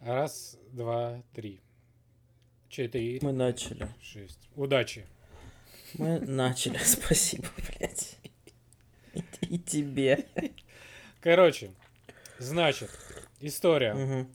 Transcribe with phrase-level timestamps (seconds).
[0.00, 1.60] Раз, два, три.
[2.68, 3.18] Четыре.
[3.22, 3.88] Мы начали.
[4.00, 4.48] Шесть.
[4.54, 5.06] Удачи.
[5.94, 6.78] Мы начали.
[6.84, 8.16] Спасибо, блядь.
[9.12, 10.26] И, и тебе.
[11.20, 11.72] Короче,
[12.38, 12.90] значит,
[13.40, 14.26] история.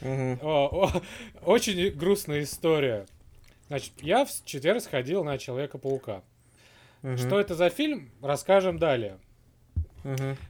[0.00, 1.02] О, о,
[1.44, 3.06] очень грустная история.
[3.68, 6.22] Значит, я в четверг сходил на Человека-паука.
[7.16, 9.18] Что это за фильм, расскажем далее.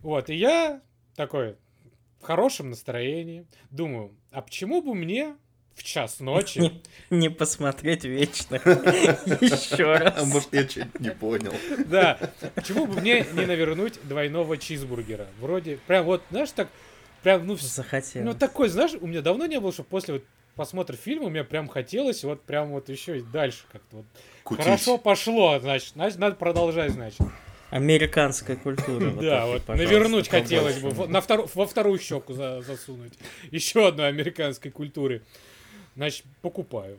[0.02, 0.80] Вот, и я
[1.14, 1.56] такой
[2.22, 3.44] в хорошем настроении.
[3.70, 5.34] Думаю, а почему бы мне
[5.74, 6.58] в час ночи...
[6.60, 8.56] Не, не посмотреть вечно.
[8.64, 10.26] Еще А раз.
[10.26, 11.52] может, я что-нибудь не понял.
[11.86, 12.18] Да,
[12.54, 15.26] почему бы мне не навернуть двойного чизбургера?
[15.40, 16.68] Вроде, прям вот, знаешь, так,
[17.22, 18.22] прям, ну, Захотел.
[18.22, 21.66] ну такой, знаешь, у меня давно не было, что после вот просмотра фильма мне прям
[21.66, 24.06] хотелось вот прям вот еще и дальше как-то вот.
[24.44, 24.64] Кутить.
[24.64, 27.20] Хорошо пошло, значит, значит, надо продолжать, значит.
[27.72, 29.08] Американская культура.
[29.10, 33.14] вот да, вот навернуть хотелось бы, во- на втору- во вторую щеку за- засунуть.
[33.50, 35.22] Еще одной американской культуры.
[35.96, 36.98] Значит, покупаю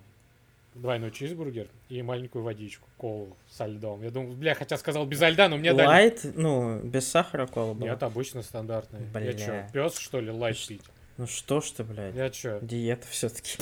[0.75, 4.01] двойной чизбургер и маленькую водичку, колу со льдом.
[4.01, 5.87] Я думаю, бля, хотя сказал без льда, но мне дали.
[5.87, 7.89] Лайт, ну, без сахара кола была.
[7.91, 9.01] Нет, обычно стандартный.
[9.01, 9.33] Я Бля.
[9.33, 10.81] чё, пес, что ли, лайт пить?
[11.17, 12.15] Ну что ж ты, блядь.
[12.15, 12.57] Я чё?
[12.63, 13.57] Диета все-таки.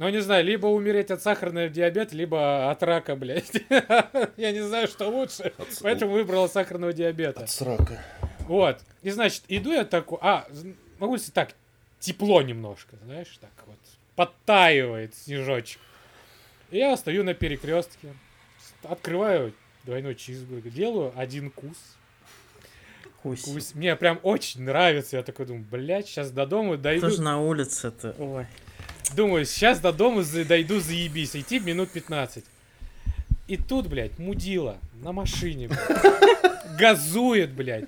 [0.00, 3.52] Ну, не знаю, либо умереть от сахарного диабета, либо от рака, блядь.
[4.38, 5.52] Я не знаю, что лучше.
[5.58, 7.42] От Поэтому выбрал сахарного диабета.
[7.42, 8.02] От срака.
[8.48, 8.78] Вот.
[9.02, 10.16] И, значит, иду я такой...
[10.22, 10.46] А,
[10.98, 11.54] могу сказать так,
[11.98, 13.76] тепло немножко, знаешь, так вот.
[14.16, 15.82] Подтаивает снежочек.
[16.70, 18.14] И я стою на перекрестке,
[18.84, 19.52] открываю
[19.84, 21.76] двойной чизбургер, делаю один кус.
[23.22, 23.42] Кусь.
[23.42, 23.74] Кус.
[23.74, 25.18] Мне прям очень нравится.
[25.18, 27.02] Я такой думаю, блядь, сейчас до дома дойду.
[27.02, 28.14] Тоже на улице-то.
[28.18, 28.46] Ой.
[29.14, 31.34] Думаю, сейчас до дома дойду, заебись.
[31.34, 32.44] Идти минут 15.
[33.48, 37.86] И тут, блядь, мудила на машине, блядь, газует, блядь.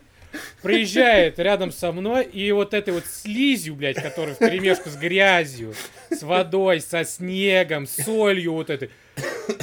[0.63, 5.75] Приезжает рядом со мной, и вот этой вот слизью, блядь, которая в перемешку с грязью,
[6.11, 8.91] с водой, со снегом, с солью вот этой.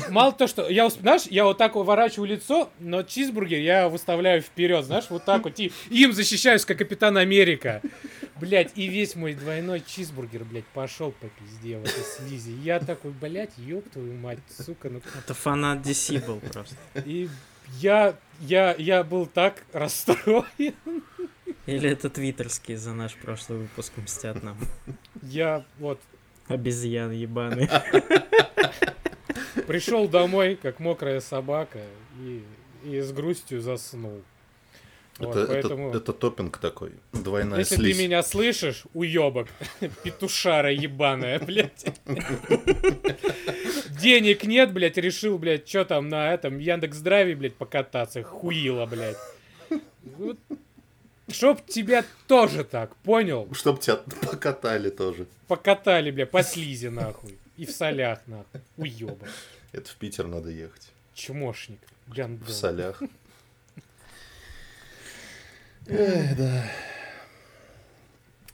[0.09, 4.85] Мало то, что я, знаешь, я вот так уворачиваю лицо, но чизбургер я выставляю вперед,
[4.85, 7.81] знаешь, вот так вот, и им защищаюсь, как Капитан Америка.
[8.39, 12.51] Блять, и весь мой двойной чизбургер, блядь, пошел по пизде в этой слизи.
[12.51, 16.75] Я такой, блядь, ёб твою мать, сука, ну Это фанат DC был просто.
[17.05, 17.29] и
[17.79, 20.73] я, я, я был так расстроен.
[21.65, 24.57] Или это твиттерские за наш прошлый выпуск мстят нам.
[25.21, 25.99] Я вот
[26.47, 27.69] Обезьян ебаный.
[29.67, 31.79] пришел домой, как мокрая собака,
[32.19, 32.43] и,
[32.83, 34.23] и с грустью заснул.
[35.19, 36.93] Вот, Это, это- поэтому, это топинг такой.
[37.11, 37.97] Двойная если слизь.
[37.97, 39.47] ты меня слышишь, уебок,
[40.03, 41.85] петушара ебаная, блядь.
[44.01, 49.17] Денег нет, блядь, решил, блядь, что там на этом Яндекс.Драйве, блядь, покататься, хуила, блядь.
[50.17, 50.37] Вот.
[51.27, 53.47] Чтоб тебя тоже так, понял?
[53.53, 55.27] Чтоб тебя покатали тоже.
[55.47, 57.37] Покатали, бля, по слизи, нахуй.
[57.57, 58.61] И в солях, нахуй.
[58.77, 59.27] Уёба.
[59.71, 60.89] Это в Питер надо ехать.
[61.13, 61.79] Чмошник.
[62.07, 62.47] Гандон.
[62.47, 63.03] В солях.
[65.89, 66.63] Эх, да.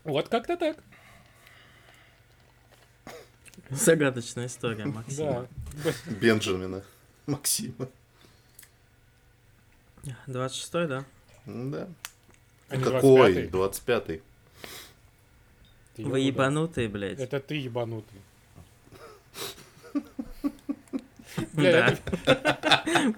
[0.03, 0.77] Вот как-то так.
[3.69, 5.47] Загадочная история, Максим.
[5.83, 5.91] Да.
[6.21, 6.83] Бенджамина.
[7.25, 7.89] Максима.
[10.27, 11.05] 26-й, да?
[11.45, 11.87] Да.
[12.69, 13.47] А Какой?
[13.47, 13.47] 25-й?
[13.49, 14.23] 25-й.
[15.95, 16.23] Ты Вы ёбаный.
[16.27, 17.19] ебанутые, блядь.
[17.19, 18.21] Это ты ебанутый.
[21.53, 21.97] Да.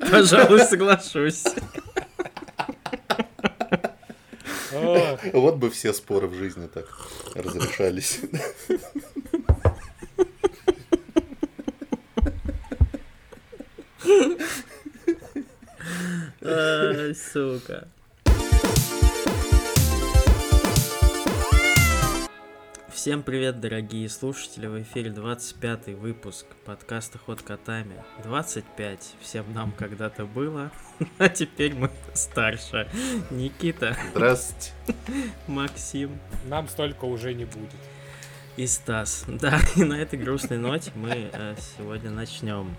[0.09, 1.44] Пожалуй, соглашусь.
[5.33, 6.88] Вот бы все споры в жизни так
[7.35, 8.19] разрешались.
[17.33, 17.88] Сука.
[23.07, 24.68] Всем привет, дорогие слушатели!
[24.68, 28.03] В эфире 25 выпуск подкаста «Ход котами».
[28.23, 30.72] 25 всем нам когда-то было,
[31.18, 32.90] а теперь мы старше.
[33.31, 34.73] Никита, Здравствуйте.
[35.47, 37.79] Максим Нам столько уже не будет.
[38.57, 39.24] и Стас.
[39.30, 42.75] Да, и на этой грустной ноте мы э, сегодня начнем.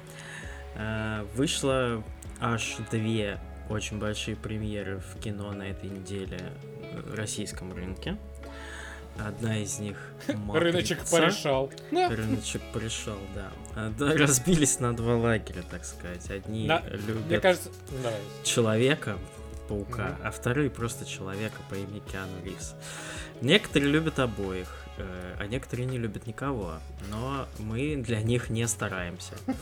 [0.75, 2.05] Э, вышло
[2.39, 3.41] аж две
[3.71, 6.53] очень большие премьеры в кино на этой неделе
[7.07, 8.19] в российском рынке.
[9.25, 9.97] Одна из них
[10.29, 11.17] Рыночек «Матрица».
[11.17, 11.70] порешал.
[11.91, 12.09] На.
[12.09, 13.50] Рыночек пришел, да.
[14.17, 16.31] Разбились на два лагеря, так сказать.
[16.31, 17.70] Одни На- любят Мне кажется,
[18.44, 19.19] человека,
[19.69, 20.17] паука, Мгм.
[20.26, 22.75] а вторые просто человека по имени Киану Ривз.
[23.41, 26.75] Некоторые любят обоих, э, а некоторые не любят никого.
[27.11, 29.33] Но мы для них не стараемся.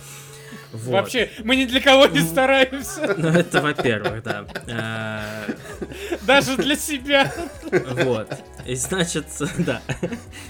[0.73, 0.93] Вот.
[0.93, 3.15] Вообще, мы ни для кого не стараемся.
[3.19, 4.45] Ну, это во-первых, да.
[4.69, 5.53] Э,
[6.23, 7.33] Даже для себя.
[8.05, 8.29] Вот.
[8.65, 9.27] И значит,
[9.59, 9.83] да.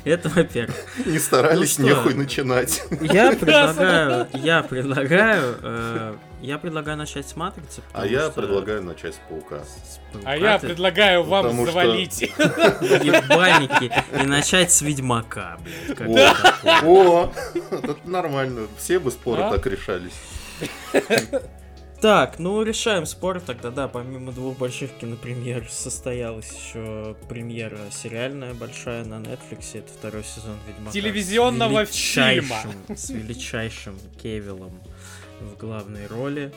[0.05, 0.77] Это во-первых.
[1.07, 2.83] Не старались Ну нехуй начинать.
[3.01, 7.81] Я предлагаю, я предлагаю, э, я предлагаю начать с матрицы.
[7.95, 9.61] А я что предлагаю начать с паука.
[9.65, 12.21] с А я ты предлагаю вам Потому что- завалить.
[12.21, 13.93] ебальники
[14.23, 15.97] и начать с Ведьмака, блядь.
[15.99, 16.09] как
[16.85, 17.33] О.
[17.71, 18.67] это нормально.
[18.79, 20.13] Все бы споры так решались.
[22.01, 29.05] Так, ну решаем спор тогда, да, помимо двух больших кинопремьер состоялась еще премьера сериальная большая
[29.07, 30.91] на Netflix, это второй сезон Ведьмака.
[30.91, 34.79] с Телевизионного величайшим- С величайшим Кевиллом
[35.41, 36.53] в главной роли.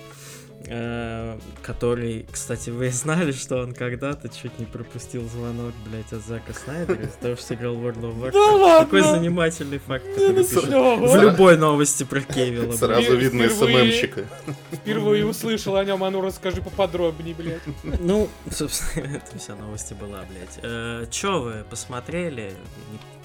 [0.66, 6.54] Э, Который, кстати, вы знали, что он когда-то чуть не пропустил звонок, блять, от Зака
[6.54, 8.32] Снайдера из-за того, что сыграл в World of Warcraft.
[8.32, 8.86] Да ладно?
[8.86, 12.66] Такой занимательный факт, который пишет Всё, в любой новости про Кевилла.
[12.66, 12.80] блядь.
[12.80, 14.26] Сразу видно СММщика.
[14.72, 17.62] Впервые услышал о нем, а ну расскажи поподробнее, блядь.
[18.00, 20.60] Ну, собственно, это вся новость была, блядь.
[20.62, 22.54] Э, чё вы посмотрели?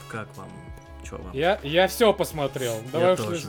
[0.08, 0.48] Как вам?
[1.08, 1.32] Чё вам?
[1.32, 2.80] Я, я все посмотрел.
[2.92, 3.48] Давай уж тоже.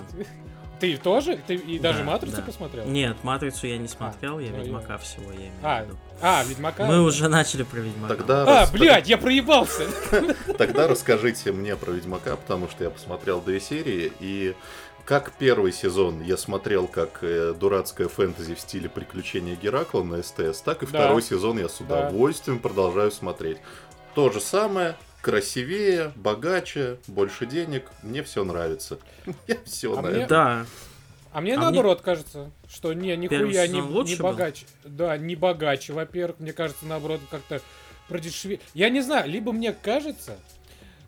[0.80, 1.38] Ты- тоже?
[1.48, 2.42] Ты и даже Да, матрицу да.
[2.44, 2.86] посмотрел?
[2.86, 5.98] Нет, Матрицу я не смотрел, я ну, Ведьмака всего я имею А, в виду.
[6.22, 6.86] А, Ведьмака.
[6.86, 8.16] Мы уже начали про Ведьмака.
[8.16, 9.86] Тогда, А, рас- блядь, я проебался.
[10.57, 14.56] тогда расскажите мне про Ведьмака, потому что я посмотрел две серии, и
[15.06, 20.62] как первый сезон я смотрел как э, дурацкое фэнтези в стиле приключения Геракла на СТС,
[20.62, 21.00] так и Да.
[21.00, 22.07] второй сезон я с Да.
[22.07, 23.57] удовольствием продолжаю смотреть.
[24.16, 24.95] То же самое,
[25.25, 29.00] красивее, богаче, больше денег, мне все нравится.
[29.48, 30.30] Я все А на мне- это.
[30.30, 30.66] Да,
[31.31, 34.24] А мне А наоборот кажется, что не, нихуя не, не был?
[34.24, 34.68] богаче.
[34.83, 36.39] Да, не богаче, во-первых.
[36.39, 37.60] Мне кажется, наоборот, как-то
[38.07, 38.60] продешеве.
[38.75, 40.38] Я не знаю, либо мне кажется,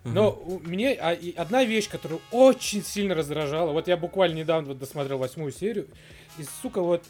[0.03, 3.71] но у- мне а, и одна вещь, которая очень сильно раздражала.
[3.71, 5.87] Вот я буквально недавно вот досмотрел восьмую серию.
[6.39, 7.03] И, сука, вот...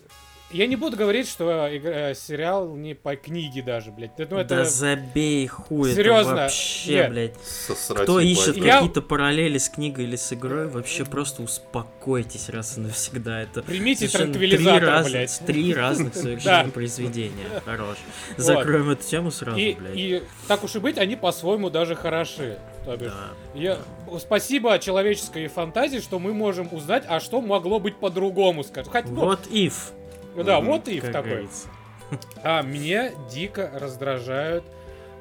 [0.49, 4.17] Я не буду говорить, что игра- э, сериал не по книге даже, блядь.
[4.17, 4.63] Ну, да это...
[4.63, 7.09] забей хуй, Серьезно, это вообще, нет.
[7.11, 7.33] блядь.
[7.43, 12.77] Сосрать Кто ищет Я- какие-то параллели с книгой или с игрой, вообще просто успокойтесь раз
[12.77, 13.41] и навсегда.
[13.41, 15.39] Это Примите транквилизатор, три разных- блядь.
[15.45, 16.71] Три разных совершенно Да.
[16.71, 17.45] произведения.
[17.65, 17.97] Хорош.
[18.37, 19.77] Закроем эту тему сразу, блядь.
[19.95, 22.57] и так уж и быть, они по-своему даже хороши.
[22.85, 23.33] То бишь, Да.
[23.53, 23.79] Я...
[24.17, 28.93] Спасибо человеческой фантазии, что мы можем узнать, а что могло быть по-другому, скажем.
[28.93, 29.73] Хоть, ну, Вот if.
[30.43, 31.29] Да, Мгм, вот и как такой.
[31.31, 31.67] говорится.
[32.43, 34.63] А меня дико раздражают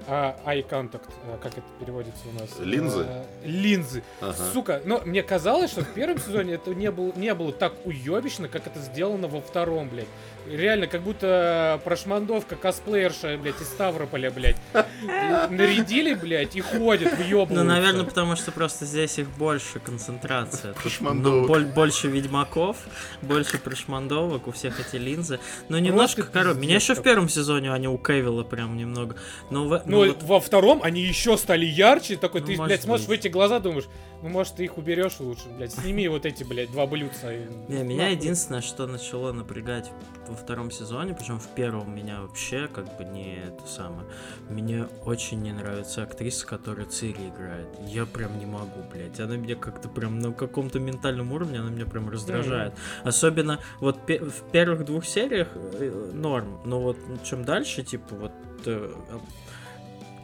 [0.08, 2.50] а, eye contact, а, как это переводится у нас?
[2.60, 3.06] Линзы?
[3.08, 4.04] А, линзы.
[4.20, 4.34] Ага.
[4.52, 8.48] Сука, но мне казалось, что в первом сезоне это не было, не было так уебищно,
[8.48, 10.06] как это сделано во втором, блядь.
[10.50, 14.56] Реально, как будто прошмандовка косплеерша, блядь, из Ставрополя, блядь.
[15.50, 17.54] Нарядили, блядь, и ходят, въебываются.
[17.54, 20.74] Ну, наверное, потому что просто здесь их больше концентрация.
[20.82, 22.76] Тут, ну, боль- больше ведьмаков,
[23.22, 25.38] больше прошмандовок, у всех эти линзы.
[25.68, 29.16] Ну, немножко, Просто короче, меня еще в первом сезоне они у Кевилла прям немного.
[29.50, 32.82] Но, в- Ну, ну, вот- во втором они еще стали ярче, такой, Ну, ты, блядь,
[32.82, 33.86] смотришь в эти глаза, думаешь,
[34.26, 37.32] ну, может, ты их уберешь лучше, блядь, сними вот эти, блядь, два блюдца.
[37.68, 39.92] Не, меня единственное, что начало напрягать
[40.26, 44.04] во втором сезоне, причем в первом меня вообще как бы не это самое.
[44.48, 47.68] Мне очень не нравится актриса, которая Цири играет.
[47.86, 49.20] Я прям не могу, блядь.
[49.20, 52.74] Она меня как-то прям на каком-то ментальном уровне, она меня прям раздражает.
[53.04, 58.32] Особенно вот в первых двух сериях э, норм, но вот чем дальше, типа вот
[58.64, 58.92] э,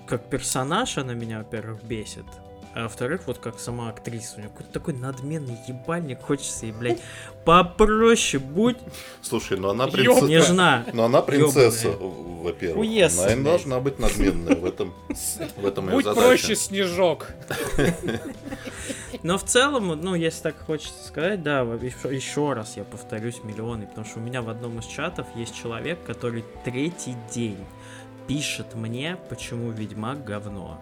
[0.09, 2.27] как персонаж она меня, во-первых, бесит.
[2.75, 7.01] А во-вторых, вот как сама актриса, у нее какой-то такой надменный ебальник, хочется ей, блядь,
[7.45, 8.79] попроще будь
[9.21, 10.27] Слушай, ну она принцесса.
[10.27, 10.87] нежна.
[10.95, 12.79] Но она принцесса, во-первых.
[12.87, 14.95] Хуесос, Она и должна быть надменной в этом.
[15.57, 16.27] В этом Будь задача.
[16.27, 17.29] проще, Снежок.
[19.23, 23.87] Но в целом, ну, если так хочется сказать, да, еще, еще раз я повторюсь миллионы,
[23.87, 27.59] потому что у меня в одном из чатов есть человек, который третий день
[28.27, 30.79] пишет мне, почему Ведьмак говно.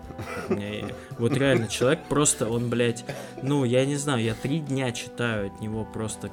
[1.18, 3.04] Вот реально, человек просто, он, блядь,
[3.42, 6.30] ну, я не знаю, я три дня читаю от него просто,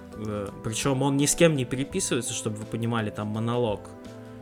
[0.63, 3.81] причем он ни с кем не переписывается, чтобы вы понимали, там монолог.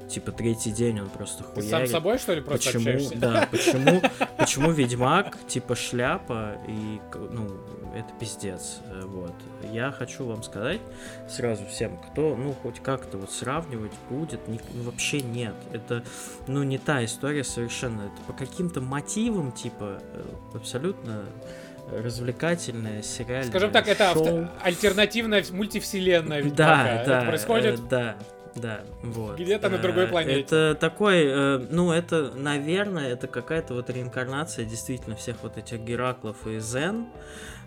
[0.10, 1.70] Типа третий день он просто Ты хуярит.
[1.72, 3.18] сам с собой, что ли, просто почему, общаешься?
[3.18, 4.02] да, почему,
[4.38, 7.00] почему Ведьмак, типа шляпа, и,
[7.32, 7.50] ну,
[7.96, 9.34] это пиздец, э, вот.
[9.72, 10.80] Я хочу вам сказать
[11.30, 15.56] сразу всем, кто, ну, хоть как-то вот сравнивать будет, ни- ну, вообще нет.
[15.74, 16.04] Это,
[16.48, 18.02] ну, не та история совершенно.
[18.02, 21.24] Это по каким-то мотивам, типа, э, абсолютно
[21.92, 24.24] развлекательное сериальное Скажем так, это шоу.
[24.24, 26.84] авто- альтернативная мультивселенная Да, Ведьмака.
[26.84, 27.80] да, Это происходит...
[27.80, 28.16] э, да.
[28.56, 29.38] Да, вот.
[29.38, 30.40] Где-то на Э, другой планете.
[30.40, 36.48] Это такой, э, ну, это, наверное, это какая-то вот реинкарнация действительно всех вот этих Гераклов
[36.48, 37.08] и Зен,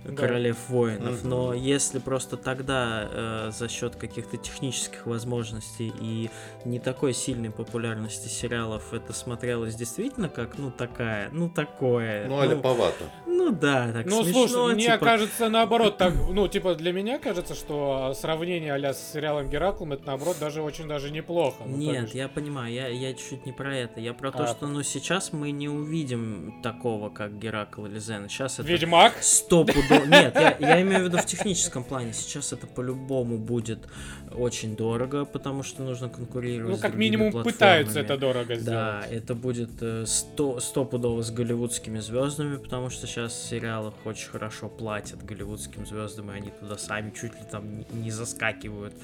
[0.05, 0.15] Да.
[0.15, 1.21] королев воинов.
[1.21, 1.29] Мгм.
[1.29, 6.31] Но если просто тогда э, за счет каких-то технических возможностей и
[6.65, 12.27] не такой сильной популярности сериалов это смотрелось действительно как, ну, такая, ну, такое.
[12.29, 13.05] Ну, аляповато.
[13.27, 17.19] ну да, так Ну, смешно, слушай, мне типа, кажется, наоборот, так, ну, типа, для меня
[17.19, 21.65] кажется, что сравнение а с сериалом Гераклом, это, наоборот, даже очень даже неплохо.
[21.67, 24.01] Ну, то Нет, я понимаю, я, я чуть не про это.
[24.01, 24.47] Я про то, А.
[24.47, 28.29] что ну сейчас мы не увидим такого, как Геракл или Зен.
[28.29, 29.15] Сейчас это Ведьмак?
[29.21, 29.88] стопудово.
[29.91, 32.13] Нет, я, я имею в виду в техническом плане.
[32.13, 33.89] Сейчас это по-любому будет
[34.35, 36.77] очень дорого, потому что нужно конкурировать.
[36.77, 37.53] Ну, как минимум, платформами.
[37.53, 38.65] пытаются это дорого сделать.
[38.65, 44.29] Да, это будет э, сто, стопудово с голливудскими звездами, потому что сейчас в сериалах очень
[44.29, 48.95] хорошо платят голливудским звездам, и они туда сами чуть ли там не, заскакивают.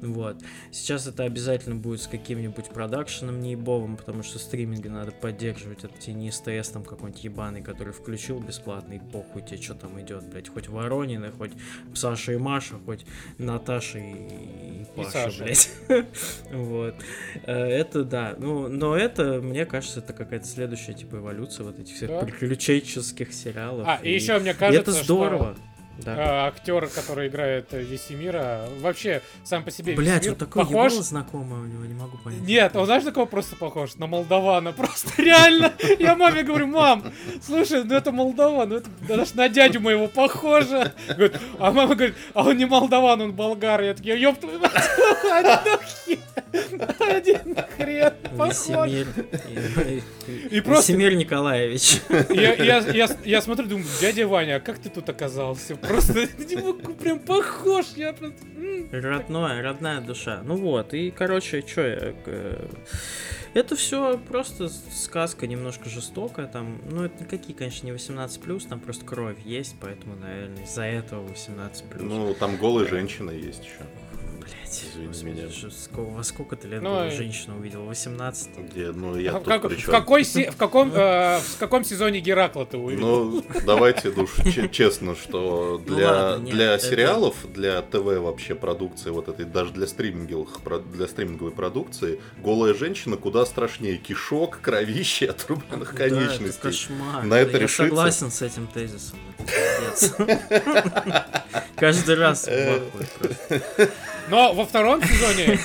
[0.00, 0.36] Вот.
[0.70, 5.84] Сейчас это обязательно будет с каким-нибудь продакшеном неебовым, потому что стриминги надо поддерживать.
[5.84, 10.00] Это тебе не СТС там какой-нибудь ебаный, который включил бесплатно, и похуй тебе, что там
[10.00, 10.48] идет, блядь.
[10.48, 11.52] Хоть Воронины, хоть
[11.94, 13.04] Саша и Маша, хоть
[13.38, 15.44] Наташа и Паша, Саша.
[15.44, 15.70] блядь.
[16.52, 16.94] Вот.
[17.46, 18.34] Э, Это да.
[18.38, 22.20] Ну, но это, мне кажется, это какая-то следующая типа эволюция вот этих всех Да.
[22.20, 23.86] приключенческих сериалов.
[23.88, 25.56] А, и еще мне и кажется, это что, здорово.
[26.04, 26.16] Да.
[26.18, 30.92] а, актер, который играет э, Весемира, вообще сам по себе Блять, Весемир вот такой похож.
[30.92, 32.40] голос знакомый у него, не могу понять.
[32.40, 33.96] Нет, он знаешь, на кого просто похож?
[33.96, 34.72] На Молдавана.
[34.80, 35.72] Просто реально.
[35.98, 40.92] Я маме говорю, мам, слушай, ну это Молдаван, ну это даже на дядю моего похоже.
[41.08, 43.82] Говорит, а мама говорит, а он не Молдаван, он болгар.
[43.82, 44.72] Я такие, ёб твою мать,
[47.00, 48.90] один хрен похож.
[50.50, 52.00] И просто Весемир Николаевич.
[53.24, 55.76] я смотрю, думаю, дядя Ваня, а как ты тут оказался?
[55.90, 57.86] Просто не могу, прям похож.
[57.96, 58.36] Я просто...
[58.56, 58.88] м.
[58.92, 60.42] Родное, родная душа.
[60.44, 62.14] Ну вот, и, короче, что я...
[62.26, 62.68] э,
[63.54, 69.04] Это все просто сказка немножко жестокая, там, ну, это никакие, конечно, не 18+, там просто
[69.04, 71.82] кровь есть, поэтому, наверное, из-за этого 18+.
[72.00, 73.84] Ну, там голая женщина есть еще.
[74.70, 75.48] Блять, извини меня.
[75.92, 77.84] во сколько ты лет Ну, женщину увидел?
[77.84, 78.48] 18?
[78.70, 81.56] Где, ну, я А в, тут как- при в какой, се- в, каком, э, в
[81.58, 83.06] каком сезоне Геракла ты увидел?
[83.06, 88.04] Ну, давайте, душ, че- честно, что Ну для, ладно, нет, для это- сериалов, для ТВ
[88.20, 90.60] вообще продукции, вот этой, даже для стриминговых,
[90.94, 96.62] для стриминговой продукции, голая женщина куда страшнее кишок, кровищи, отрубленных Да, это конечностей.
[96.62, 97.24] кошмар.
[97.24, 97.84] На это я решиться?
[97.84, 99.18] согласен с этим тезисом.
[101.76, 102.46] Каждый раз
[104.30, 105.58] Но во втором сезоне,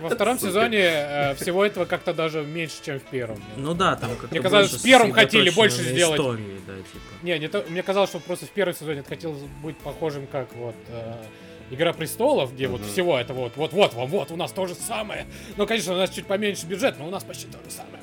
[0.00, 3.42] во втором сезоне э, всего этого как-то даже меньше, чем в первом.
[3.56, 6.18] Ну да, там как-то Мне казалось, в первом хотели больше сделать.
[6.20, 7.04] истории, да, типа.
[7.22, 10.54] Не, не то, мне казалось, что просто в первом сезоне это хотелось быть похожим, как
[10.54, 11.14] вот э,
[11.70, 12.90] Игра престолов, где вот Мгм.
[12.90, 15.26] всего это вот, вот, вот, вам, вот, у нас то же самое.
[15.56, 17.98] Ну, конечно, у нас чуть поменьше бюджет, но у нас почти то же самое.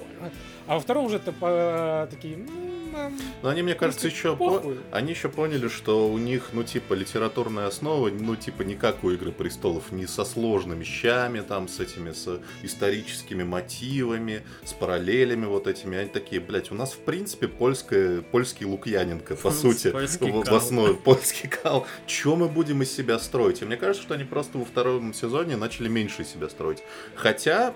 [0.68, 4.50] А во втором уже это по- такие, «М, нам Но они, мне кажется, еще по-
[4.60, 4.78] похуй».
[4.92, 9.12] они еще поняли, что у них, ну, типа, литературная основа, ну, типа, не как у
[9.12, 15.68] Игры престолов, не со сложными щами, там, с этими, с историческими мотивами, с параллелями вот
[15.68, 15.98] этими.
[15.98, 20.54] Они такие, блядь, у нас, в принципе, польская, польский Лукьяненко, по сути, Польский в, в
[20.54, 21.86] основе, польский кал.
[22.08, 23.62] Че мы будем из себя строить?
[23.62, 26.80] И мне кажется, что они просто во втором сезоне начали меньше себя строить.
[27.16, 27.74] Хотя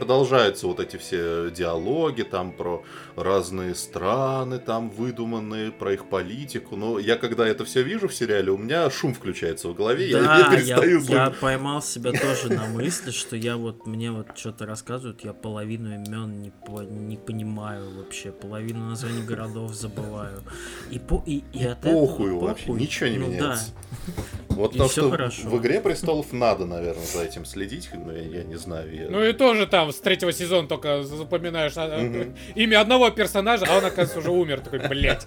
[0.00, 2.84] продолжаются вот эти все диалоги там про
[3.16, 6.76] разные страны там выдуманные, про их политику.
[6.76, 10.20] Но я когда это все вижу в сериале, у меня шум включается в голове, я,
[10.22, 11.40] Да, я я, перестаю я слушать.
[11.40, 16.42] поймал себя тоже на мысли, что я вот, мне вот что-то рассказывают, я половину имен
[16.42, 20.42] не, по- не понимаю вообще, половину названий городов забываю.
[20.90, 22.80] И, по, и, и от Похуй этого вообще, похуй.
[22.82, 23.70] ничего не Ну меняется.
[24.06, 24.12] да.
[24.56, 25.48] Вот И то, что хорошо.
[25.50, 28.90] в «Игре престолов» надо, наверное, за этим следить, но я, я не знаю.
[28.94, 32.34] я- Ну и тоже там с третьего сезона только запоминаешь Мгм.
[32.54, 34.60] имя одного персонажа, а он, оказывается, уже умер.
[34.60, 35.26] Такой, блядь.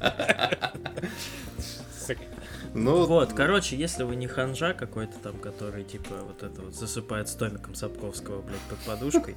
[2.76, 7.28] Ну, Вот, короче, если вы не ханжа какой-то там, который, типа, вот это вот засыпает
[7.28, 9.36] с томиком Сапковского, блядь, под подушкой.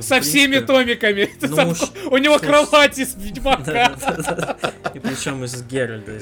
[0.00, 1.30] Со всеми томиками.
[1.40, 1.74] Ну
[2.10, 3.94] У него кровать из Ведьмака.
[4.92, 6.18] И причем из Геральда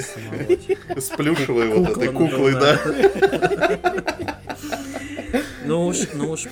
[0.97, 3.81] с плюшевой вот этой куклой, надувная.
[3.83, 5.41] да.
[5.65, 6.45] Ну уж, ну уж,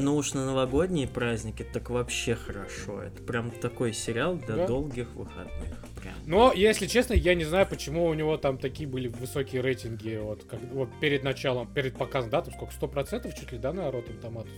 [0.00, 3.02] ну уж на новогодние праздники так вообще хорошо.
[3.02, 4.66] Это прям такой сериал для Да.
[4.66, 5.84] долгих выходных.
[6.00, 6.14] Прям.
[6.26, 10.44] Но, если честно, я не знаю, почему у него там такие были высокие рейтинги, вот,
[10.44, 13.80] как, вот перед началом, перед показом, да, там сколько, сто процентов чуть ли, да, на
[13.88, 14.48] Rotten Tomatoes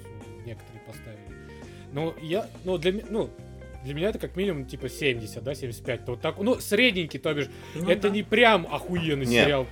[0.47, 1.21] некоторые поставили.
[1.93, 3.31] Ну, я, ну, для, ну,
[3.85, 7.35] для меня это как минимум, типа, 70, да, 75, то вот так, ну, средненький, то
[7.35, 8.11] бишь, Ну это да.
[8.11, 9.43] не прям охуенный Не.
[9.45, 9.67] сериал.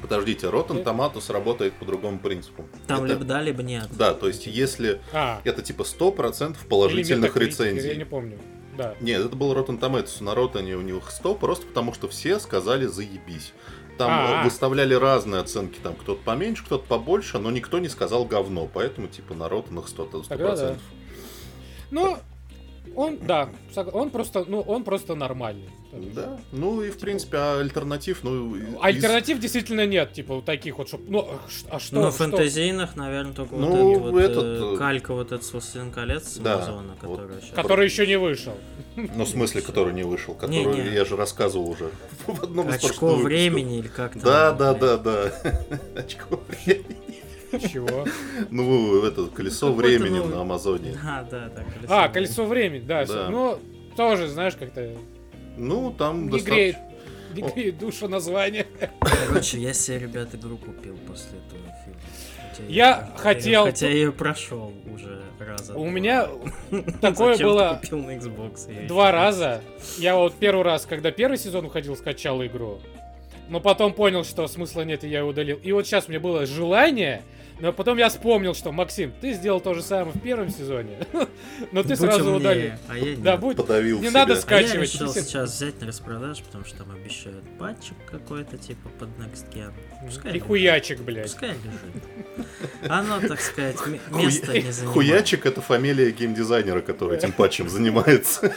[0.00, 2.64] Подождите, Rotten Tomatoes работает по другому принципу.
[2.86, 3.88] Там Это- либо да, либо нет.
[3.92, 8.04] Да, то есть если А, это типа 100% или положительных Metacritic, Я не рецензий.
[8.06, 8.38] помню.
[8.76, 8.94] Да.
[9.00, 10.22] Нет, это был Rotten Tomatoes.
[10.22, 13.52] На Rotten у них 100, просто потому что все сказали заебись.
[13.98, 14.40] Там А-а.
[14.40, 19.06] э, выставляли разные оценки, там кто-то поменьше, кто-то побольше, но никто не сказал говно, поэтому
[19.06, 20.24] типа на Rotten их 100%.
[20.24, 20.28] 100%.
[20.28, 20.76] Тогда да.
[21.92, 22.16] Ну,
[22.96, 23.50] он, да,
[23.92, 25.70] он просто, ну, он просто нормальный.
[26.14, 28.56] Да, ну и в принципе а альтернатив, ну...
[28.56, 31.28] из- Альтернатив действительно нет, типа вот таких вот, чтоб, ну,
[31.70, 31.78] а что?
[31.78, 32.10] Что?
[32.10, 35.90] фэнтезийных, наверное, только Ну, вот, этот, вот, этот, э, э, калька вот этот с «Властелин
[35.90, 37.18] колец» с Да, Амазона, вот.
[37.18, 37.54] который сейчас...
[37.54, 38.54] Который еще не вышел.
[38.96, 40.94] Ну, в смысле, который не вышел, который Не-не.
[40.94, 41.90] я же рассказывал уже
[42.26, 44.20] в одном из Очко времени или как-то.
[44.20, 45.32] Да, да, да, да.
[45.96, 46.96] Очко времени.
[47.72, 48.04] Чего?
[48.50, 50.34] Ну, это колесо Какой-то времени новый.
[50.34, 50.98] на Амазоне.
[51.04, 51.62] А, да, да.
[51.62, 52.12] колесо А, времени.
[52.14, 53.04] колесо времени, да.
[53.06, 53.28] Да.
[53.30, 53.58] Ну,
[53.96, 54.90] тоже, знаешь, как-то
[55.56, 56.76] Ну, там не достаточно- греет,
[57.34, 58.66] не греет душу название.
[59.00, 62.00] Короче, я себе, ребят, игру купил после этого фильма.
[62.50, 65.74] Хотя Я хотел- Хотя я ее прошел уже раза.
[65.74, 65.88] У два.
[65.90, 66.28] меня
[67.00, 68.82] такое было купил на Xbox?
[68.82, 69.60] Я два раза.
[69.98, 72.80] Я вот первый раз, когда первый сезон уходил, скачал игру.
[73.48, 75.58] Но потом понял, что смысла нет, и я его удалил.
[75.62, 77.22] И вот сейчас у меня было желание,
[77.60, 80.98] но потом я вспомнил, что, Максим, ты сделал то же самое в первом сезоне,
[81.72, 82.72] но ты Будь сразу умнее, удалил.
[82.88, 83.56] А я Да, будь...
[83.56, 84.20] подавил Не себя.
[84.20, 84.92] надо А я скачивать.
[84.92, 89.72] решил сейчас взять на распродаж, потому что там обещают патчик какой-то, типа, под Next Gen.
[90.04, 91.30] Пускай И хуячек, блядь.
[91.32, 92.46] Пускай лежит.
[92.88, 93.76] Оно, так сказать,
[94.10, 94.92] место не занимает.
[94.92, 98.52] Хуячик это фамилия геймдизайнера, который этим патчем занимается.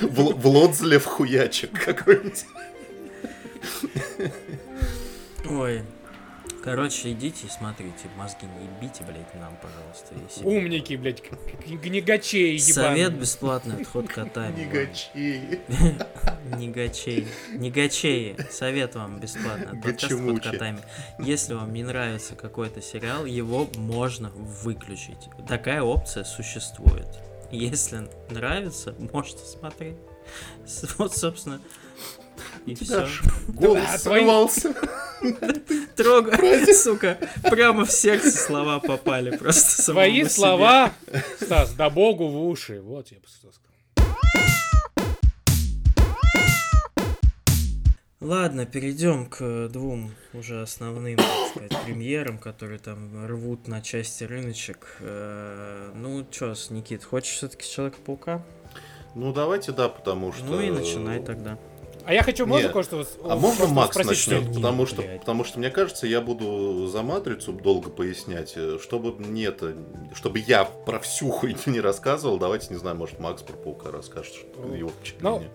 [0.00, 2.44] Вл- Влодзлев Хуячик какой-нибудь.
[5.48, 5.82] Ой.
[6.76, 10.14] Короче, идите и смотрите, мозги не ебите, блядь, нам, пожалуйста.
[10.22, 11.30] если- Умники, блядь, к-
[11.66, 13.20] гнегачей Совет ебаные.
[13.20, 14.64] бесплатный отход котами.
[14.64, 15.60] Негачи.
[16.56, 17.28] Негачей.
[17.52, 18.36] Негачеи.
[18.50, 19.66] Совет вам бесплатно.
[19.74, 20.50] Подкаст под Гачемучи.
[20.50, 20.78] котами.
[21.18, 25.28] Если вам не нравится какой-то сериал, его можно выключить.
[25.46, 27.06] Такая опция существует.
[27.50, 29.96] Если нравится, можете смотреть.
[30.98, 31.60] Вот, собственно,
[32.66, 33.08] и все.
[33.48, 34.74] голос твои- сорвался.
[35.96, 39.36] Трогай, сука, прямо в сердце слова попали.
[39.36, 40.92] Просто Свои слова,
[41.40, 42.80] Стас, да богу в уши.
[42.80, 43.48] Вот я бы сказал.
[48.20, 54.96] Ладно, перейдем к двум уже основным, так сказать, премьерам, которые там рвут на части рыночек.
[55.00, 58.42] Э, Ну, чё, Никит, хочешь все-таки Человека-паука?
[59.14, 60.44] Ну давайте да, потому что...
[60.44, 61.58] Ну и начинай тогда.
[62.08, 62.72] А я хочу, можно Нет.
[62.72, 64.54] кое-что А у- можно Макс начнет?
[64.54, 69.44] Потому что, потому что, мне кажется, я буду за матрицу долго пояснять, э, чтобы мне
[69.44, 69.74] это,
[70.14, 72.38] чтобы я про всю хуйню не рассказывал.
[72.38, 75.50] Давайте, не знаю, может, Макс про паука расскажет, что его Ну, впечатление.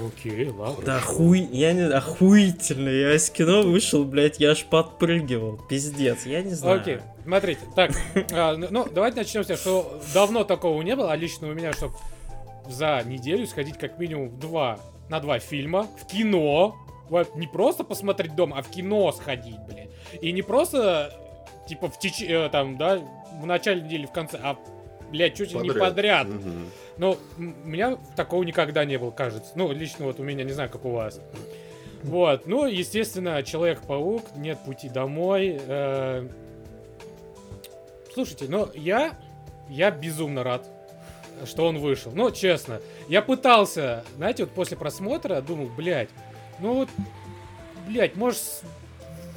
[0.00, 0.82] ну, окей, ладно.
[0.82, 6.40] Да хуй, я не охуительно, я из кино вышел, блядь, я аж подпрыгивал, пиздец, я
[6.40, 6.80] не знаю.
[6.80, 7.90] Окей, смотрите, так,
[8.32, 11.52] а, ну, ну, давайте начнем с того, что давно такого не было, а лично у
[11.52, 11.92] меня, чтобы
[12.66, 16.76] за неделю сходить как минимум в два, на два фильма, в кино,
[17.34, 19.88] не просто посмотреть дома, а в кино сходить, блядь.
[20.20, 21.12] И не просто,
[21.68, 22.22] типа, в теч...
[22.22, 22.98] э, там, да,
[23.40, 24.56] в начале недели, в конце, а,
[25.10, 26.26] блядь, чуть ли не подряд.
[26.98, 29.52] Ну, м- у меня такого никогда не было, кажется.
[29.54, 31.20] Ну, лично вот у меня, не знаю, как у вас.
[32.02, 35.58] Вот, ну, естественно, Человек-паук, нет пути домой.
[35.66, 36.28] э.
[38.12, 39.18] Слушайте, ну, я,
[39.68, 40.68] я безумно рад,
[41.46, 42.12] что он вышел.
[42.14, 46.10] Ну, честно, я пытался, знаете, вот после просмотра думал, блядь,
[46.58, 46.88] ну вот,
[47.86, 48.40] блядь, можешь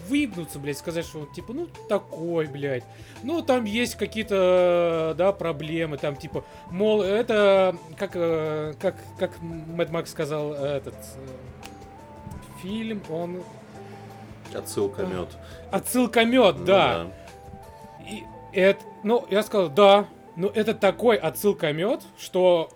[0.07, 2.83] выебнуться, блядь, сказать, что он, типа, ну, такой, блядь.
[3.23, 9.91] Ну, там есть какие-то, да, проблемы, там, типа, мол, это, как, э, как, как Мэтт
[9.91, 10.95] Макс сказал, этот
[12.61, 13.41] фильм, он
[14.53, 15.29] Отсылка мед.
[15.71, 17.07] отсылка мед, да.
[18.05, 22.69] И это, ну, я сказал, да, но это такой отсылка мед, что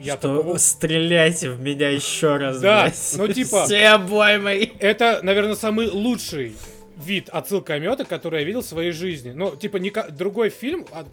[0.00, 0.56] я что такого...
[0.58, 3.14] стреляйте в меня еще раз, Да, блядь.
[3.16, 4.72] ну, типа- Все обоймой.
[4.78, 6.54] Это, наверное, самый лучший
[6.96, 9.32] вид отсылка мета, который я видел в своей жизни.
[9.32, 11.04] Ну, типа, не другой фильм, а,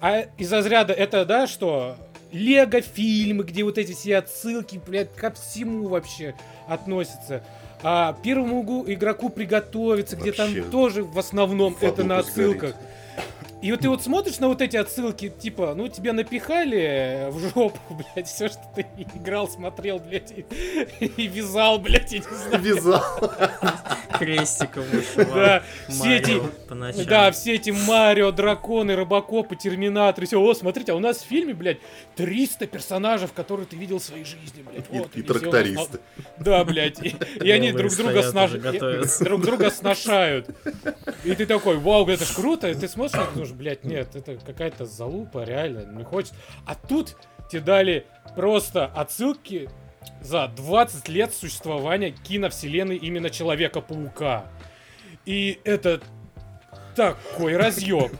[0.00, 1.96] а из разряда это, да, что
[2.32, 6.34] Лего фильмы, где вот эти все отсылки, блядь, ко всему вообще
[6.68, 7.44] относятся.
[7.84, 10.62] А первому игу- игроку приготовиться, где Вообще.
[10.62, 12.74] там тоже в основном это на бы сгореть.
[13.62, 17.78] И вот ты вот смотришь на вот эти отсылки, типа, ну тебя напихали в жопу,
[18.14, 20.44] блядь, все, что ты играл, смотрел, блядь, и,
[21.06, 22.62] и вязал, блядь, я не знаю.
[22.62, 23.02] Вязал.
[24.18, 25.34] Крестиком вышивал.
[25.34, 26.42] Да, все эти,
[27.04, 30.40] да, все эти Марио, драконы, Робокопы, Терминаторы, все.
[30.40, 31.78] О, смотрите, а у нас в фильме, блядь,
[32.16, 34.84] 300 персонажей, которые ты видел в своей жизни, блядь.
[34.90, 36.00] И- Вот, трактористы.
[36.38, 37.00] Да, блядь.
[37.02, 40.50] И, и они друг друга снаж- друг друга сношают.
[41.24, 42.72] И ты такой, вау, это ж круто.
[42.74, 46.34] Ты смотришь, думаешь, блядь, нет, это какая-то залупа, реально, не хочется.
[46.66, 47.16] А тут
[47.50, 49.68] тебе дали просто отсылки
[50.20, 54.46] за 20 лет существования киновселенной именно Человека-паука.
[55.24, 56.00] И это
[56.96, 58.10] такой разъем.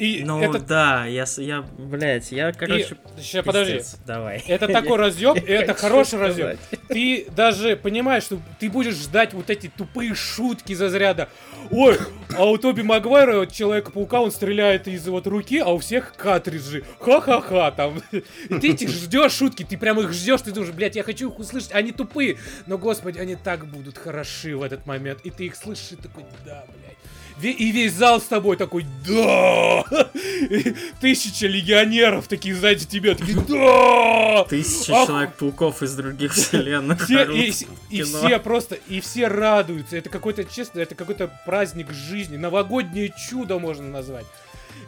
[0.00, 3.82] И Ну это, да, я, я, блядь, я, короче, Сейчас, подожди.
[4.06, 4.42] Давай.
[4.46, 6.56] Это такой разъем, и это хороший разъем.
[6.88, 11.28] Ты даже понимаешь, что ты будешь ждать вот эти тупые шутки из разряда.
[11.70, 11.98] Ой,
[12.34, 16.82] а у Тоби Магуайра, вот Человека-паука, он стреляет из вот руки, а у всех картриджи.
[16.98, 18.02] Ха-ха-ха, там.
[18.10, 21.38] И ты этих ждешь шутки, ты прям их ждешь, ты думаешь, блядь, я хочу их
[21.38, 22.38] услышать, они тупые.
[22.66, 25.20] Но, господи, они так будут хороши в этот момент.
[25.24, 26.96] И ты их слышишь, и такой, да, блядь.
[27.42, 29.84] И весь зал с тобой такой, да!
[30.50, 34.44] И Тысяча легионеров такие сзади тебя, такие, да!
[34.44, 37.04] Тысячи Ах- человек-пауков из других вселенных.
[37.04, 37.52] Все, и,
[37.90, 39.96] и все просто, и все радуются.
[39.96, 44.26] Это какой-то, честно, это какой-то праздник жизни, новогоднее чудо можно назвать.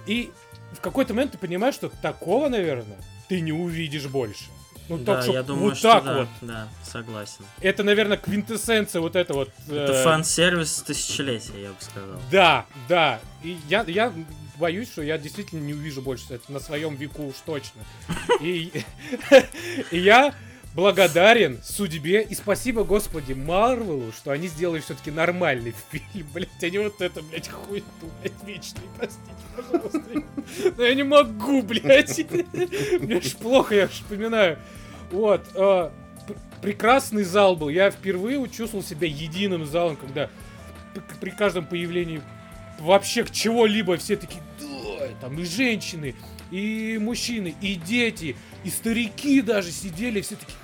[0.06, 0.30] И
[0.72, 4.44] в какой-то момент ты понимаешь, что такого, наверное, ты не увидишь больше.
[4.88, 6.28] Ну, Да, так, я думаю, вот что так да, вот.
[6.40, 7.44] да, согласен.
[7.60, 9.50] Это, наверное, квинтэссенция вот это вот.
[9.68, 12.20] Это э, фан-сервис тысячелетия, я бы сказал.
[12.30, 13.20] Да, да.
[13.42, 14.12] И я, я
[14.58, 17.82] боюсь, что я действительно не увижу больше это на своем веку уж точно.
[18.40, 18.72] И
[19.90, 20.34] я
[20.74, 26.78] благодарен судьбе и спасибо, Господи, Марвелу, что они сделали все-таки нормальный фильм, блять, а не
[26.78, 27.86] вот это, блять, хуйту,
[28.20, 30.02] блять, вечный, простите, пожалуйста.
[30.76, 32.18] Но я не могу, блять.
[33.00, 34.58] Мне ж плохо, я вспоминаю.
[35.10, 35.90] Вот, пр-
[36.62, 37.68] прекрасный зал был.
[37.68, 40.30] Я впервые чувствовал себя единым залом, когда
[41.20, 42.22] при каждом появлении
[42.80, 46.14] вообще к чего-либо все такие, да, там и женщины,
[46.50, 50.56] и мужчины, и дети, и старики даже сидели, все такие,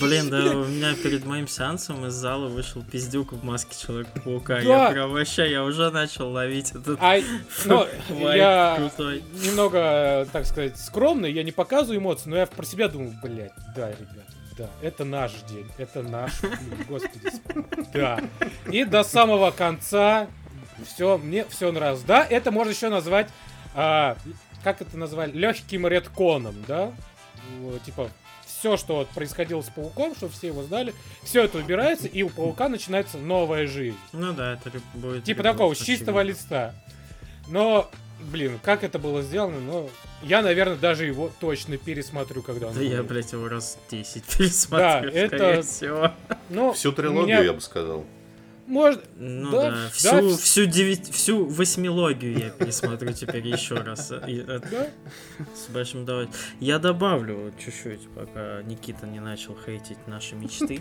[0.00, 0.54] Блин, да блядь».
[0.54, 4.56] у меня перед моим сеансом из зала вышел пиздюк в маске Человека-паука.
[4.56, 4.86] Да.
[4.86, 7.18] Я прям вообще, я уже начал ловить этот А,
[7.64, 9.22] ну, вайб я крутой.
[9.34, 13.90] немного, так сказать, скромный, я не показываю эмоции, но я про себя думаю, блядь, да,
[13.90, 17.32] ребята, да, это наш день, это наш фильм, господи,
[17.92, 18.20] да.
[18.70, 20.26] И до самого конца
[20.84, 22.02] все, мне все нравилось.
[22.02, 23.28] Да, это можно еще назвать,
[23.74, 24.16] а,
[24.64, 26.92] как это назвали, легким редконом, да,
[27.84, 28.10] типа,
[28.58, 32.28] все, что вот происходило с пауком, что все его знали, все это убирается, и у
[32.28, 33.96] паука начинается новая жизнь.
[34.12, 35.24] Ну да, это будет...
[35.24, 36.74] Типа такого, с чистого листа.
[37.48, 37.88] Но,
[38.20, 39.90] блин, как это было сделано, ну,
[40.22, 45.10] я, наверное, даже его точно пересмотрю, когда он Да я, блядь, его раз 10 пересмотрю,
[45.12, 46.12] это- скорее всего.
[46.50, 48.04] Ну, Всю трилогию, меня- я бы сказал.
[48.68, 53.76] Может, Ну Да, да, да, всю, вс- всю, девять, всю восьмилогию я пересмотрю теперь еще
[53.76, 54.10] раз.
[54.10, 54.20] Да?
[55.54, 56.38] С большим удовольствием.
[56.60, 60.80] Я добавлю чуть-чуть, пока Никита не начал хейтить наши мечты.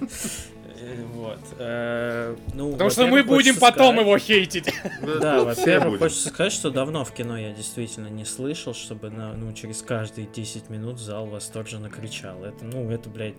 [1.13, 1.39] Вот.
[1.57, 4.73] Э, Ну, Потому что мы будем хочется потом сказать- его хейтить.
[5.21, 9.53] Да, во-первых, хочется сказать, что давно в кино я действительно не слышал, чтобы на, ну,
[9.53, 12.43] через каждые 10 минут зал восторженно кричал.
[12.43, 13.35] Это, ну, это, блядь,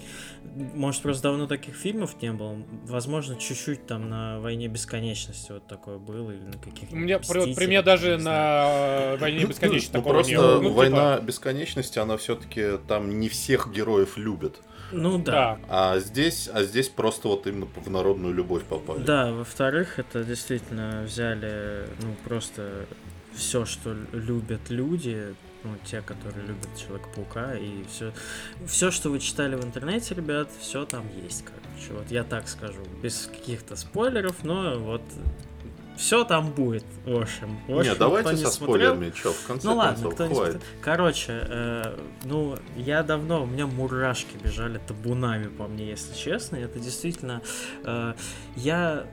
[0.74, 2.56] может, просто давно таких фильмов не было.
[2.86, 7.54] Возможно, чуть-чуть там на «Войне бесконечности» вот такое было, или на каких-нибудь У меня, при,
[7.54, 10.54] при мне даже на «Войне бесконечности» Ну, такого просто не было.
[10.56, 14.56] Ну, типа, война бесконечности, она все-таки там не всех героев любит.
[14.92, 15.32] Ну, да.
[15.32, 15.58] Да.
[15.68, 19.02] А здесь, а здесь просто вот именно в народную любовь попали.
[19.02, 22.86] Да, во-вторых, это действительно взяли, ну, просто
[23.34, 28.12] все, что любят люди, ну, те, которые любят Человека-паука, и все,
[28.66, 31.92] все, что вы читали в интернете, ребят, все там есть, короче.
[31.92, 35.02] Вот я так скажу, без каких-то спойлеров, но вот
[35.98, 37.58] все там будет, в общем.
[37.66, 40.26] В общем, Не, давайте не со смотрел, спойлерами, чё, в конце ну ладно, концов, кто
[40.26, 40.60] не смотрел.
[40.80, 46.56] Короче, э, ну, я давно, у меня мурашки бежали табунами по мне, если честно.
[46.56, 47.42] Это действительно...
[47.84, 48.14] э,
[48.56, 49.06] я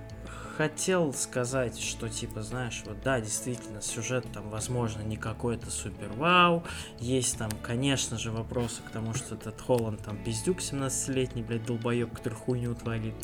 [0.58, 6.64] хотел сказать, что, типа, знаешь, вот да, действительно, сюжет там, возможно, не какой-то супер вау.
[7.00, 12.14] Есть там, конечно же, вопросы к тому, что этот Холланд там пиздюк 17-летний, блядь, долбоеб,
[12.14, 13.16] который хуйню творит.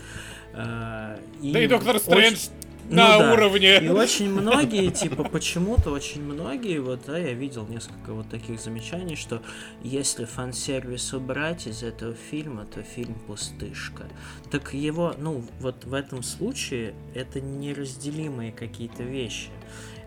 [0.54, 2.52] Э, Да и Доктор очень-
[2.90, 3.34] Ну на да.
[3.34, 3.80] уровне.
[3.80, 9.16] и очень многие, типа, почему-то очень многие, вот, да, я видел несколько вот таких замечаний,
[9.16, 9.42] что
[9.84, 14.04] если фан-сервис убрать из этого фильма, то фильм пустышка.
[14.50, 19.50] Так его, ну, вот в этом случае это неразделимые какие-то вещи.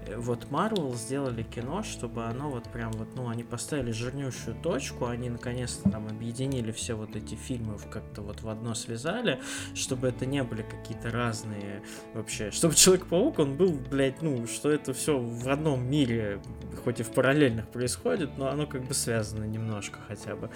[0.07, 5.07] Э, вот Marvel сделали кино, чтобы оно вот прям вот, ну, они поставили жирнющую точку,
[5.07, 9.41] они наконец-то там объединили все вот эти фильмы как-то вот в одно связали,
[9.75, 11.83] чтобы это не были какие-то разные
[12.15, 16.41] вообще, чтобы Человек-паук, он был, блядь, ну, что это все в одном мире,
[16.85, 20.51] хоть и в параллельных происходит, но оно как бы связано немножко хотя бы.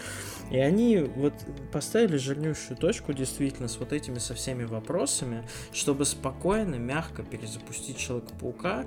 [0.50, 1.34] И они вот
[1.72, 8.84] поставили жирнющую точку действительно с вот этими со всеми вопросами, чтобы спокойно, мягко перезапустить Человека-паука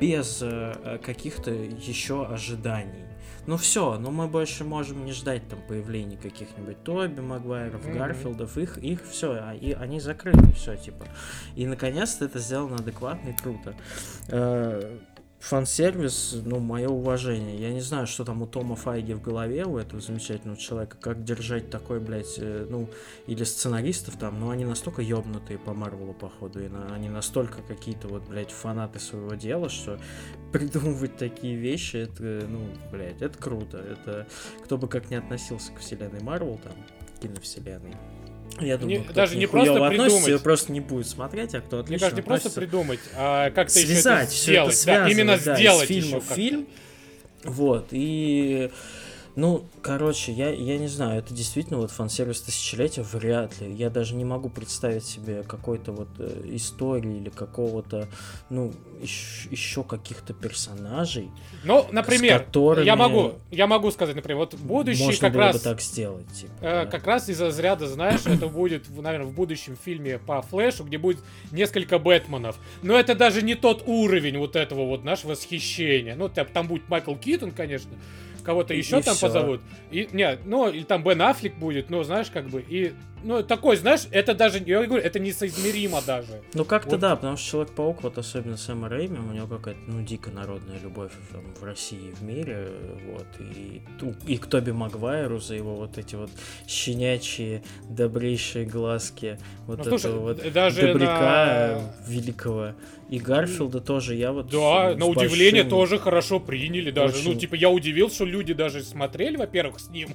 [0.00, 3.04] без э, каких-то еще ожиданий.
[3.46, 7.98] Ну все, ну мы больше можем не ждать там появления каких-нибудь Тоби Магуайров, mm-hmm.
[7.98, 11.04] Гарфилдов, их, их все, а, и они закрыли все, типа.
[11.54, 13.74] И наконец-то это сделано адекватно и круто.
[15.44, 17.58] Фан-сервис, ну, мое уважение.
[17.60, 21.22] Я не знаю, что там у Тома Файги в голове, у этого замечательного человека, как
[21.22, 22.88] держать такой, блядь, э, ну,
[23.26, 28.08] или сценаристов там, но они настолько ёбнутые по Марвелу, походу, и на, они настолько какие-то
[28.08, 30.00] вот, блядь, фанаты своего дела, что
[30.52, 33.76] придумывать такие вещи, это, ну, блядь, это круто.
[33.76, 34.26] Это
[34.64, 36.72] кто бы как ни относился к вселенной Марвел, там,
[37.20, 37.94] киновселенной,
[38.60, 40.42] я думаю, не, даже не просто придумать.
[40.42, 44.32] просто не будет смотреть, а кто отлично Мне кажется, не просто придумать, а как-то связать,
[44.32, 44.82] еще это сделать.
[44.82, 46.66] Это да, именно да, сделать фильма в фильм.
[47.44, 48.70] Вот, и
[49.36, 53.72] ну, короче, я, я не знаю, это действительно вот фан-сервис тысячелетия вряд ли.
[53.72, 58.08] Я даже не могу представить себе какой-то вот э, истории или какого-то,
[58.48, 61.30] ну, еще, еще каких-то персонажей.
[61.64, 62.46] Ну, например,
[62.84, 65.56] я могу, я могу сказать, например, вот будущий Можно как было раз...
[65.56, 66.86] бы так сделать, типа, э, да.
[66.86, 71.18] Как раз из разряда, знаешь, это будет, наверное, в будущем фильме по Флэшу, где будет
[71.50, 72.56] несколько Бэтменов.
[72.82, 76.14] Но это даже не тот уровень вот этого вот нашего восхищения.
[76.14, 77.90] Ну, там будет Майкл Китон, конечно,
[78.44, 79.26] кого-то еще и там все.
[79.26, 79.60] позовут.
[79.90, 82.92] И, нет, ну, или там Бен Аффлек будет, ну, знаешь, как бы, и,
[83.24, 86.42] ну, такой, знаешь, это даже, я говорю, это несоизмеримо даже.
[86.52, 87.00] Ну, как-то вот.
[87.00, 91.12] да, потому что Человек-паук, вот особенно Сэма Рэйми, у него какая-то, ну, дико народная любовь
[91.32, 92.68] там, в России и в мире,
[93.06, 93.82] вот, и,
[94.26, 96.30] и к Тоби Магуайру за его вот эти вот
[96.66, 102.10] щенячьи, добрейшие глазки, вот ну, слушай, этого вот даже добряка на...
[102.10, 102.72] великого.
[103.08, 104.48] И Гарфилда тоже, я вот...
[104.48, 105.70] Да, на удивление большим...
[105.70, 107.14] тоже хорошо приняли даже.
[107.14, 107.32] Ну, Очень...
[107.34, 110.10] Ну, типа, я удивился, что люди даже смотрели, во-первых, с ним.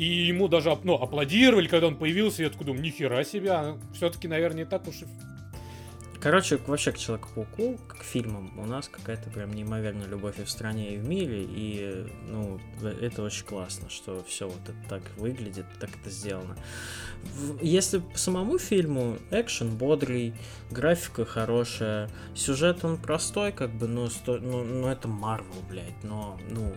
[0.00, 2.42] И ему даже, ну, аплодировали, когда он появился.
[2.42, 3.50] Я такой думаю, нихера себе.
[3.50, 5.06] А Все-таки, наверное, не так уж и
[6.22, 10.94] Короче, вообще к Человеку-пауку, к фильмам, у нас какая-то прям неимоверная любовь и в стране,
[10.94, 15.88] и в мире, и, ну, это очень классно, что все вот это так выглядит, так
[15.98, 16.56] это сделано.
[17.62, 20.34] Если по самому фильму, экшен бодрый,
[20.70, 24.36] графика хорошая, сюжет он простой, как бы, ну, сто...
[24.36, 26.74] ну, ну это Марвел, блядь, но, ну,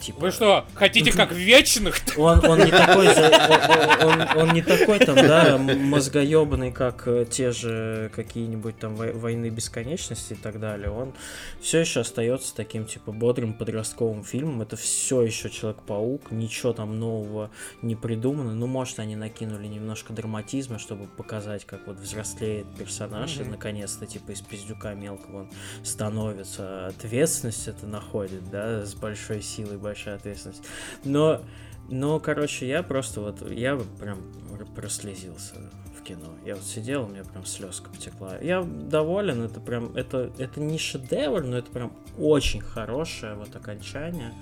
[0.00, 0.20] Типа...
[0.20, 2.00] Вы что, хотите как вечных?
[2.16, 7.50] Он, он не такой он, он, он не такой там, да, мозгоебанный, как э, те
[7.52, 10.90] же какие-нибудь там войны бесконечности и так далее.
[10.90, 11.12] Он
[11.60, 14.62] все еще остается таким, типа, бодрым подростковым фильмом.
[14.62, 17.50] Это все еще Человек-паук, ничего там нового
[17.82, 18.54] не придумано.
[18.54, 23.46] Ну, может, они накинули немножко драматизма, чтобы показать, как вот взрослеет персонаж, mm-hmm.
[23.46, 25.50] и наконец-то, типа, из пиздюка мелкого он
[25.82, 30.62] становится, ответственность это находит, да, с большой силой, большая ответственность.
[31.04, 31.42] Но,
[31.88, 34.18] но, короче, я просто вот, я прям
[34.76, 35.54] прослезился
[35.98, 36.32] в кино.
[36.44, 38.38] Я вот сидел, у меня прям слезка потекла.
[38.38, 44.32] Я доволен, это прям, это, это не шедевр, но это прям очень хорошее вот окончание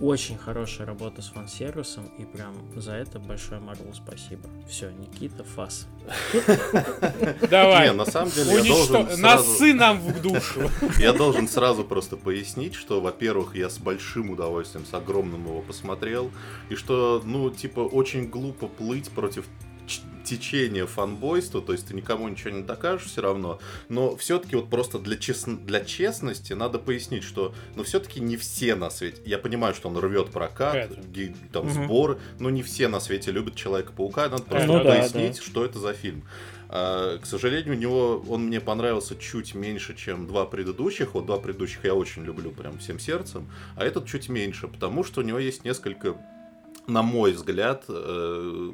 [0.00, 4.48] очень хорошая работа с фан-сервисом, и прям за это большое Марвел спасибо.
[4.68, 5.86] Все, Никита, фас.
[7.50, 7.88] Давай.
[7.88, 9.22] Не, на самом деле я должен сразу...
[9.22, 10.70] Носы нам в душу.
[10.98, 16.30] Я должен сразу просто пояснить, что, во-первых, я с большим удовольствием, с огромным его посмотрел,
[16.68, 19.46] и что, ну, типа, очень глупо плыть против
[20.24, 24.98] течение фанбойства, то есть ты никому ничего не докажешь все равно, но все-таки вот просто
[24.98, 29.74] для, честно, для честности надо пояснить, что ну все-таки не все на свете, я понимаю,
[29.74, 31.72] что он рвет прокат, ги, там угу.
[31.72, 35.46] сборы, но не все на свете любят Человека-паука, надо просто ну, пояснить, да, да.
[35.46, 36.24] что это за фильм.
[36.68, 41.14] А, к сожалению, у него он мне понравился чуть меньше, чем два предыдущих.
[41.14, 45.22] Вот два предыдущих я очень люблю прям всем сердцем, а этот чуть меньше, потому что
[45.22, 46.16] у него есть несколько
[46.88, 48.70] на мой взгляд, э,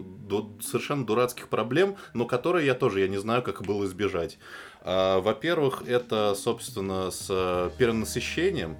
[0.60, 4.38] совершенно дурацких проблем, но которые я тоже я не знаю, как было избежать.
[4.80, 8.76] А, во-первых, это, собственно, с перенасыщением.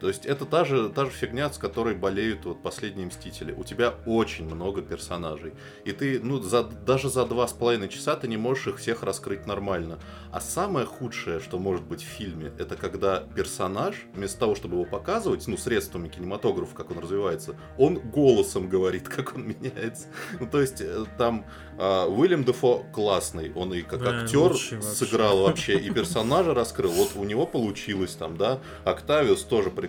[0.00, 3.52] То есть это та же, та же фигня, с которой болеют вот последние Мстители.
[3.52, 5.54] У тебя очень много персонажей.
[5.84, 9.02] И ты, ну, за, даже за два с половиной часа ты не можешь их всех
[9.02, 9.98] раскрыть нормально.
[10.32, 14.84] А самое худшее, что может быть в фильме, это когда персонаж, вместо того, чтобы его
[14.84, 20.08] показывать, ну, средствами кинематографа, как он развивается, он голосом говорит, как он меняется.
[20.38, 21.46] Ну, то есть э, там
[21.78, 24.82] э, Уильям Дефо классный, он и как Да, актер вообще.
[24.82, 26.90] сыграл вообще, и персонажа раскрыл.
[26.90, 28.60] Вот у него получилось там, да.
[28.84, 29.85] Октавиус тоже прекрасно.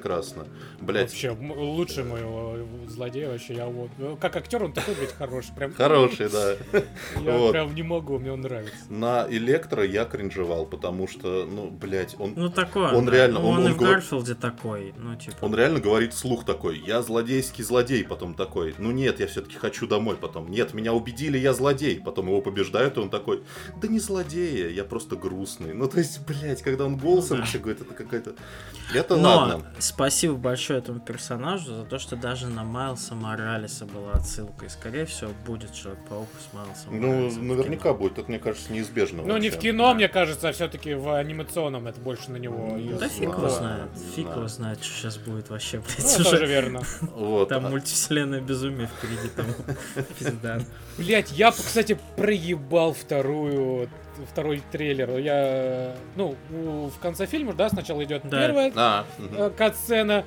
[0.80, 2.58] Блять, Вообще, лучший моего
[2.88, 3.54] злодея вообще.
[3.56, 5.54] Я вот, ну, как актер он такой, блядь, хороший.
[5.56, 6.56] Прям, хороший, да.
[7.24, 7.52] Я Вот.
[7.52, 8.76] прям не могу, мне он нравится.
[8.90, 12.92] На Электро я кринжевал, потому что, ну, блять, он Ну такой.
[12.94, 13.12] Он да.
[13.12, 14.94] реально, Ну, он- он, он и в говор- Гарфилде такой.
[14.98, 15.36] Ну, типа.
[15.42, 19.88] Он реально говорит вслух такой, я злодейский злодей, потом такой, ну нет, я все-таки хочу
[19.88, 23.44] домой, потом, нет, меня убедили, я злодей, потом его побеждают, и он такой,
[23.82, 25.74] да не злодея, я просто грустный.
[25.74, 27.60] Ну то есть, блядь, когда он голосом Ну да.
[27.60, 28.34] говорит, это какая-то...
[28.94, 29.74] Это Но ладно.
[29.88, 34.65] Спасибо большое этому персонажу за то, что даже на Майлса Моралеса была отсылка.
[34.65, 39.23] И, скорее всего, будет Человек-паук с Майлсом Ну, Моралесом наверняка будет, это, мне кажется, неизбежно.
[39.23, 42.76] Ну, не в кино, мне кажется, а все-таки в анимационном это больше на него.
[42.78, 42.97] Ну.
[43.00, 43.89] Да фиг его знает.
[44.15, 46.45] Фиг его знает, что сейчас будет вообще, Ну, блядь, тоже уже.
[46.45, 46.82] верно.
[47.15, 47.50] Вот.
[47.50, 49.45] Там а- мультивселенная безумие впереди, там
[50.19, 50.60] пизда.
[50.97, 53.89] Блять, я, кстати, проебал вторую,
[54.26, 55.18] второй трейлер.
[55.18, 58.40] Я, ну, у- в конце фильма, да, сначала идет Да.
[58.48, 60.26] первая А, э, кат-сцена,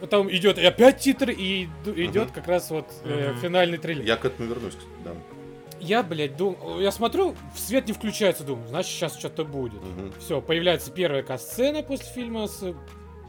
[0.00, 2.34] потом идет и опять титры, и идет Мгм.
[2.34, 3.40] как раз вот э, Мгм.
[3.40, 4.02] финальный трейлер.
[4.02, 6.02] Я, Я к этому вернусь, кстати, да.
[6.02, 6.56] блядь, дум...
[6.80, 9.82] я смотрю, свет не включается, думаю, значит, сейчас что-то будет.
[9.82, 10.12] Мгм.
[10.20, 12.62] Все, появляется первая кат-сцена после фильма с...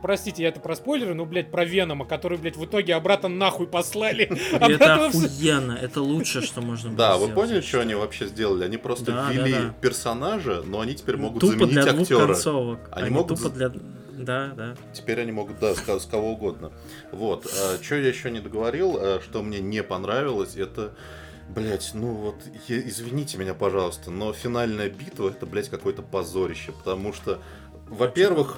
[0.02, 3.68] Простите, я это про спойлеры, но, блядь, про Венома, который, блядь, в итоге обратно нахуй
[3.68, 4.24] послали.
[4.52, 8.64] Это охуенно, это лучшее, что можно было Да, вы поняли, что они вообще сделали?
[8.64, 12.28] Они просто ввели персонажа, но они теперь могут Тупо заменить актера.
[12.28, 12.80] концовок.
[12.92, 13.72] Они могут тупо для...
[14.18, 14.76] Да, да.
[14.94, 16.72] Теперь они могут, да, с, с кого угодно.
[17.12, 17.46] Вот.
[17.82, 20.94] что я еще не договорил, э, что мне не понравилось, это...
[21.50, 22.36] Блять, ну вот,
[22.68, 27.40] я- извините меня, пожалуйста, но финальная битва это, блядь, какое-то позорище, потому что,
[27.90, 28.58] во-первых,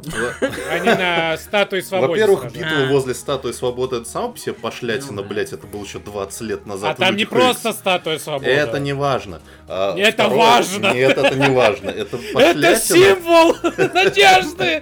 [0.70, 2.10] Они на статуе свободы.
[2.12, 5.98] во-первых, битва возле статуи свободы это сама по себе пошлятина, Ну блять, это было еще
[5.98, 6.96] 20 лет назад.
[6.98, 8.50] А там не просто статуя свободы.
[8.50, 9.40] Это не важно.
[9.68, 10.92] А, Это важно.
[10.92, 11.90] Нет, это не важно.
[11.90, 13.56] Это Это символ
[13.94, 14.80] надежды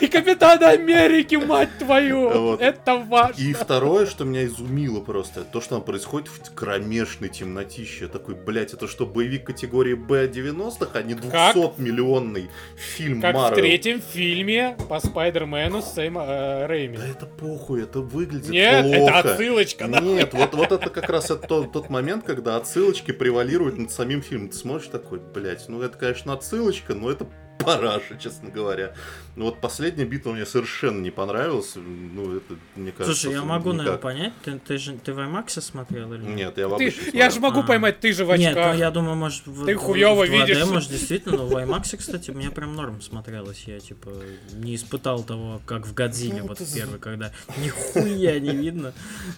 [0.00, 2.54] и Капитана Америки, мать твою.
[2.56, 3.40] Это важно.
[3.40, 8.08] И второе, что меня изумило просто, то, что там происходит в кромешной темнотище.
[8.08, 13.56] Такой, блядь, это что, боевик категории Б 90-х, а не 200-миллионный фильм Как в Марвел?
[13.58, 16.96] третьем фильме по Спайдермену с Сэма э, Рэйми.
[16.96, 19.18] Да это похуй, это выглядит Нет, плохо.
[19.18, 19.86] это отсылочка.
[19.86, 24.22] Нет, вот, вот это как раз это тот, тот момент, когда отсылочки превалируют над самим
[24.22, 24.48] фильмом.
[24.50, 27.26] Ты смотришь такой, блядь, ну это, конечно, отсылочка, но это
[27.58, 28.92] параша, честно говоря.
[29.38, 31.74] Ну вот последняя битва мне совершенно не понравилась.
[31.76, 34.00] Ну, это, мне кажется, Слушай, я могу, наверное, никак.
[34.00, 37.38] понять, ты, ты же ты в IMAX смотрел или Нет, я в Ты- я же
[37.38, 37.62] могу А.
[37.62, 38.76] поймать, ты же в Нет, ну очках.
[38.78, 40.66] я думаю, может, в, Ты в- хуёво в 2D, видишь.
[40.66, 43.62] может, действительно, но в IMAX, кстати, мне прям норм смотрелось.
[43.68, 44.10] Я, типа,
[44.54, 48.92] не испытал того, как в Годзилле, Ну, вот ты первый, когда нихуя не видно.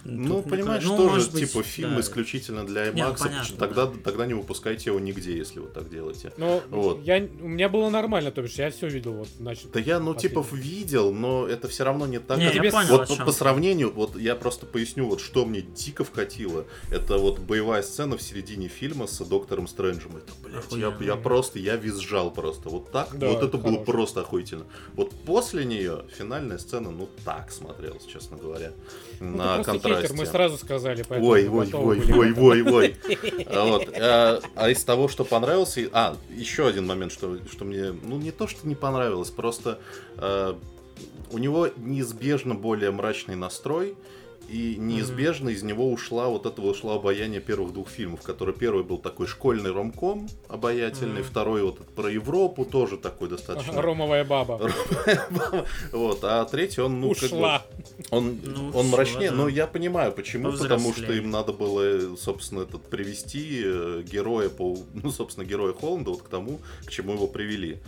[0.05, 2.01] Ну, Тут понимаешь, ну, тоже, может быть, типа, фильм да.
[2.01, 3.93] исключительно для ну, IMAX, понятно, тогда, да.
[4.03, 6.33] тогда не выпускайте его нигде, если вы так делаете.
[6.39, 7.03] Ну, Вот.
[7.05, 9.71] я, у меня было нормально, то бишь я все видел, вот, значит.
[9.73, 12.39] Да я, ну, типа, видел, но это все равно не так.
[12.39, 15.63] Не, как- я тебе понял, вот по, сравнению, вот я просто поясню, вот что мне
[15.63, 16.65] дико вкатило.
[16.91, 20.17] Это вот боевая сцена в середине фильма с доктором Стрэнджем.
[20.17, 21.03] Это, блядь, я, Охуенно.
[21.05, 22.69] я просто, я визжал просто.
[22.69, 23.87] Вот так, Да, вот это было хорош.
[23.87, 24.65] просто охуительно.
[24.95, 28.73] Вот после нее финальная сцена, ну, так смотрелась, честно говоря.
[29.21, 30.09] Ну, на контрасте.
[30.09, 32.47] хейтер, мы сразу сказали, поэтому Ой, ой, ой, ой, этому.
[32.47, 32.97] ой, ой.
[33.47, 33.89] А Вот.
[34.01, 35.89] А а из того, что понравился...
[35.93, 37.93] А, еще один момент, что, что мне...
[37.93, 39.79] Ну, не то, что не понравилось, просто...
[40.17, 40.55] э,
[41.31, 43.95] у него неизбежно более мрачный настрой,
[44.51, 48.83] и неизбежно из него ушла вот это вот ушло обаяние первых двух фильмов, который первый
[48.83, 51.31] был такой школьный ромком обаятельный, Мгм.
[51.31, 53.73] второй вот про Европу тоже такой достаточно.
[53.83, 54.61] Ромовая баба.
[55.93, 57.63] Вот, а третий он, ну, как бы, Ушла.
[58.11, 59.37] он, Ну, он мрачнее, да.
[59.37, 64.77] но я понимаю, почему, потому что им надо было, собственно, этот привести э, героя по,
[64.95, 67.79] ну, собственно, героя Холланда вот к тому, к чему его привели.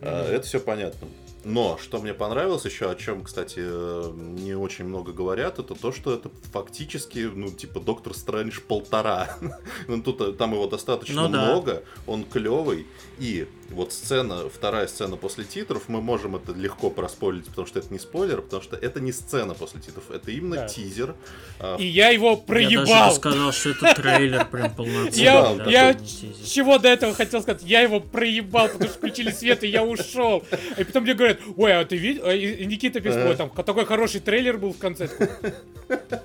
[0.00, 0.30] А.
[0.32, 1.08] Это все понятно.
[1.44, 6.12] Но что мне понравилось еще, о чем, кстати, не очень много говорят, это то, что
[6.12, 9.36] это фактически, ну, типа, Доктор Стрэндж полтора.
[9.88, 11.44] ну, тут э, там его достаточно Ну да.
[11.46, 12.86] много, он клевый.
[13.18, 17.92] И вот сцена, вторая сцена после титров, мы можем это легко проспойлить, потому что это
[17.92, 20.68] не спойлер, потому что это не сцена после титров, это именно Да.
[20.68, 21.14] тизер.
[21.60, 23.08] А, И я его Я даже проебал.
[23.10, 25.22] бы сказал, что это трейлер прям полноценный.
[25.22, 27.62] Я, да, я чего до этого хотел сказать?
[27.62, 30.42] Я его проебал, потому что включили свет, и я ушел.
[30.76, 32.22] И потом мне говорят, говорят, ой, а ты видел?
[32.26, 35.08] А, И Никита пишет, ой, там такой хороший трейлер был в конце.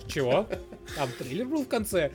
[0.08, 0.48] Чего?
[0.96, 2.12] Там трейлер был в конце.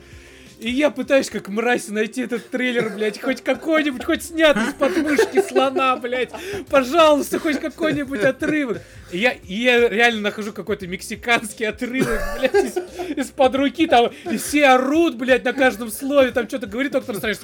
[0.59, 5.41] И я пытаюсь как мразь найти этот трейлер, блядь, хоть какой-нибудь, хоть снятый из подмышки
[5.41, 6.31] слона, блядь.
[6.69, 8.81] Пожалуйста, хоть какой-нибудь отрывок.
[9.11, 12.77] И я, и я реально нахожу какой-то мексиканский отрывок, блядь, из,
[13.17, 17.39] из-под руки, там, и все орут, блядь, на каждом слове, там что-то говорит доктор Стрэндж!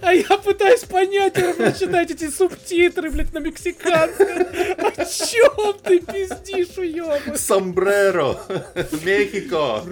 [0.00, 4.26] А я пытаюсь понять, и прочитать эти субтитры, блядь, на мексиканском.
[4.26, 7.36] О чем ты пиздишь, уёбок?
[7.36, 8.38] Сомбреро!
[9.04, 9.82] Мехико!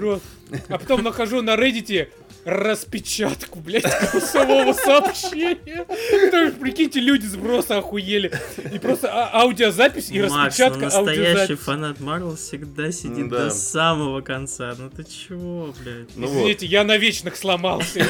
[0.69, 2.09] А потом нахожу на Reddit
[2.51, 5.87] распечатку, блядь, голосового сообщения.
[6.29, 8.33] Что, прикиньте, люди с броса охуели.
[8.73, 11.55] И просто а- аудиозапись и Макс, ну распечатка настоящий аудиозаписи.
[11.65, 13.45] фанат Марвел всегда сидит Да.
[13.45, 14.75] до самого конца.
[14.79, 16.09] Ну ты чего, блядь?
[16.17, 16.37] Ну вот.
[16.37, 18.05] Извините, я на вечных сломался.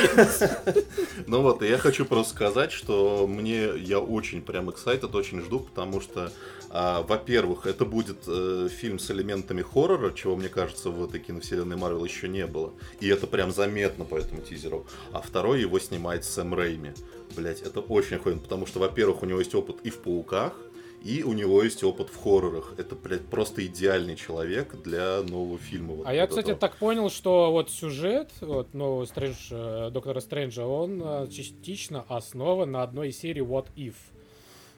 [1.26, 6.00] Ну вот, я хочу просто сказать, что мне я очень прям excited, очень жду, потому
[6.00, 6.32] что,
[6.72, 11.76] а, во-первых, это будет э, фильм с элементами хоррора, чего, мне кажется, в этой киновселенной
[11.76, 12.72] Марвел еще не было.
[13.00, 14.86] И это прям заметно по этому тизеру.
[15.12, 16.94] А второй его снимает Сэм Рейми.
[17.36, 20.54] Блять, это очень охуенно, потому что, во-первых, у него есть опыт и в Пауках,
[21.02, 22.74] и у него есть опыт в хоррорах.
[22.76, 25.94] Это, блядь, просто идеальный человек для нового фильма.
[25.94, 26.60] вот А я, вот кстати, этого.
[26.60, 32.70] так понял, что вот сюжет вот, нового Стрэндж, э, Доктора Стрэнджа, он э, частично основан
[32.70, 33.94] на одной из серий What If.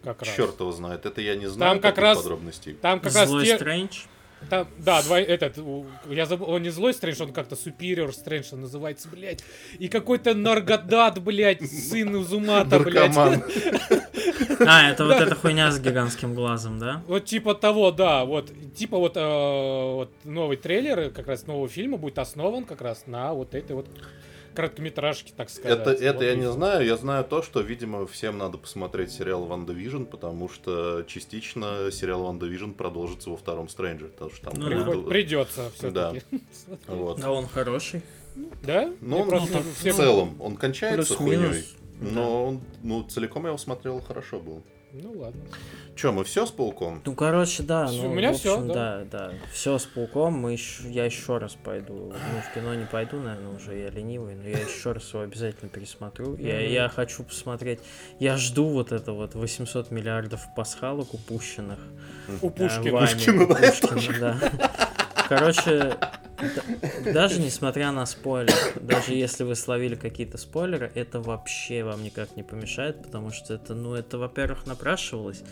[0.04, 0.34] Как раз.
[0.34, 2.74] Черт его знает, это я не знаю как таких раз- подробностей.
[2.74, 3.98] Там как раз Злой те- Стрэндж?
[4.50, 5.56] Там, да, два, этот,
[6.10, 9.44] я забыл, он не злой Стрэндж, он как-то Superior Стрэндж он называется, блядь.
[9.78, 13.14] И какой-то Наргадат, блядь, сын Узумата, блядь.
[14.66, 17.02] А, это вот эта хуйня с гигантским глазом, да?
[17.06, 19.20] Вот типа того, да, вот, типа вот, э,
[19.94, 23.86] вот новый трейлер как раз нового фильма будет основан как раз на вот этой вот
[24.52, 25.78] короткометражке, так сказать.
[25.80, 26.86] Это, это Вот я не знаю.
[26.86, 32.70] Я знаю то, что, видимо, всем надо посмотреть сериал WandaVision, потому что частично сериал WandaVision
[32.72, 34.10] продолжится во втором Стрэндже.
[34.10, 36.22] Потому что там Ну тут- Придется все-таки.
[36.86, 37.20] Вот.
[37.20, 38.02] Да он хороший.
[38.62, 38.90] Да?
[39.00, 41.64] Ну, он просто в целом, он кончается хуйней.
[42.10, 44.62] Но он, ну, целиком я его смотрел, хорошо был.
[44.94, 45.40] Ну ладно.
[45.96, 47.00] Че, мы все с пауком?
[47.04, 47.90] Ну, короче, да.
[47.90, 49.04] Ну, у меня общем, да.
[49.10, 49.32] да, да.
[49.50, 50.34] Все с пауком.
[50.34, 52.12] Мы ещё- я еще раз пойду.
[52.12, 55.70] Ну, в кино не пойду, наверное, уже я ленивый, но я еще раз его обязательно
[55.70, 56.36] пересмотрю.
[56.36, 57.80] Я, я хочу посмотреть.
[58.18, 61.78] Я жду вот это вот 800 миллиардов пасхалок упущенных.
[62.42, 63.00] У Пушкина.
[63.00, 64.72] Пушкина, у да, я Пушкина, да.
[65.28, 65.96] Короче,
[67.12, 72.42] даже несмотря на спойлер, даже если вы словили какие-то спойлеры, это вообще вам никак не
[72.42, 75.42] помешает, потому что это, ну, это, во-первых, напрашивалось,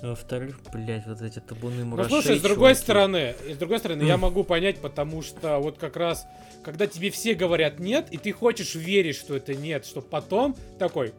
[0.00, 2.80] а во-вторых, блядь, вот эти табуны Ну мурашей, слушай, с другой чуваки.
[2.80, 4.20] стороны, с другой стороны, я М.
[4.20, 6.24] могу понять, потому что вот как раз,
[6.64, 11.12] когда тебе все говорят нет, и ты хочешь верить, что это нет, что потом такой,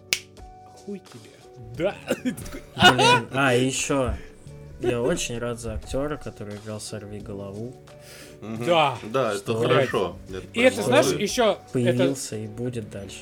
[0.86, 1.32] хуй тебе.
[1.78, 1.94] Да.
[2.24, 4.16] Блин, а, еще,
[4.80, 7.76] я очень рад за актера, который играл Сорви голову,
[8.42, 8.66] Мгм.
[8.66, 8.98] Да.
[9.04, 9.60] Да, это Что?
[9.62, 10.16] хорошо.
[10.54, 13.20] И это, знаешь, еще, это, появился и будет дальше.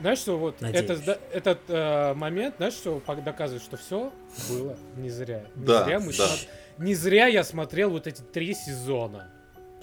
[0.00, 0.88] знаешь, что вот Надеюсь.
[0.90, 4.12] это, этот э, момент, знаешь, что доказывает, что все
[4.48, 5.44] было не зря.
[5.56, 6.24] Не Да, зря мы да.
[6.24, 6.48] смо-
[6.78, 9.28] не зря я смотрел вот эти три сезона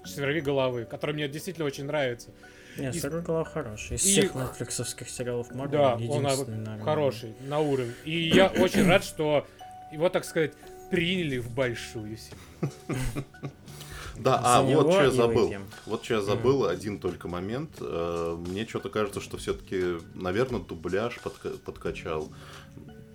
[0.06, 2.30] «Сверви головы», которые мне действительно очень нравятся.
[2.78, 3.96] Нет, И- Сорви голова хороший.
[3.98, 6.84] Из и- всех нетфликсовских сериалов Марвел Да, он единственный, а, наверное.
[6.84, 7.94] хороший, на уровень.
[8.06, 9.46] И я очень рад, что
[9.92, 10.54] его, так сказать,
[10.92, 12.72] приняли в большую семью.
[14.20, 15.48] Да, а вот что я забыл.
[15.86, 17.70] Вот что я забыл, один только момент.
[17.80, 22.30] Э, Мне что-то кажется, что все-таки, наверное, дубляж подка- подкачал.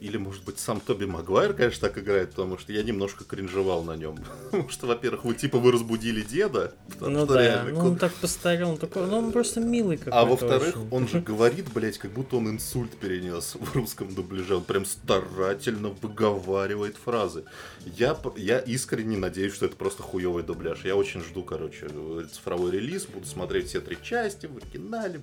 [0.03, 3.95] Или, может быть, сам Тоби Магуайр, конечно, так играет, потому что я немножко кринжевал на
[3.95, 4.19] нем.
[4.51, 6.75] Потому что, во-первых, вы типа вы разбудили деда.
[6.99, 10.19] Ну да, реально ну он так постарел, он такой, ну он просто милый какой-то.
[10.19, 14.57] А во-вторых, он же говорит, блядь, как будто он инсульт перенес в русском дубляже.
[14.57, 17.45] Он прям старательно выговаривает фразы.
[17.85, 20.85] Я, я искренне надеюсь, что это просто хуевый дубляж.
[20.85, 21.87] Я очень жду, короче,
[22.33, 23.07] цифровой релиз.
[23.07, 25.21] Буду смотреть все три части в оригинале.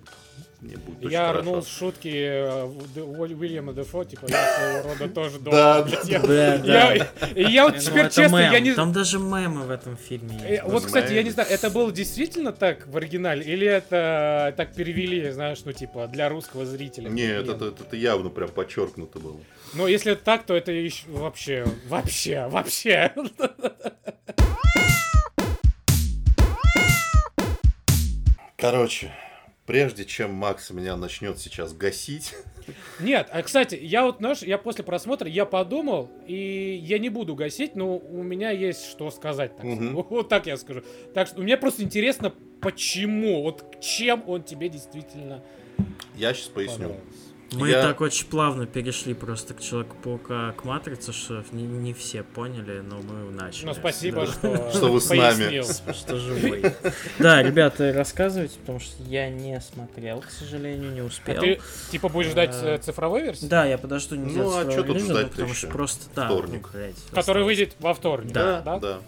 [0.62, 2.64] Мне будет Я орнул с шутки э,
[3.02, 6.18] Уильяма Дефо, типа, я своего рода тоже Да, должен.
[6.66, 6.96] да,
[7.34, 8.74] и я вот теперь честно, я не...
[8.74, 10.64] Там даже мемы в этом фильме Э, есть.
[10.66, 15.32] Вот, кстати, я не знаю, это было действительно так в оригинале, или это так перевели,
[15.32, 17.08] знаешь, ну, типа, для русского зрителя?
[17.10, 19.38] Нет, это, это, это явно прям подчеркнуто было.
[19.76, 23.14] Но если это так, то это еще вообще, вообще, вообще.
[28.58, 29.12] Короче,
[29.70, 32.34] прежде чем Макс меня начнет сейчас гасить,
[33.00, 37.36] Нет, а кстати, я вот, знаешь, я после просмотра, я подумал, и я не буду
[37.36, 39.56] гасить, но у меня есть что сказать.
[39.56, 39.92] Так, сказать.
[40.10, 40.82] Вот так я скажу.
[41.14, 45.44] Так что мне просто интересно, почему, вот чем он тебе действительно
[46.16, 46.78] я сейчас поясню.
[46.78, 47.29] понравился.
[47.52, 52.22] Мы Я- так очень плавно перешли просто к Человеку-паука, к Матрице, что не, не все
[52.22, 53.66] поняли, но мы начали.
[53.66, 54.32] Ну, спасибо, Да.
[54.32, 55.20] что, Что вы с нами.
[55.50, 55.94] пояснил.
[55.96, 56.64] Что живой.
[57.18, 61.42] Да, ребята, рассказывайте, потому что я не смотрел, к сожалению, не А успел.
[61.42, 61.60] ты,
[61.92, 63.48] типа, будешь ждать Э, э, цифровой версии?
[63.48, 66.70] Да, я подожду не Ну, а чё тут ждать-то потому что просто да, Вторник.
[66.74, 66.80] ну,
[67.16, 68.32] Который выйдет во вторник.
[68.32, 68.80] Да, да?
[68.80, 69.00] да.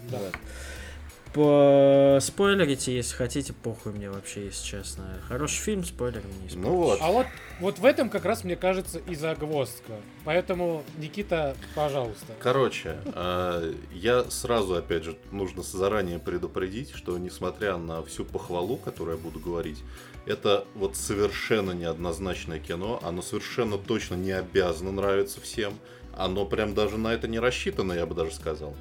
[1.32, 5.06] Спойлерите, если хотите, похуй мне вообще, если честно.
[5.28, 6.56] Хороший фильм, спойлер не испортишь.
[6.56, 7.00] Ну вот.
[7.02, 7.26] А вот,
[7.60, 9.94] вот в этом как раз, мне кажется, и загвоздка.
[10.26, 12.34] Поэтому, Никита, пожалуйста.
[12.40, 19.18] Короче, э, я сразу, опять же, нужно заранее предупредить, что несмотря на всю похвалу, которую
[19.18, 19.84] я буду говорить,
[20.26, 25.74] это вот совершенно неоднозначное кино, оно совершенно точно не обязано нравиться всем,
[26.16, 28.76] оно прям даже на это не рассчитано, я бы даже сказал.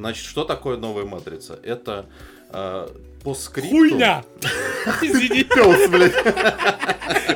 [0.00, 1.60] Значит, что такое новая матрица?
[1.62, 2.06] Это
[2.48, 2.88] э,
[3.22, 3.70] по скрипту...
[3.70, 4.24] Хуйня!
[5.02, 6.14] Извини, Пёс, блядь.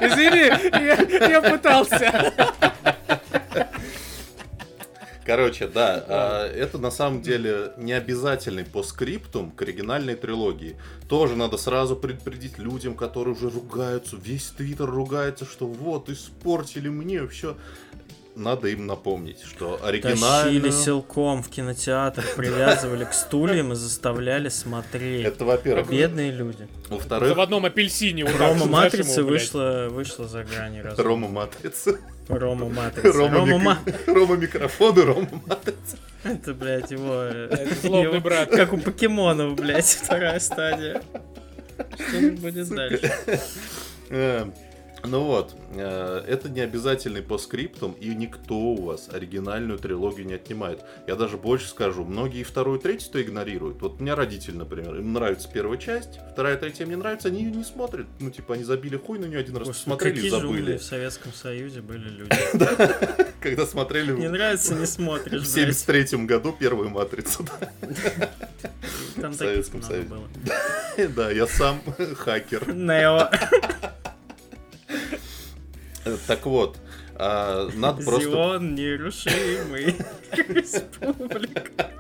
[0.01, 0.47] извини,
[0.83, 2.33] я, я пытался.
[5.27, 10.77] Короче, да, а, это на самом деле не обязательный по скриптум к оригинальной трилогии.
[11.09, 17.27] Тоже надо сразу предупредить людям, которые уже ругаются, весь твиттер ругается, что вот, испортили мне
[17.29, 17.57] все.
[18.37, 20.73] Надо им напомнить, что Тащили оригинальную...
[20.73, 25.25] силком в кинотеатр, привязывали к стульям и заставляли смотреть.
[25.25, 25.89] Это, во-первых.
[25.89, 26.67] Бедные люди.
[26.89, 28.25] Во В заводном апельсине.
[28.25, 29.17] Рома блядь.
[29.19, 31.09] вышла, вышла за грани разума.
[31.09, 31.97] Рома Матрица.
[32.29, 33.13] Рома Матрица.
[33.13, 35.97] Рома, Рома мик- Ма- Рома микрофон и Рома Матрица.
[36.25, 37.13] Это, блядь, его...
[37.15, 38.51] э, Это злобный его- брат.
[38.51, 41.03] Как у покемонов, блядь, вторая стадия.
[42.09, 43.13] Что будет дальше?
[45.07, 50.35] Ну вот, э, это не обязательный по скриптам, и никто у вас оригинальную трилогию не
[50.35, 50.81] отнимает.
[51.07, 53.83] Я даже больше скажу, многие вторую, и третью-то игнорируют.
[53.83, 57.43] Вот у меня родители, например, им нравится первая часть, вторая, третья им не нравится, они
[57.45, 58.07] ее не смотрят.
[58.19, 60.77] Ну, типа, они забили хуй на нее один раз, Господи, посмотрели и какие забыли.
[60.79, 62.31] в Советском Союзе были люди.
[63.43, 65.77] Когда смотрели Не нравится, не смотришь, в блядь.
[65.77, 67.47] 73 году первую матрицу.
[69.17, 70.29] Там таких Советском много было.
[71.15, 71.81] Да, я сам
[72.17, 72.73] хакер.
[72.73, 73.29] Нео.
[76.27, 76.79] Так вот,
[77.17, 78.31] а, надо просто...
[78.31, 79.95] Зион нерушимый.
[80.33, 81.91] Республика.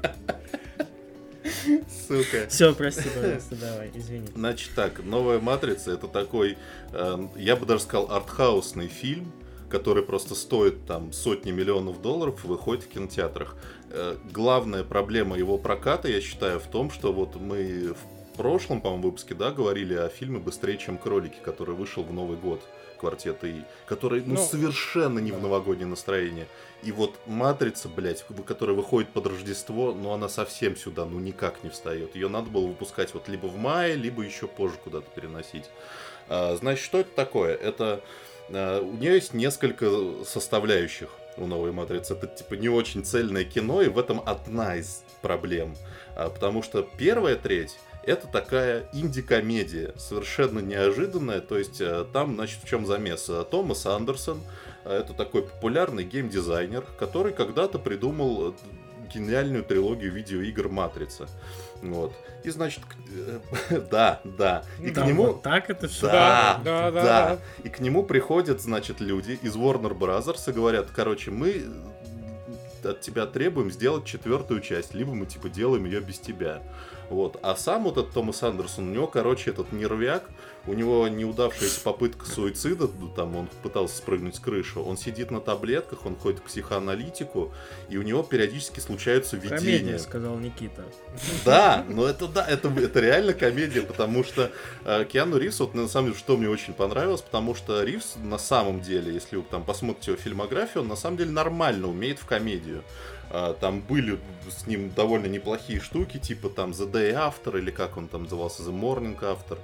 [2.06, 2.46] Сука.
[2.48, 4.28] Все, прости, пожалуйста, давай, извини.
[4.34, 6.58] Значит так, новая матрица это такой,
[6.92, 9.32] э, я бы даже сказал, артхаусный фильм,
[9.70, 13.56] который просто стоит там сотни миллионов долларов и выходит в кинотеатрах.
[13.90, 19.04] Э, главная проблема его проката, я считаю, в том, что вот мы в прошлом, по-моему,
[19.04, 22.62] выпуске, да, говорили о фильме «Быстрее, чем кролики», который вышел в Новый год
[22.96, 25.42] квартета И, который, ну, Ну, совершенно не в да.
[25.42, 26.46] новогоднее настроение.
[26.82, 31.64] И вот «Матрица», блядь, в- которая выходит под Рождество, ну, она совсем сюда, ну, никак
[31.64, 32.14] не встает.
[32.14, 35.64] Ее надо было выпускать вот либо в мае, либо еще позже куда-то переносить.
[36.28, 37.54] А, значит, что это такое?
[37.54, 38.02] Это...
[38.50, 39.88] а, у нее есть несколько
[40.24, 42.14] составляющих у новой матрицы.
[42.14, 45.74] Это типа не очень цельное кино, и в этом одна из проблем.
[46.16, 47.76] А, потому что первая треть
[48.06, 51.40] это такая инди-комедия, совершенно неожиданная.
[51.40, 53.28] То есть э, там, значит, в чем замес?
[53.28, 54.40] Э, Томас Андерсон,
[54.84, 58.54] э, это такой популярный геймдизайнер, который когда-то придумал
[59.12, 61.28] гениальную трилогию видеоигр Матрица.
[61.82, 62.12] Вот.
[62.42, 64.64] И значит, к- да, да.
[64.80, 65.26] И к Да, нему...
[65.26, 66.06] вот так это все.
[66.06, 67.02] Да, Да, да, да.
[67.02, 67.38] да.
[67.62, 71.62] И к нему приходят, значит, люди из Warner Brothers и говорят, короче, мы
[72.82, 76.62] от тебя требуем сделать четвертую часть, либо мы, типа, делаем ее без тебя.
[77.10, 77.38] Вот.
[77.42, 80.24] А сам вот этот Томас Андерсон, у него, короче, этот нервяк,
[80.66, 85.40] у него неудавшаяся попытка суицида, ну, там он пытался спрыгнуть с крыши, он сидит на
[85.40, 87.52] таблетках, он ходит к психоаналитику,
[87.90, 89.58] и у него периодически случаются видения.
[89.58, 90.84] Комедия, сказал Никита.
[91.44, 94.50] Да, но это да, это, это реально комедия, потому что
[94.84, 98.38] э, Киану Ривз, вот на самом деле, что мне очень понравилось, потому что Ривз на
[98.38, 102.26] самом деле, если вы там посмотрите его фильмографию, он на самом деле нормально умеет в
[102.26, 102.82] комедию.
[103.36, 107.96] А, Там были с ним довольно неплохие штуки, типа там The Day After, или как
[107.96, 109.58] он там назывался, The Morning After,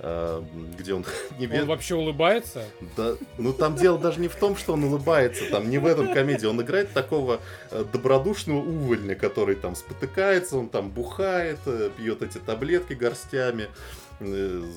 [0.00, 0.44] а,
[0.76, 1.04] где он
[1.38, 2.64] не Он вообще улыбается?
[2.96, 6.12] да, ну там дело даже не в том, что он улыбается, там не в этом
[6.12, 6.46] комедии.
[6.46, 7.38] Он играет такого
[7.70, 13.68] э, добродушного увольня, который там спотыкается, он там бухает, э, пьет эти таблетки горстями,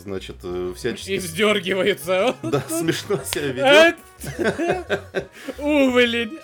[0.03, 1.17] значит, э, И всячески...
[1.17, 2.35] вздергивается.
[2.43, 3.95] Да, смешно себя ведет.
[4.39, 5.27] А?
[5.61, 6.39] Уволень.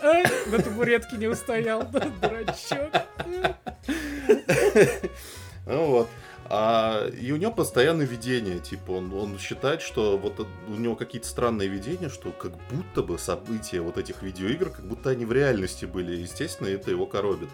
[0.48, 1.84] На табуретке не устоял.
[1.84, 2.92] Дурачок.
[5.66, 6.10] Ну вот.
[6.56, 11.28] А, и у него постоянное видение, типа, он, он считает, что вот у него какие-то
[11.28, 15.86] странные видения, что как будто бы события вот этих видеоигр, как будто они в реальности
[15.86, 16.16] были.
[16.16, 17.50] Естественно, это его коробит.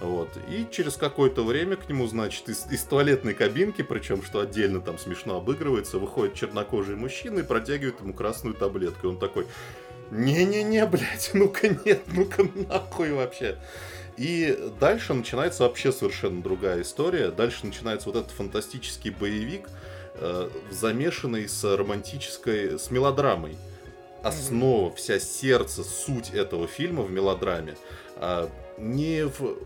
[0.00, 0.28] Вот.
[0.48, 4.98] И через какое-то время к нему, значит, из, из туалетной кабинки, причем, что отдельно там
[4.98, 9.08] смешно обыгрывается, выходит чернокожий мужчина и протягивает ему красную таблетку.
[9.08, 9.46] И он такой,
[10.10, 13.58] не-не-не, блядь, ну-ка нет, ну-ка нахуй вообще.
[14.16, 17.30] И дальше начинается вообще совершенно другая история.
[17.30, 19.68] Дальше начинается вот этот фантастический боевик,
[20.14, 23.56] э, замешанный с романтической, с мелодрамой.
[24.22, 27.76] Основа, вся сердце, суть этого фильма в мелодраме.
[28.16, 29.56] А, не в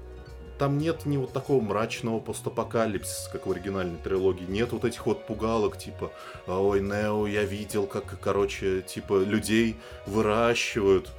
[0.62, 4.44] там нет ни вот такого мрачного постапокалипсиса, как в оригинальной трилогии.
[4.44, 6.12] Нет вот этих вот пугалок, типа,
[6.46, 9.74] ой, Нео, я видел, как, короче, типа, людей
[10.06, 11.10] выращивают,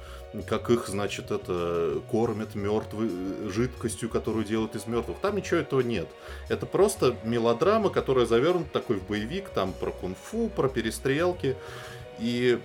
[0.46, 3.10] как их, значит, это кормят мертвой
[3.50, 5.18] жидкостью, которую делают из мертвых.
[5.20, 6.08] Там ничего этого нет.
[6.48, 11.54] Это просто мелодрама, которая завернута такой в боевик, там про кунг-фу, про перестрелки.
[12.18, 12.58] И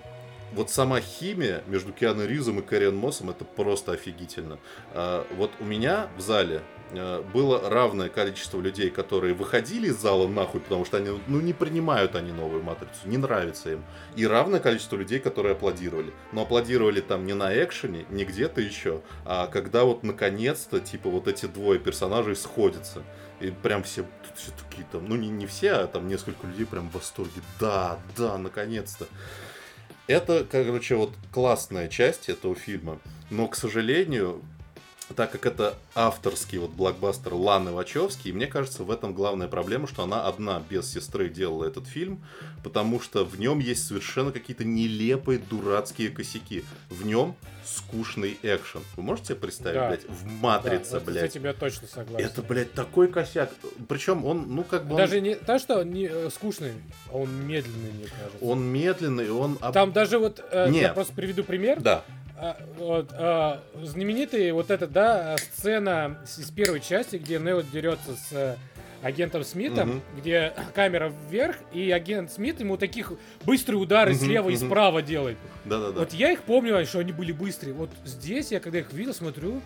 [0.54, 4.60] вот сама химия между Киану Ризом и Кэриан Моссом это просто офигительно.
[4.94, 10.28] А, вот у меня в зале а, было равное количество людей, которые выходили из зала
[10.28, 13.84] нахуй, потому что они, ну, не принимают они новую матрицу, не нравится им.
[14.16, 16.14] И равное количество людей, которые аплодировали.
[16.32, 21.28] Но аплодировали там не на экшене, не где-то еще, а когда вот наконец-то, типа, вот
[21.28, 23.04] эти двое персонажей сходятся.
[23.40, 26.90] И прям все, все такие там, ну не, не все, а там несколько людей прям
[26.90, 27.42] в восторге.
[27.60, 29.08] Да, да, наконец-то.
[30.10, 33.00] Это, короче, вот классная часть этого фильма.
[33.30, 34.42] Но, к сожалению,
[35.16, 40.04] так как это авторский вот блокбастер Ланы Вачовски, мне кажется, в этом главная проблема, что
[40.04, 42.24] она одна без сестры делала этот фильм,
[42.64, 46.64] потому что в нем есть совершенно какие-то нелепые дурацкие косяки.
[46.90, 47.36] В нем
[47.66, 48.82] скучный экшен.
[48.96, 49.88] Вы можете себе представить, Да.
[49.90, 51.22] блядь, в матрице, Да, вот блядь.
[51.24, 52.26] Я тебя точно согласен.
[52.26, 53.52] Это, блядь, такой косяк.
[53.88, 56.74] Причем он, ну, как бы он, Даже не то, что не э, скучный,
[57.12, 58.38] а он медленный, мне кажется.
[58.46, 59.58] он медленный, он...
[59.74, 60.82] Там даже вот, э, Не.
[60.82, 61.80] я просто приведу пример.
[61.82, 62.04] Да.
[62.42, 68.32] А, вот, а, знаменитый вот эта, да, сцена из первой части, где Нео дерется с
[68.32, 68.56] э,
[69.02, 70.02] агентом Смитом, Мгм.
[70.18, 73.12] где камера вверх, и агент Смит ему таких
[73.44, 74.68] быстрые удары Мгм, слева и мгм.
[74.68, 75.38] справа делает.
[75.66, 76.00] Да-да-да.
[76.00, 77.74] Вот я их помню, что они были быстрые.
[77.74, 79.62] Вот здесь я, когда их видел, смотрю,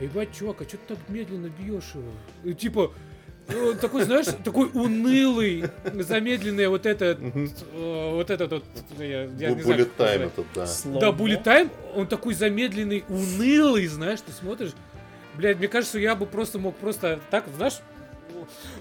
[0.00, 2.10] ебать, чувак, а что ты так медленно бьешь его?
[2.44, 2.90] И, типа,
[3.80, 5.64] такой, знаешь, такой унылый,
[5.94, 8.64] замедленный вот этот, э, вот этот вот,
[8.98, 10.20] я, я не знаю, назвать.
[10.20, 10.66] этот, да.
[11.00, 14.72] Да, Bullet Time, он такой замедленный, унылый, знаешь, ты смотришь.
[15.34, 17.80] Блядь, мне кажется, я бы просто мог просто так, знаешь,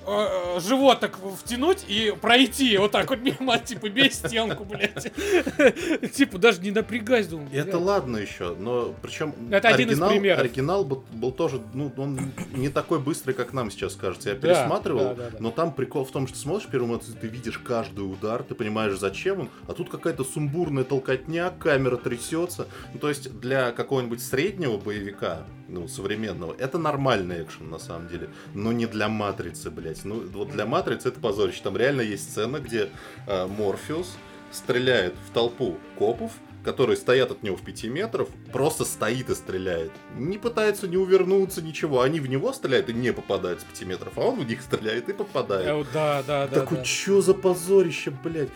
[0.05, 5.11] э, э, живот так втянуть и пройти вот так вот мимо, типа, без стенку, блядь.
[6.13, 7.81] Типа, даже не напрягаясь, думаю, Это блядь.
[7.81, 10.39] ладно еще, но причем Это один из оригинал, примеров.
[10.39, 12.19] оригинал был, тоже, ну, он
[12.53, 14.29] не такой быстрый, как нам сейчас кажется.
[14.29, 18.55] Я пересматривал, но там прикол в том, что смотришь первым, ты видишь каждый удар, ты
[18.55, 22.67] понимаешь, зачем он, а тут какая-то сумбурная толкотня, камера трясется.
[22.93, 28.29] Ну, то есть для какого-нибудь среднего боевика, ну, современного, это нормальный экшен на самом деле,
[28.53, 30.05] но не для матрицы, блять.
[30.05, 31.61] Ну, вот для матрицы это позорище.
[31.63, 32.89] Там реально есть сцена, где
[33.27, 34.15] э, Морфеус
[34.51, 36.31] стреляет в толпу копов,
[36.63, 39.91] которые стоят от него в 5 метров, просто стоит и стреляет.
[40.17, 42.01] Не пытается не увернуться, ничего.
[42.01, 45.09] Они в него стреляют и не попадают с 5 метров, а он в них стреляет
[45.09, 45.67] и попадает.
[45.67, 46.61] Э, Да, да, да.
[46.61, 46.83] Такой, да.
[46.83, 48.49] чё за позорище, блядь?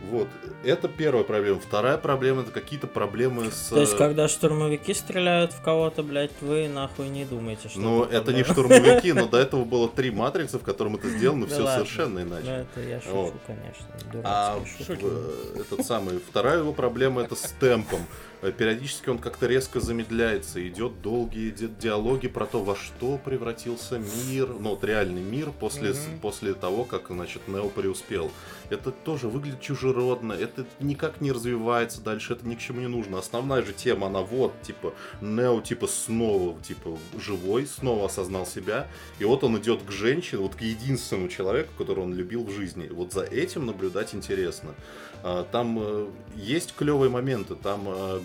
[0.00, 0.28] Вот,
[0.64, 1.60] это первая проблема.
[1.60, 3.68] Вторая проблема это какие-то проблемы с...
[3.68, 7.78] То есть, э, когда штурмовики стреляют в кого-то, блядь, вы нахуй не думаете, что...
[7.80, 8.74] Ну, это не проблема.
[8.76, 12.48] штурмовики, но до этого было три матрицы, в котором это сделано все совершенно Ну, иначе.
[12.48, 13.86] это я шучу, конечно.
[14.24, 18.00] А э, этот самый, вторая его проблема это с темпом.
[18.42, 23.98] Э, Периодически он как-то резко замедляется, идет долгие ди- диалоги про то, во что превратился
[24.28, 26.20] мир, ну вот реальный мир после, Мгм.
[26.22, 28.30] после того, как, значит, Нео преуспел.
[28.70, 33.18] Это тоже выглядит чужеродно, это никак не развивается дальше, это ни к чему не нужно.
[33.18, 38.86] Основная же тема, она вот, типа, Нео, типа, снова, типа, живой, снова осознал себя,
[39.18, 42.88] и вот он идет к женщине, вот к единственному человеку, которого он любил в жизни.
[42.90, 44.74] Вот за этим наблюдать интересно.
[45.22, 46.06] А, Там э,
[46.36, 47.54] есть клевые моменты.
[47.54, 48.20] Там э,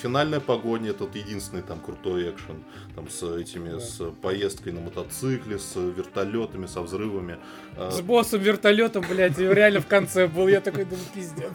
[0.00, 2.62] финальная погоня, это вот единственный там крутой экшен.
[2.94, 3.80] Там с этими, Да.
[3.80, 7.38] с поездкой на мотоцикле, с вертолетами, со взрывами.
[7.76, 10.48] А, С боссом вертолетом, блядь, реально в конце был.
[10.48, 11.50] Я такой думаю, пиздец.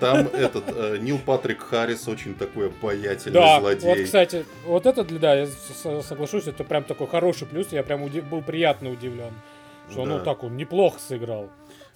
[0.00, 3.88] Там этот э, Нил Патрик Харрис очень такой обаятельный Да, злодей.
[3.88, 5.46] вот, кстати, вот это, да, я
[6.02, 7.68] соглашусь, это прям такой хороший плюс.
[7.70, 9.32] Я прям был приятно удивлен.
[9.90, 10.24] Что, ну, Да.
[10.24, 11.50] так он неплохо сыграл.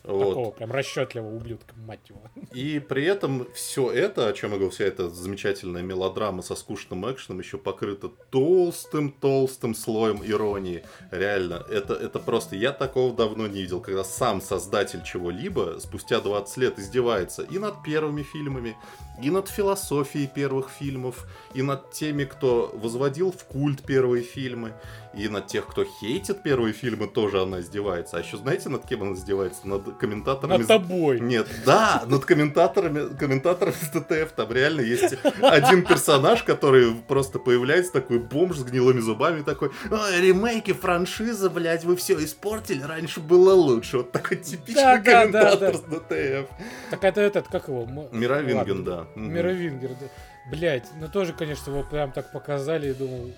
[0.05, 0.29] Вот.
[0.29, 2.21] Такого прям расчетливого ублюдка, мать его.
[2.53, 7.11] И при этом все это, о чем я говорил, вся эта замечательная мелодрама со скучным
[7.11, 10.85] экшеном еще покрыта толстым-толстым слоем иронии.
[11.11, 12.55] Реально, это, это просто...
[12.55, 17.83] Я такого давно не видел, когда сам создатель чего-либо спустя 20 лет издевается и над
[17.83, 18.77] первыми фильмами,
[19.23, 24.75] и над философией первых фильмов, и над теми, кто возводил в культ первые фильмы,
[25.17, 28.17] и над тех, кто хейтит первые фильмы, тоже она издевается.
[28.17, 29.69] А еще знаете, над кем она издевается?
[29.69, 30.59] Над комментаторами...
[30.59, 31.21] Над тобой.
[31.21, 34.33] Нет, да, над комментаторами, комментаторами с ТТФ.
[34.33, 40.21] Там реально есть один персонаж, который просто появляется, такой бомж с гнилыми зубами, такой, Ой,
[40.21, 43.99] ремейки, франшиза, блядь, вы все испортили, раньше было лучше.
[43.99, 45.79] Вот такой типичный Да, да, комментатор да, да.
[45.79, 46.51] с ТТФ.
[46.91, 48.09] Так это этот, как его?
[48.11, 49.04] Мировинген, ладно.
[49.15, 49.21] Да.
[49.21, 50.07] Мировингер, да.
[50.51, 53.31] Блять, ну тоже, конечно, его прям так показали и думал,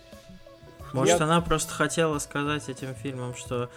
[0.93, 3.71] Может, Я- она просто хотела сказать этим фильмом, что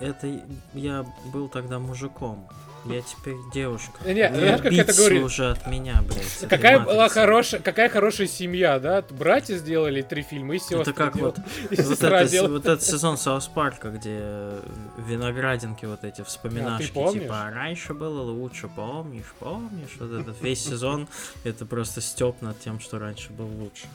[0.00, 0.40] это
[0.74, 2.48] я был тогда мужиком,
[2.84, 3.92] я теперь девушка.
[4.04, 5.22] Не, не, Вы знаешь, как это говорит?
[5.22, 6.38] уже от меня, блядь.
[6.48, 9.04] Какая была хорошая, какая хорошая семья, да?
[9.10, 11.38] Братья сделали три фильма, и сестры Это как вот,
[11.70, 14.60] вот, это, вот этот сезон Саус Парка, где
[14.96, 17.22] виноградинки вот эти вспоминашки, помнишь?
[17.22, 19.96] типа, а раньше было лучше, помнишь, помнишь?
[19.98, 21.08] Вот этот весь сезон,
[21.44, 23.86] это просто степ над тем, что раньше был лучше.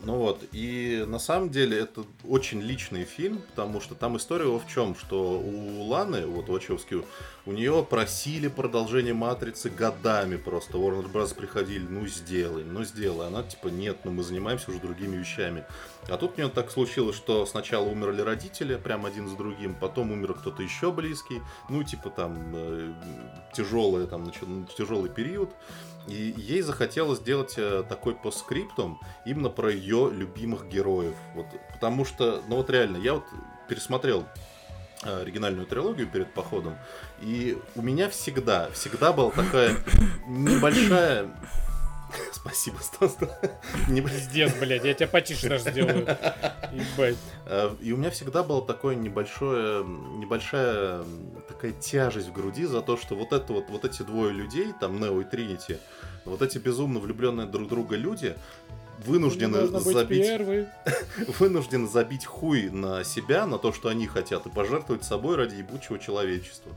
[0.00, 4.62] Ну вот, и на самом деле это очень личный фильм, потому что там история в
[4.68, 7.02] чем, что у Ланы, вот Вачовски,
[7.46, 10.78] у нее просили продолжение Матрицы годами просто.
[10.78, 11.32] Warner Bros.
[11.34, 13.28] приходили, ну сделай, ну сделай.
[13.28, 15.64] Она типа, нет, ну мы занимаемся уже другими вещами.
[16.08, 20.10] А тут у нее так случилось, что сначала умерли родители, прям один за другим, потом
[20.10, 22.92] умер кто-то еще близкий, ну типа там э,
[23.54, 24.32] тяжелый, там,
[24.76, 25.50] тяжелый период.
[26.08, 31.14] И ей захотелось сделать э, такой постскриптум именно про ее любимых героев.
[31.34, 33.24] Вот, потому что, ну вот реально, я вот
[33.68, 34.24] пересмотрел
[35.02, 36.76] оригинальную трилогию перед походом,
[37.20, 39.76] и у меня всегда, всегда была такая
[40.26, 41.30] небольшая...
[42.32, 43.16] Спасибо, Стас.
[43.88, 46.06] Пиздец, блядь, я тебя потише даже сделаю.
[46.72, 47.16] Ебать.
[47.46, 51.02] Э, И у меня всегда была такое небольшое, небольшая
[51.48, 55.00] такая тяжесть в груди за то, что вот это вот, вот эти двое людей, там
[55.00, 55.78] Нео и Тринити,
[56.24, 58.36] вот эти безумно влюбленные друг друга люди,
[59.04, 60.40] вынуждены забить,
[61.38, 65.98] вынуждены забить хуй на себя, на то, что они хотят, и пожертвовать собой ради ебучего
[65.98, 66.72] человечества.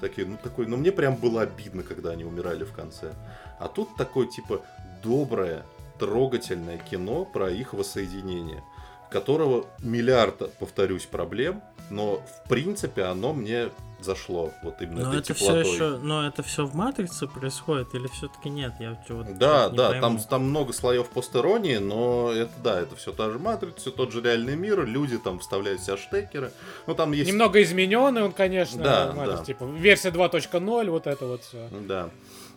[0.00, 3.12] Такие, ну такой, ну мне прям было обидно, когда они умирали в конце.
[3.58, 4.62] А тут такое, типа,
[5.02, 5.64] доброе,
[5.98, 8.62] трогательное кино про их воссоединение,
[9.10, 11.62] которого миллиард, повторюсь, проблем,
[11.92, 13.68] но в принципе оно мне
[14.00, 15.72] зашло вот именно Но этой это все теплотой.
[15.74, 18.72] еще, но это все в матрице происходит или все-таки нет?
[18.80, 20.00] Я вот Да, не да, пойму.
[20.02, 24.10] там, там много слоев постеронии, но это да, это все та же матрица, все тот
[24.12, 26.50] же реальный мир, люди там вставляют себя штекеры.
[26.88, 27.30] Ну там есть.
[27.30, 28.82] Немного измененный он, конечно.
[28.82, 29.44] Да, Матрикс, да.
[29.44, 31.68] Типа версия 2.0, вот это вот все.
[31.86, 32.10] Да.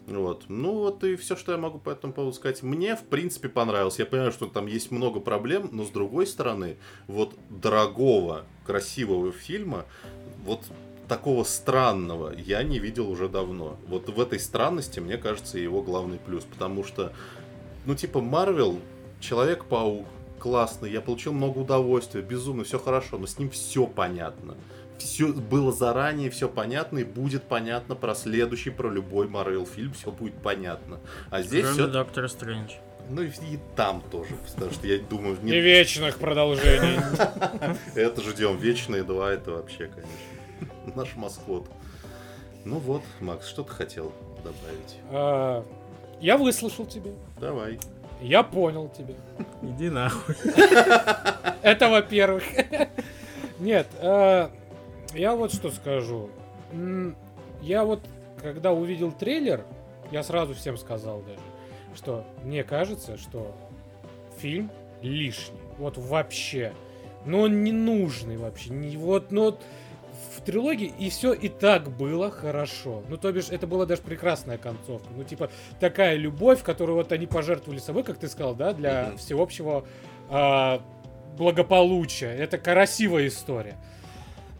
[0.07, 0.45] Вот.
[0.49, 2.61] Ну вот и все, что я могу по этому поводу сказать.
[2.61, 3.99] Мне, в принципе, понравилось.
[3.99, 6.77] Я понимаю, что там есть много проблем, но с другой стороны,
[7.07, 9.85] вот дорогого, красивого фильма,
[10.43, 10.61] вот
[11.07, 13.77] такого странного я не видел уже давно.
[13.87, 16.43] Вот в этой странности, мне кажется, его главный плюс.
[16.43, 17.13] Потому что,
[17.85, 18.79] ну, типа, Марвел,
[19.19, 20.05] Человек-паук,
[20.39, 24.55] классный, я получил много удовольствия, безумно, все хорошо, но с ним все понятно.
[24.97, 30.11] Все было заранее, все понятно, и будет понятно про следующий, про любой Марвел фильм, все
[30.11, 30.99] будет понятно.
[31.29, 31.87] А здесь Кроме все.
[31.87, 32.71] Доктора Стрэндж.
[33.09, 34.35] Ну и, и там тоже.
[34.53, 36.99] Потому что я думаю, И не- вечных продолжений.
[37.95, 38.57] это ждем.
[38.57, 40.95] Вечные два, это вообще, конечно.
[40.95, 41.69] Наш маскот.
[42.63, 44.95] Ну вот, Макс, что ты хотел добавить?
[45.11, 45.63] А,
[46.19, 47.11] Я выслушал тебя.
[47.39, 47.79] Давай.
[48.21, 49.13] Я понял тебя.
[49.61, 50.35] Иди нахуй.
[51.61, 52.43] Это во-первых.
[53.59, 54.49] Нет, э,
[55.15, 56.29] я вот что скажу.
[57.61, 58.01] Я вот,
[58.41, 59.65] когда увидел трейлер,
[60.11, 61.39] я сразу всем сказал даже,
[61.95, 63.55] что мне кажется, что
[64.37, 64.69] фильм
[65.01, 65.59] лишний.
[65.77, 66.73] Вот вообще.
[67.25, 68.69] Ну, он не нужный вообще.
[68.71, 69.61] Не, вот, ну, вот
[70.35, 73.01] в трилогии и все и так было хорошо.
[73.09, 75.07] Ну, то бишь, это была даже прекрасная концовка.
[75.15, 75.49] Ну, типа,
[75.79, 79.17] такая любовь, которую вот они пожертвовали собой, как ты сказал, да, для Мгм.
[79.17, 79.85] всеобщего
[80.29, 80.81] а,
[81.37, 82.29] благополучия.
[82.31, 83.75] Это красивая история.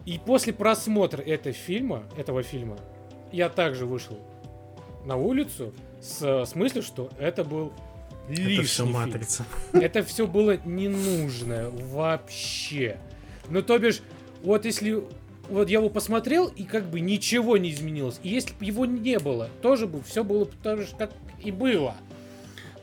[0.06, 2.78] И после просмотра этого фильма, этого фильма,
[3.32, 4.18] я также вышел
[5.06, 7.74] на улицу с, с мыслью, что это был
[8.30, 8.94] лишний Это все фильм.
[8.94, 9.46] матрица.
[9.74, 12.98] Это все было ненужное вообще.
[13.50, 14.02] Ну, то бишь,
[14.44, 15.04] вот если...
[15.48, 18.20] Вот я его посмотрел, и как бы ничего не изменилось.
[18.24, 21.12] И если бы его не было, тоже бы все было бы так же, как
[21.44, 21.94] и было.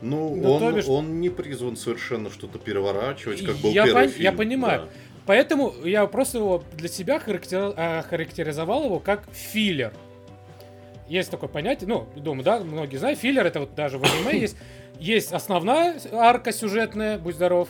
[0.00, 4.10] Ну, Ну, он, бишь- он не призван совершенно что-то переворачивать, как был Я первый пон-
[4.10, 4.22] фильм.
[4.22, 4.82] я понимаю.
[4.82, 4.88] да.
[5.26, 9.92] Поэтому я просто его для себя а, характеризовал его как филлер.
[11.08, 14.56] есть такое понятие, ну, думаю, да, многие знают, филлер это вот даже в аниме есть,
[14.98, 17.68] есть основная арка сюжетная, будь здоров,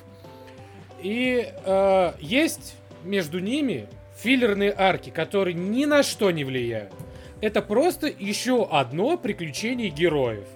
[1.03, 6.92] и э, есть между ними филлерные арки, которые ни на что не влияют.
[7.40, 10.46] Это просто еще одно приключение героев.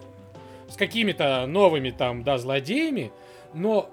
[0.68, 3.10] С какими-то новыми там, да, злодеями,
[3.52, 3.90] но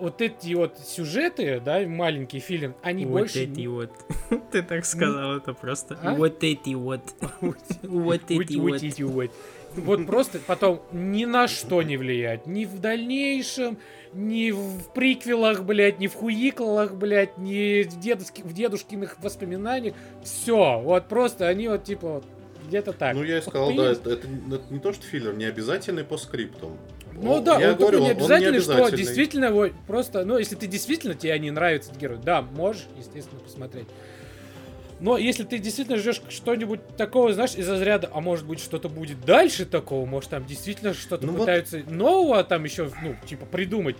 [0.00, 3.44] вот эти вот сюжеты, да, маленькие филлер, они вот больше...
[3.44, 3.90] эти вот.
[4.50, 5.98] Ты так сказал это просто.
[6.02, 6.14] А?
[6.14, 7.02] Вот эти вот.
[7.40, 8.82] Вот эти Вот вот.
[8.82, 9.30] эти вот.
[9.76, 12.46] Вот просто потом ни на что не влияет.
[12.46, 13.78] Ни в дальнейшем,
[14.12, 19.94] ни в приквелах, блядь, ни в хуиклах, блядь, ни в, дедовски- в дедушкиных воспоминаниях.
[20.24, 20.80] Все.
[20.80, 22.24] Вот просто они вот типа вот
[22.66, 23.14] где-то так.
[23.14, 25.34] Ну, я и Вот сказал, да, появились- это, это не- это не то, что филлер,
[25.34, 26.76] не обязательный по скриптам.
[27.22, 30.38] Ну Он- да, я он говорю, такой не он обязательно, что действительно вот просто, ну,
[30.38, 33.86] если ты действительно тебе не нравится этот герой, да, можешь, естественно, посмотреть.
[35.00, 39.24] Но если ты действительно ждешь что-нибудь такого, знаешь, из разряда, а может быть что-то будет
[39.24, 43.96] дальше такого, может там действительно что-то Ну вот- пытаются нового там еще, ну, типа придумать.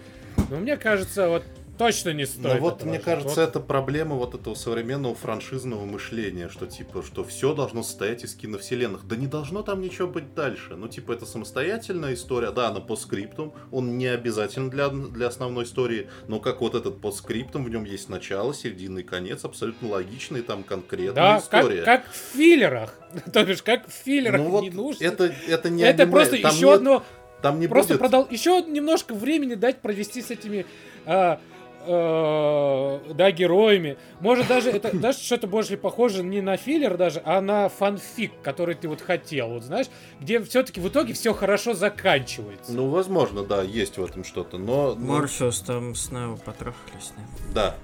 [0.51, 1.43] Но мне кажется, вот
[1.81, 2.45] точно не стоит.
[2.45, 3.49] Ну вот, мне кажется, Вот.
[3.49, 9.07] это проблема вот этого современного франшизного мышления, что типа, что все должно состоять из киновселенных.
[9.09, 10.77] Да не должно там ничего быть дальше.
[10.77, 15.65] Ну, типа, это самостоятельная история, да, она по скриптум, он не обязательно для, для основной
[15.65, 19.89] истории, но как вот этот по скриптум, в нем есть начало, середина и конец, абсолютно
[19.89, 21.83] логичный, там конкретная Да, как, история.
[21.83, 22.95] как в филлерах.
[23.33, 25.03] То бишь, как в филлерах ну вот, не нужно.
[25.03, 27.03] это, это не Это аниме, просто там еще нет- одно
[27.41, 28.01] Там не Просто будет...
[28.01, 30.67] продал еще немножко времени дать провести с этими
[31.07, 31.41] а,
[31.87, 33.97] да, героями.
[34.21, 38.75] Может даже это даже что-то больше похоже не на филлер даже, а на фанфик, который
[38.75, 39.87] ты вот хотел, вот знаешь,
[40.21, 42.73] где все-таки в итоге все хорошо заканчивается.
[42.73, 44.95] Ну, возможно, да, есть в этом что-то, но...
[44.95, 47.13] но- Морфеус там с Нео потрахались.
[47.55, 47.75] да.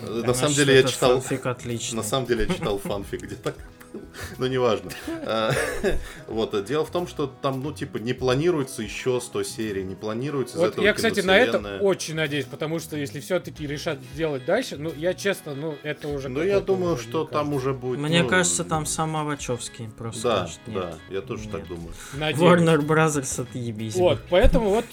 [0.00, 0.26] Да.
[0.26, 1.20] На самом деле я читал...
[1.20, 1.96] фанфик отличный.
[1.96, 3.54] На самом деле я читал фанфик, где так.
[4.38, 4.90] Но неважно.
[5.26, 5.52] А,
[6.26, 9.94] Вот, а дело в том, что там, ну, типа, не планируется еще 100 серий, не
[9.94, 14.76] планируется Вот я, кстати, на это очень надеюсь, потому что если все-таки решат делать дальше,
[14.76, 16.28] ну, я честно, ну, это уже...
[16.28, 17.98] Ну, я думаю, что там уже будет...
[17.98, 21.92] Мне ну, кажется, там сама Вачовский просто Да, да, я тоже так думаю.
[22.14, 23.94] Warner Brothers отъебись.
[23.94, 24.84] Вот, поэтому вот...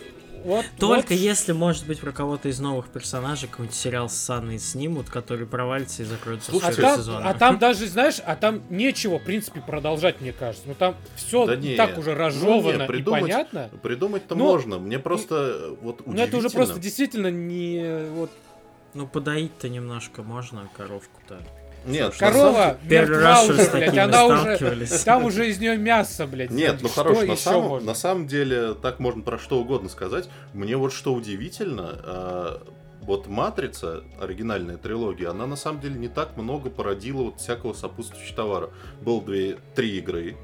[0.47, 4.59] вот Только вот если, может быть, про кого-то из новых персонажей какой-нибудь сериал с Анной
[4.59, 7.27] снимут, который провалится и закроется Слушайте, А второй там, сезон.
[7.27, 10.67] а там даже, знаешь, а там нечего, в принципе, продолжать, мне кажется.
[10.67, 13.69] Ну там все Да не, так уже ну разжевано не, и придумать- понятно.
[13.83, 18.31] Придумать-то Ну, можно, мне просто э, вот Но это уже просто действительно не вот
[18.93, 21.39] Ну, подоить-то немножко можно коровку-то.
[21.87, 26.51] Нет, корова Первый раз, уже, блядь, она уже там уже из нее мясо, блядь.
[26.51, 30.29] Нет, ну хорош, на самом, на самом деле так можно про что угодно сказать.
[30.53, 32.67] Мне вот что удивительно, а,
[33.01, 38.35] вот Матрица, оригинальная трилогия, она на самом деле не так много породила вот всякого сопутствующего
[38.35, 38.69] товара.
[39.01, 40.35] Был две, три игры,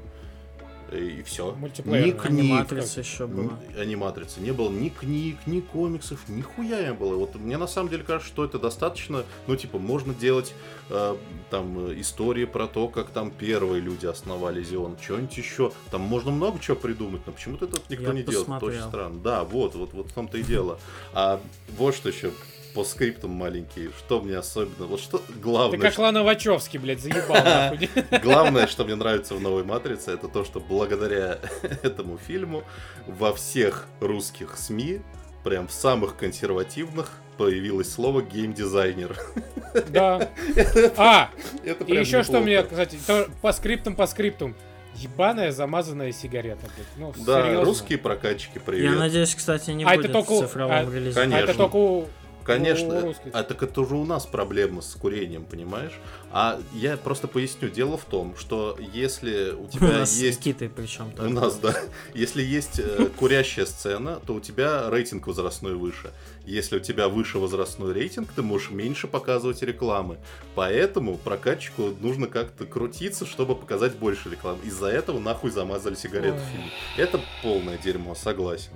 [0.92, 1.56] и все.
[1.60, 1.68] Ни
[2.10, 3.44] книг, Аниматрица еще была.
[3.52, 4.40] М, Аниматрицы.
[4.40, 7.16] Не было ни книг, ни комиксов, нихуя не было.
[7.16, 10.54] Вот мне на самом деле кажется, что это достаточно, ну, типа, можно делать
[10.90, 11.16] э,
[11.50, 15.72] там э, истории про то, как там первые люди основали Зион, что-нибудь еще.
[15.90, 18.26] Там можно много чего придумать, но почему-то это никто Я не делает.
[18.26, 18.88] Это очень посмотрел.
[18.88, 19.20] странно.
[19.20, 20.78] Да, вот, вот, вот в том-то и дело.
[21.12, 21.40] А
[21.76, 22.30] вот что еще
[22.74, 27.00] по скриптам маленькие, что мне особенно, вот что Ты главное, как что- Лана Вачовски, блядь,
[27.00, 27.88] заебал нахуй.
[28.22, 31.38] Главное, что мне нравится в новой матрице, это то, что благодаря
[31.82, 32.64] этому фильму
[33.06, 35.00] во всех русских СМИ,
[35.44, 39.16] прям в самых консервативных, появилось слово геймдизайнер.
[39.88, 40.28] Да.
[40.96, 41.30] А,
[41.64, 42.96] Это и еще что мне, кстати,
[43.42, 44.54] по скриптам, по скриптам.
[44.94, 46.86] Ебаная замазанная сигарета, блядь.
[46.96, 47.64] Ну, Да, серьезно.
[47.64, 48.92] русские прокатчики, привет.
[48.92, 51.18] Я надеюсь, кстати, не А это будет только в цифровом а- релизе.
[51.20, 51.68] А это Конечно.
[51.68, 52.08] только.
[52.44, 53.30] Конечно, у русских.
[53.32, 55.92] а так это уже у нас проблема с курением, понимаешь?
[56.30, 57.68] А я просто поясню.
[57.68, 61.56] Дело в том, что если у У тебя нас с есть Никитой причем У нас,
[61.56, 61.74] да.
[62.14, 66.10] Если есть э, курящая сцена, то у тебя рейтинг возрастной выше.
[66.44, 70.18] Если у тебя выше возрастной рейтинг, ты можешь меньше показывать рекламы.
[70.54, 74.58] Поэтому прокатчику нужно как-то крутиться, чтобы показать больше рекламы.
[74.64, 76.70] Из-за этого нахуй замазали сигарету в фильме.
[76.96, 78.72] Это полное дерьмо, согласен.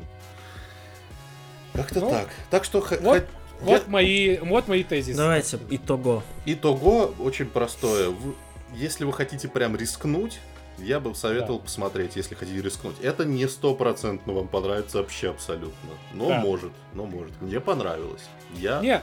[1.74, 2.28] Как-то Ну, так.
[2.50, 3.24] Так что вот-
[3.60, 5.16] Вот я- мои, вот мои тезисы.
[5.16, 6.22] Давайте, итого.
[6.46, 8.10] итого очень простое.
[8.10, 8.34] Вы-
[8.74, 10.38] Если вы хотите прям рискнуть,
[10.78, 12.96] я бы советовал посмотреть, если хотите рискнуть.
[13.02, 15.90] Это не стопроцентно вам понравится вообще абсолютно.
[16.12, 16.40] Но Да.
[16.40, 17.32] может, но может.
[17.40, 18.22] Мне понравилось.
[18.54, 18.80] Я...
[18.80, 19.02] Не,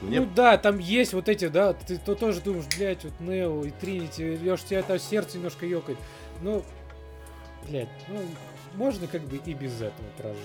[0.00, 0.20] Мне...
[0.20, 3.70] ну да, там есть вот эти, да, ты то тоже думаешь, блядь, вот Нео и
[3.70, 5.98] Тринити, Леш, тебя это сердце немножко ёкает.
[6.40, 6.64] Ну,
[7.68, 8.20] блядь, ну,
[8.74, 10.38] можно как бы и без этого прожить.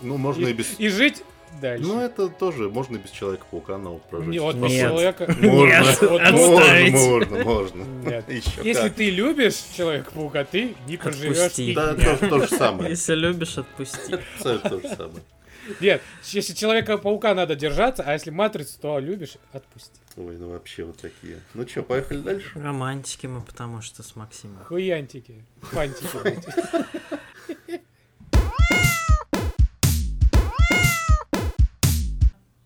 [0.00, 0.78] Ну, можно и, без...
[0.78, 1.22] И жить
[1.60, 1.86] дальше.
[1.86, 4.28] Ну, это тоже можно без Человека-паука на вот прожить.
[4.28, 4.80] Не, вот Нет.
[4.80, 5.26] человека...
[5.40, 7.82] Можно, Вот можно, можно, можно.
[8.08, 8.30] Нет.
[8.30, 8.94] Еще Если как.
[8.94, 11.38] ты любишь Человека-паука, ты не проживешь.
[11.38, 11.74] Отпусти.
[11.74, 12.90] Да, то, то же самое.
[12.90, 14.14] Если любишь, отпусти.
[14.36, 15.22] Абсолютно то же самое.
[15.80, 19.98] Нет, если Человека-паука надо держаться, а если Матрицу, то любишь, отпусти.
[20.16, 21.40] Ой, ну вообще вот такие.
[21.54, 22.50] Ну что, поехали дальше?
[22.54, 24.62] Романтики мы, потому что с Максимом.
[24.64, 26.08] Хуянтики, фантики.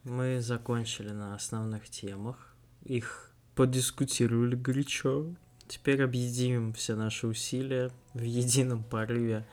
[0.09, 2.55] Мы закончили на основных темах.
[2.85, 5.27] Их подискутировали горячо.
[5.67, 9.47] Теперь объединим все наши усилия в едином порыве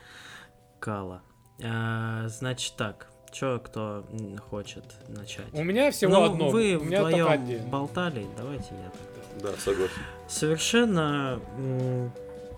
[0.80, 1.22] кала.
[1.62, 4.06] А, значит так, чё кто
[4.48, 5.46] хочет начать?
[5.52, 6.48] У меня всего Ну, одно.
[6.48, 9.50] вы У меня вдвоем болтали, давайте я тогда.
[9.52, 9.92] Да, согласен.
[10.28, 11.40] Совершенно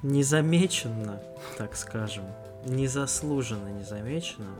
[0.02, 1.20] незамеченно,
[1.56, 2.24] так скажем,
[2.64, 4.54] незаслуженно незамеченно,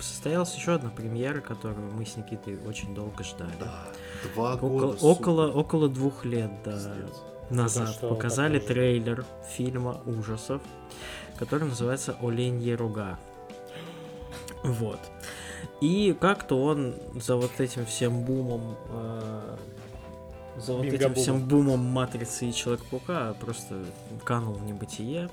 [0.00, 3.52] состоялась еще одна премьера, которую мы с Никитой очень долго ждали.
[3.60, 3.84] Да,
[4.34, 4.98] два Около, года.
[5.04, 7.22] около, около двух лет да, Пиздец.
[7.50, 8.74] назад что показали такое?
[8.74, 10.62] трейлер фильма ужасов,
[11.38, 13.18] который называется «Оленьи руга».
[14.62, 15.00] Вот.
[15.80, 19.56] И как-то он за вот этим всем бумом, э,
[20.58, 23.84] за вот этим всем бумом Матрицы и Человека-паука просто
[24.24, 25.28] канул в небытие.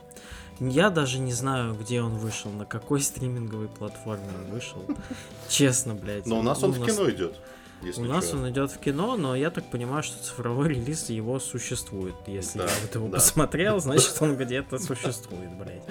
[0.60, 4.84] Я даже не знаю, где он вышел, на какой стриминговой платформе он вышел.
[5.50, 6.26] Честно, блядь.
[6.26, 7.40] Но у нас он в кино идет.
[7.82, 11.38] Если у нас он идет в кино, но я так понимаю, что цифровой релиз его
[11.40, 12.16] существует.
[12.28, 13.18] Если Да, я вот его да.
[13.18, 15.84] посмотрел, значит он где-то существует, блядь.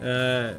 [0.00, 0.54] Э,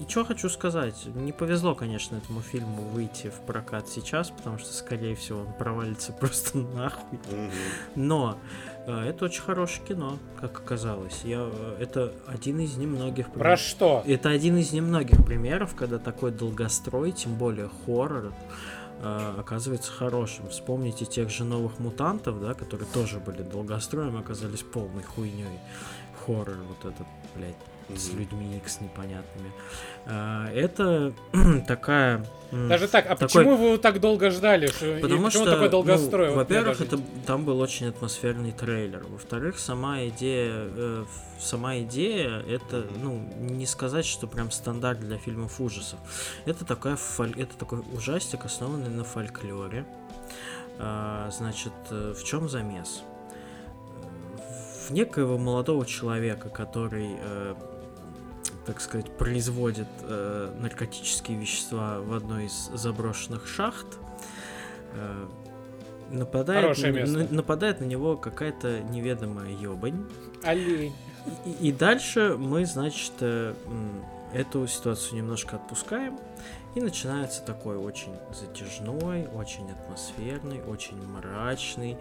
[0.00, 4.72] И, что хочу сказать, не повезло, конечно, этому фильму выйти в прокат сейчас, потому что,
[4.72, 7.18] скорее всего, он провалится просто нахуй.
[7.94, 8.38] Но
[8.92, 11.22] это очень хорошее кино, как оказалось.
[11.24, 14.02] Я, э, это один из немногих Про что?
[14.06, 18.32] это один из немногих примеров, когда такой долгострой, тем более хоррор,
[19.02, 20.48] э, оказывается хорошим.
[20.48, 25.58] Вспомните тех же новых мутантов, да, которые тоже были долгостроем, оказались полной хуйней.
[26.24, 27.56] Хоррор вот этот, блядь,
[27.94, 29.52] с людьми X непонятными.
[30.06, 31.12] Э, Это
[31.68, 32.24] такая...
[32.50, 34.68] Даже так, а такой- почему вы так долго ждали?
[35.02, 36.28] Потому что, такой долгострой?
[36.30, 39.04] ну, Вот я во-первых, даже- это там был очень атмосферный трейлер.
[39.08, 41.04] Во-вторых, сама идея, э,
[41.40, 45.98] сама идея, это, ну, не сказать, что прям стандарт для фильмов ужасов.
[46.44, 49.84] Это такая, фоль- это такой ужастик, основанный на фольклоре.
[50.78, 53.02] А, значит, э, в чем замес?
[54.88, 57.54] В некоего молодого человека, который, э,
[58.66, 63.86] так сказать, производит э, наркотические вещества в одной из заброшенных шахт,
[64.94, 65.26] э,
[66.10, 70.06] нападает, на, нападает на него какая-то неведомая ебань.
[70.42, 70.94] Олень.
[71.44, 73.54] И, и дальше мы, значит, э,
[74.32, 76.18] эту ситуацию немножко отпускаем.
[76.74, 81.96] И начинается такой очень затяжной, очень атмосферный, очень мрачный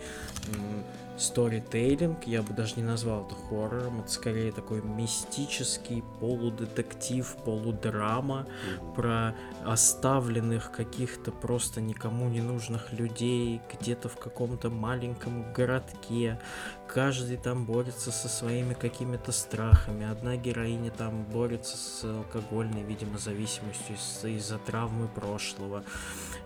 [1.18, 2.26] сторитейлинг.
[2.26, 4.02] Я бы даже не назвал это хоррором.
[4.02, 8.48] Это скорее такой мистический полудетектив, полудрама
[8.96, 16.40] про оставленных каких-то просто никому не нужных людей где-то в каком-то маленьком городке.
[16.88, 20.10] Каждый там борется со своими какими-то страхами.
[20.10, 25.84] Одна героиня там борется с алкогольной, видимо, зависимостью из- из-за травмы прошлого.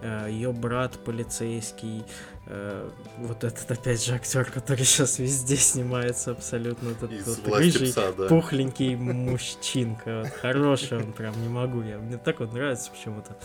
[0.01, 2.05] Ее брат полицейский,
[2.45, 7.11] э, вот этот опять же актер, который сейчас везде снимается абсолютно, этот
[7.45, 8.27] власти рыжий, пса, да.
[8.27, 10.23] пухленький мужчинка.
[10.23, 11.97] Вот, хороший он прям, не могу я.
[11.97, 13.37] Мне так вот нравится почему-то.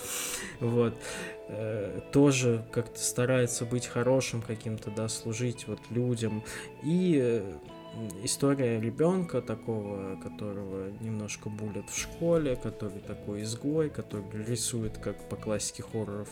[0.60, 0.94] Вот.
[1.48, 6.42] Э, тоже как-то старается быть хорошим каким-то, да, служить вот людям.
[6.82, 7.58] И э,
[8.22, 15.36] история ребенка такого, которого немножко булят в школе, который такой изгой, который рисует, как по
[15.36, 16.28] классике хорроров,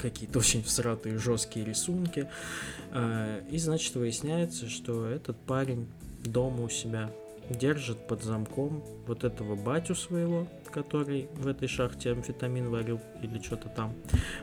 [0.00, 2.28] какие-то очень всратые жесткие рисунки.
[2.92, 5.88] Э, И, значит, выясняется, что этот парень
[6.24, 7.10] дома у себя
[7.50, 13.68] держит под замком вот этого батю своего, который в этой шахте амфетамин варил или что-то
[13.68, 13.94] там.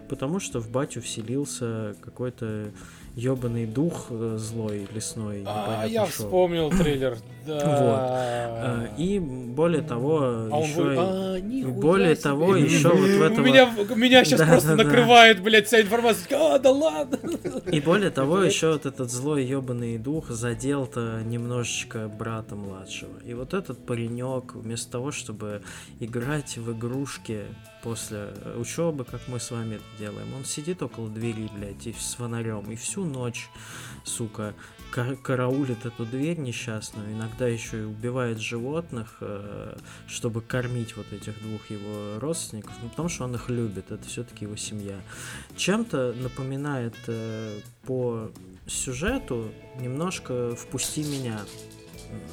[0.09, 2.71] Потому что в батю вселился какой-то
[3.17, 6.11] ебаный дух э, злой, лесной, А, я шо.
[6.11, 7.13] вспомнил трейлер.
[7.13, 8.89] Э, Да.
[8.97, 10.19] И более того,
[10.51, 12.23] А еще вы- и- а, нихуя более себе.
[12.23, 13.45] того, еще вот в У этого...
[13.45, 14.83] меня, меня сейчас Да, просто да, да.
[14.83, 16.37] накрывает, блядь, вся информация.
[16.37, 17.17] А, да ладно.
[17.71, 23.17] И более того, еще вот этот злой ебаный дух задел-то немножечко брата младшего.
[23.25, 25.61] И вот этот паренек, вместо того, чтобы
[25.99, 27.41] играть в игрушки
[27.87, 30.27] после учебы, как мы с вами это делаем.
[30.35, 33.47] Он сидит около двери, блядь, и с фонарем, и всю ночь,
[34.03, 34.53] сука,
[34.91, 41.41] кар- караулит эту дверь несчастную, иногда еще и убивает животных, э, чтобы кормить вот этих
[41.41, 44.99] двух его родственников, ну, потому что он их любит, это все-таки его семья.
[45.55, 48.29] Чем-то напоминает э, по
[48.67, 51.39] сюжету немножко «Впусти меня»,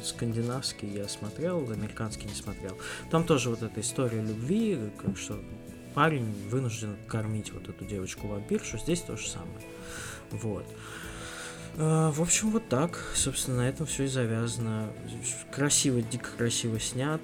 [0.02, 2.78] скандинавский я смотрел, американский не смотрел.
[3.10, 5.40] Там тоже вот эта история любви, как что
[5.94, 9.60] парень вынужден кормить вот эту девочку-вампиршу, здесь то же самое.
[10.30, 10.66] Вот.
[11.76, 12.98] А, в общем, вот так.
[13.14, 14.90] Собственно, на этом все и завязано.
[15.50, 17.20] Красиво, дико красиво снят.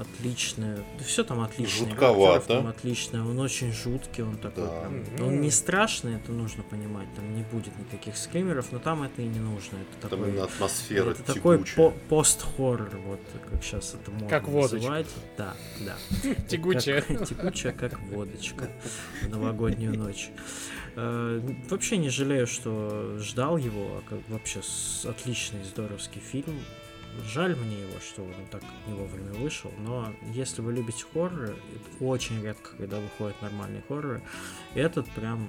[0.00, 0.82] Отлично.
[0.98, 1.86] Да все там отлично.
[1.88, 2.46] Жутковато.
[2.46, 3.28] Там отлично.
[3.28, 4.80] Он очень жуткий, он такой Да.
[5.16, 5.26] прям.
[5.28, 7.06] Он не страшный, это нужно понимать.
[7.14, 9.76] Там не будет никаких скримеров, но там это и не нужно.
[9.76, 11.76] Это Там такой именно атмосфера это такой тягучая.
[11.76, 13.20] по- пост-хоррор, вот
[13.50, 14.76] как сейчас это можно Как водочка.
[14.76, 15.06] называть.
[15.36, 15.96] Да, да.
[16.48, 17.02] Тягучая.
[17.02, 18.70] Как- тягучая, как водочка
[19.22, 20.30] в новогоднюю ночь.
[20.96, 24.60] Э, Вообще не жалею, что ждал его, а как вообще
[25.04, 26.58] отличный, здоровский фильм.
[27.26, 31.56] Жаль мне его, что он так не вовремя вышел, но если вы любите хорроры,
[32.00, 34.22] очень редко, когда выходят нормальные хорроры,
[34.74, 35.48] этот прям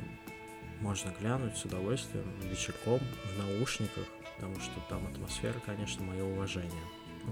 [0.80, 4.06] можно глянуть с удовольствием вечерком в наушниках,
[4.36, 6.84] потому что там атмосфера, конечно, мое уважение.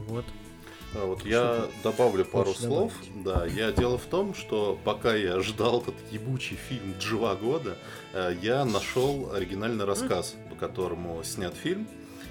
[0.07, 0.25] Вот.
[0.95, 2.93] А вот я добавлю пару хочешь слов.
[3.23, 7.77] Да, я дело в том, что пока я ждал этот ебучий фильм «Два года»,
[8.13, 11.87] э, я нашел оригинальный рассказ, по которому снят фильм.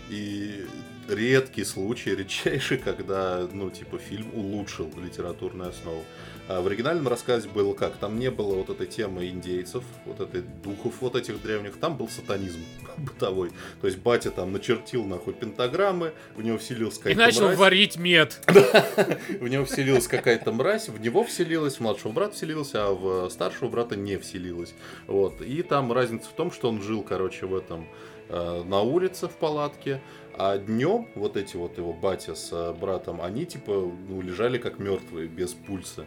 [0.09, 0.67] И
[1.09, 6.05] редкий случай, редчайший, когда, ну, типа, фильм улучшил литературную основу.
[6.49, 7.97] А в оригинальном рассказе было как?
[7.97, 12.09] Там не было вот этой темы индейцев, вот этой духов вот этих древних, там был
[12.09, 12.61] сатанизм
[12.97, 13.51] бытовой.
[13.83, 17.59] То есть батя там начертил нахуй пентаграммы, в него вселился И какая-то начал мразь.
[17.59, 18.41] варить мед.
[19.41, 23.69] В него вселилась какая-то мразь, в него вселилась, в младшего брата вселился, а в старшего
[23.69, 24.75] брата не вселилась.
[25.07, 25.43] Вот.
[25.43, 27.87] И там разница в том, что он жил, короче, в этом
[28.29, 30.01] э, на улице в палатке,
[30.39, 34.79] а днем вот эти вот его батя с э, братом, они типа ну, лежали как
[34.79, 36.07] мертвые, без пульса.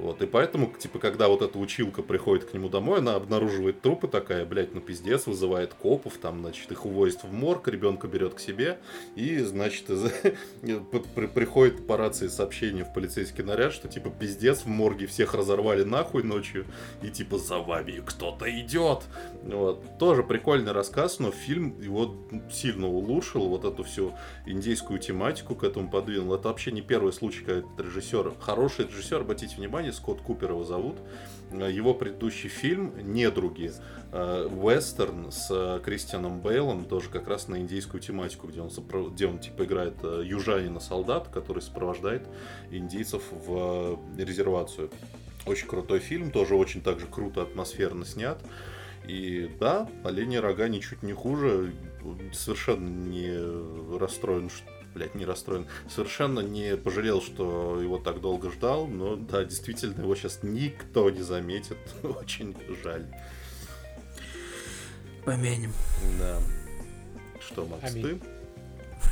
[0.00, 4.08] Вот, и поэтому, типа, когда вот эта училка приходит к нему домой, она обнаруживает трупы
[4.08, 8.40] такая, блядь, ну пиздец, вызывает копов, там, значит, их увозят в морг, ребенка берет к
[8.40, 8.78] себе,
[9.14, 9.86] и, значит,
[11.34, 16.22] приходит по рации сообщение в полицейский наряд, что, типа, пиздец, в морге всех разорвали нахуй
[16.22, 16.64] ночью,
[17.02, 19.02] и, типа, за вами кто-то идет.
[19.42, 19.98] Вот.
[19.98, 22.16] Тоже прикольный рассказ, но фильм его
[22.50, 24.14] сильно улучшил, вот эту всю
[24.46, 26.34] индейскую тематику к этому подвинул.
[26.34, 30.96] Это вообще не первый случай, когда режиссер, хороший режиссер, обратите внимание, Скотт Купер его зовут.
[31.52, 33.72] Его предыдущий фильм «Недруги»,
[34.12, 39.10] э, вестерн с э, Кристианом Бейлом, тоже как раз на индейскую тематику, где он, сопро-
[39.10, 42.22] где он типа играет э, южанина-солдат, который сопровождает
[42.70, 44.90] индейцев в резервацию.
[45.44, 48.38] Очень крутой фильм, тоже очень так же круто, атмосферно снят.
[49.08, 51.72] И да, оленьи рога ничуть не хуже.
[52.32, 55.66] Совершенно не расстроен, что блядь, не расстроен.
[55.88, 61.22] Совершенно не пожалел, что его так долго ждал, но да, действительно, его сейчас никто не
[61.22, 61.78] заметит.
[62.02, 63.06] Очень жаль.
[65.24, 65.72] Помянем.
[66.18, 66.38] Да.
[67.40, 68.20] Что, Макс, Аминь.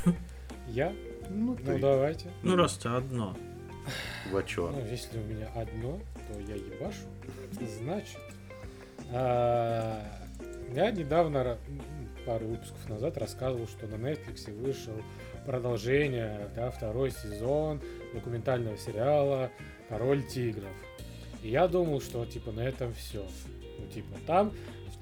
[0.05, 0.13] ты?
[0.67, 0.93] Я?
[1.29, 1.79] Ну, Ну ты.
[1.79, 2.31] давайте.
[2.43, 3.37] Ну, раз тебя одно.
[4.31, 4.69] Во чё?
[4.71, 6.99] Ну, если у меня одно, то я ебашу.
[7.79, 8.19] Значит,
[9.11, 10.03] а,
[10.73, 11.57] я недавно,
[12.29, 14.93] пару выпусков назад, рассказывал, что на Netflix вышел
[15.47, 17.81] продолжение, да, второй сезон
[18.13, 19.49] документального сериала
[19.89, 20.69] «Король тигров».
[21.41, 23.25] И я думал, что, типа, на этом все.
[23.79, 24.53] Ну, типа, там,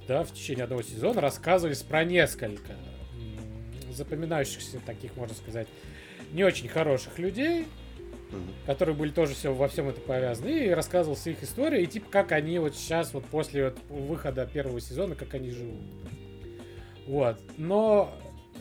[0.07, 2.71] да, в течение одного сезона рассказывались про несколько
[3.91, 5.67] запоминающихся таких, можно сказать,
[6.31, 7.65] не очень хороших людей,
[8.31, 8.53] Мгм.
[8.65, 12.31] которые были тоже все во всем это повязаны, и рассказывался их история, и типа как
[12.31, 15.81] они вот сейчас, вот после вот выхода первого сезона, как они живут.
[17.07, 17.39] Вот.
[17.57, 18.13] Но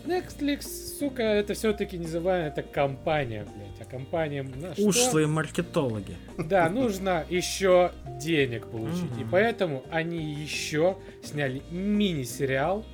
[0.05, 0.62] Netflix,
[0.99, 3.80] сука, это все-таки называем это компания, блядь.
[3.80, 4.86] А компания на что?
[4.86, 6.16] Ушлые маркетологи.
[6.38, 7.90] Да, нужно еще
[8.20, 9.16] денег получить.
[9.18, 9.30] И Мгм.
[9.30, 12.84] поэтому они еще сняли мини-сериал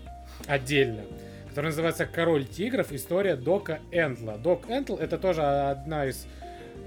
[0.46, 1.02] отдельно,
[1.50, 2.92] который называется «Король тигров.
[2.92, 4.38] История Дока Энтла».
[4.38, 6.26] Док Энтл— это тоже одна из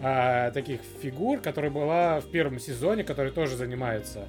[0.01, 4.25] а, таких фигур, которая была в первом сезоне, который тоже занимается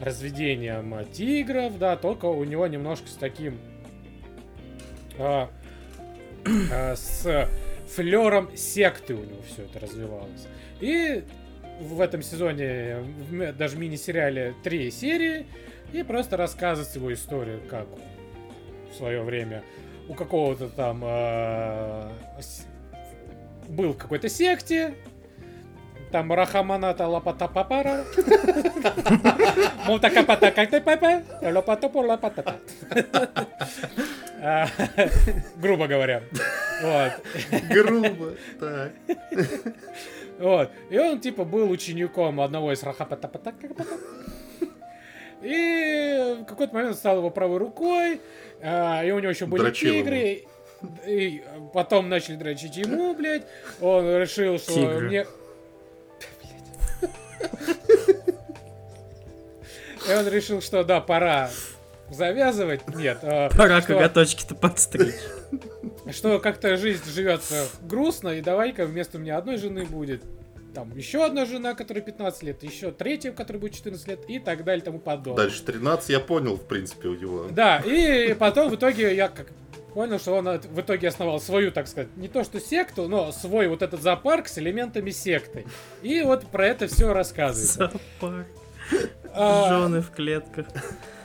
[0.00, 3.58] разведением тигров, да, только у него немножко с таким
[5.20, 5.50] а,
[6.72, 7.48] а, с
[7.94, 10.46] флером секты у него все это развивалось.
[10.80, 11.24] И
[11.80, 12.96] в этом сезоне,
[13.58, 15.46] даже мини-сериале, три серии,
[15.92, 17.86] и просто рассказывать его историю, как
[18.92, 19.62] в свое время
[20.08, 21.02] у какого-то там
[22.40, 22.64] с-
[23.68, 24.94] был какой-то секте,
[26.10, 28.04] там Рахаманата Лапатапапара.
[29.86, 31.22] Мутакапата как ты папа?
[31.40, 32.56] Лапатопу лапатапа.
[35.56, 36.22] Грубо говоря.
[36.82, 37.12] Вот.
[37.68, 38.34] Грубо.
[38.58, 38.92] Так.
[40.38, 40.70] Вот.
[40.88, 43.52] И он, типа, был учеником одного из рахапатапата.
[45.42, 48.20] И в какой-то момент стал его правой рукой,
[48.62, 50.44] а, и у него еще были Дрочил тигры.
[51.06, 51.42] И
[51.74, 53.46] потом начали дрочить ему, блядь.
[53.80, 55.08] Он решил, что Тигры.
[55.08, 55.26] мне...
[60.08, 61.50] И он решил, что да, пора
[62.10, 62.80] завязывать.
[62.94, 65.14] Нет, а, Пора что- коготочки-то подстричь.
[66.10, 70.22] что как-то жизнь живется грустно, и давай-ка вместо меня одной жены будет
[70.74, 74.64] там еще одна жена, которой 15 лет, еще третья, которой будет 14 лет, и так
[74.64, 75.44] далее, и тому подобное.
[75.46, 77.46] Дальше 13 я понял, в принципе, у него.
[77.50, 79.48] Да, и потом в итоге я как
[79.94, 83.68] понял, что он в итоге основал свою, так сказать, не то что секту, но свой
[83.68, 85.66] вот этот зоопарк с элементами секты.
[86.02, 87.92] И вот про это все рассказывает.
[87.92, 88.46] Зоопарк.
[89.32, 90.66] А, Жены в клетках.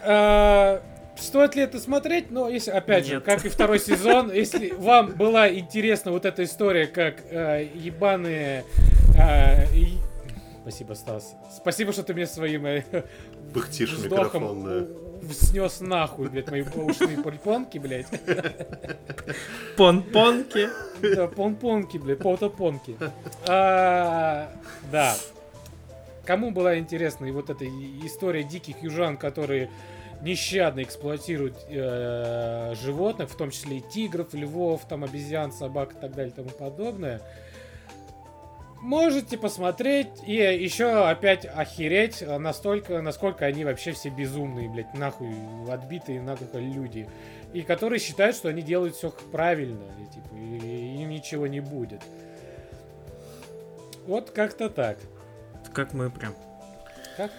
[0.06, 0.82] А,
[1.18, 2.30] Стоит ли это смотреть?
[2.30, 3.24] Но если, опять же, Нет.
[3.24, 8.66] как и второй сезон, если вам была интересна вот эта история, как э, ебаные...
[9.18, 9.98] э, и-
[10.62, 11.36] Спасибо, Стас.
[11.56, 12.84] Спасибо, что ты мне своим э,
[13.54, 14.66] Пыхтишь вздохом
[15.22, 15.34] да.
[15.34, 18.08] снес нахуй, блядь, мои ушные пульпонки, блядь.
[19.78, 20.70] Пон-понки.
[21.02, 22.98] Да, понпонки, блядь, поутопонки.
[23.48, 24.50] А,
[24.92, 25.16] Да.
[26.26, 27.66] Кому была интересна и вот эта
[28.04, 29.70] история диких южан, которые
[30.22, 36.14] нещадно эксплуатируют э, животных, в том числе и тигров, львов, там обезьян, собак и так
[36.14, 37.22] далее и тому подобное.
[38.82, 45.34] Можете посмотреть и еще опять охереть настолько, насколько они вообще все безумные, блядь, нахуй
[45.72, 47.10] отбитые нахуй люди.
[47.52, 52.02] И которые считают, что они делают все правильно, и, типа, и им ничего не будет.
[54.06, 55.00] Вот как-то так.
[55.74, 56.36] Как мы прям.
[57.18, 57.32] Как?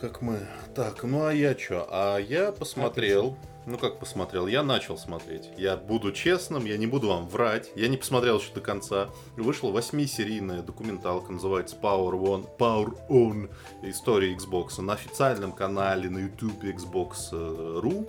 [0.00, 0.38] Как мы.
[0.74, 1.86] Так, ну а я чё?
[1.90, 3.36] А я посмотрел.
[3.66, 4.46] Ну как посмотрел?
[4.46, 5.48] Я начал смотреть.
[5.56, 7.70] Я буду честным, я не буду вам врать.
[7.74, 9.08] Я не посмотрел еще до конца.
[9.36, 13.50] Вышла восьмисерийная документалка, называется Power On, Power On.
[13.82, 18.06] История Xbox на официальном канале на YouTube Xbox.ru.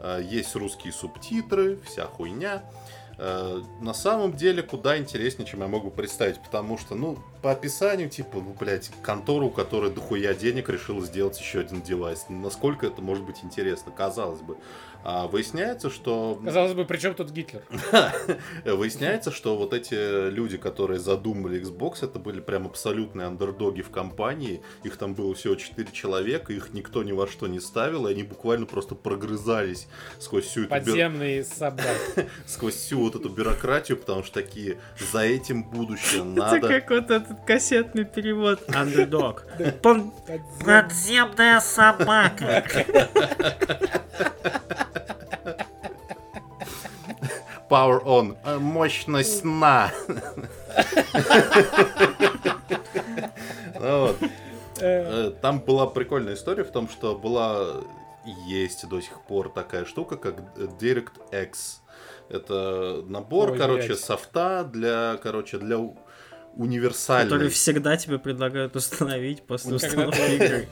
[0.00, 2.62] Э, Есть русские субтитры, вся хуйня.
[3.18, 8.08] Э, На самом деле куда интереснее, чем я могу представить, потому что, ну, по описанию,
[8.08, 12.26] типа, ну, блядь, контора, у которой дохуя денег решила сделать еще один девайс.
[12.28, 14.56] Насколько это может быть интересно, казалось бы.
[15.04, 16.40] А выясняется, что...
[16.44, 17.62] Казалось бы, при чем тут Гитлер?
[18.64, 24.60] Выясняется, что вот эти люди, которые задумали Xbox, это были прям абсолютные андердоги в компании.
[24.82, 28.22] Их там было всего 4 человека, их никто ни во что не ставил, и они
[28.22, 29.88] буквально просто прогрызались
[30.18, 32.28] сквозь всю эту бю- Подземные собаки.
[32.46, 34.78] сквозь всю вот эту бюрократию, потому что такие
[35.12, 36.68] за этим будущее Это надо.
[36.68, 38.60] как вот этот кассетный перевод.
[38.68, 40.12] Подзем-
[40.64, 42.64] Подземная собака.
[47.70, 48.36] Power on.
[48.44, 49.90] э, Мощность на.
[53.80, 54.08] Ну.
[54.08, 54.14] Э,
[54.80, 57.80] Э, Там была прикольная история в том, что была
[58.46, 61.50] есть до сих пор такая штука, как DirectX.
[62.28, 63.98] Это набор, Ой, короче, блядь.
[64.00, 65.78] софта для, короче, для
[66.58, 66.66] у-
[67.30, 70.68] Который всегда тебе предлагают установить после установки игры.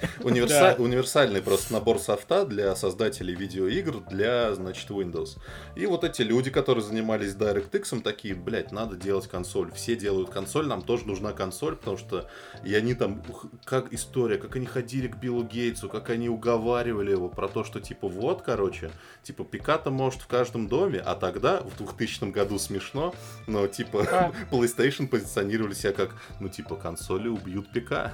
[0.78, 5.38] Универсальный просто набор софта для создателей видеоигр для, значит, Windows.
[5.76, 9.70] И вот эти люди, которые занимались DirectX, такие, блядь, надо делать консоль.
[9.72, 12.28] Все делают консоль, нам тоже нужна консоль, потому что
[12.64, 13.22] и они там,
[13.64, 17.80] как история, как они ходили к Биллу Гейтсу, как они уговаривали его про то, что
[17.80, 18.90] типа вот, короче,
[19.22, 23.14] типа пиката может в каждом доме, а тогда, в 2000 году смешно,
[23.46, 24.32] но типа А.
[24.50, 28.12] PlayStation позиционировали себя как, ну типа консоли убьют ПК.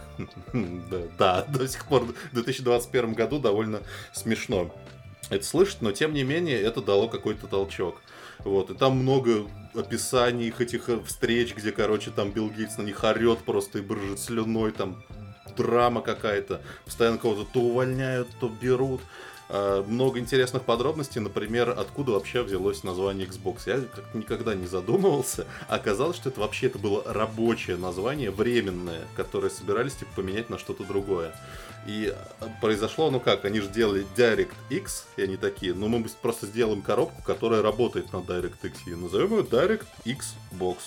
[1.18, 3.80] Да, до сих пор в 2021 году довольно
[4.12, 4.74] смешно
[5.30, 8.00] это слышать, но тем не менее это дало какой-то толчок.
[8.40, 12.82] Вот, и там много описаний их этих э, встреч, где, короче, там Билл Гейтс на
[12.82, 15.02] них орет просто и брыжет слюной, там
[15.56, 19.00] драма какая-то, постоянно кого-то то увольняют, то берут.
[19.54, 23.60] А, Много интересных подробностей, например, откуда вообще взялось название Xbox.
[23.66, 25.46] Я как никогда не задумывался.
[25.68, 30.84] Оказалось, что это вообще это было рабочее название, временное, которое собирались типа поменять на что-то
[30.84, 31.34] другое.
[31.86, 36.46] И а, произошло, ну как, они же делали DirectX, и они такие, ну мы просто
[36.46, 40.78] сделаем коробку, которая работает на DirectX, и назовем ее DirectX Box.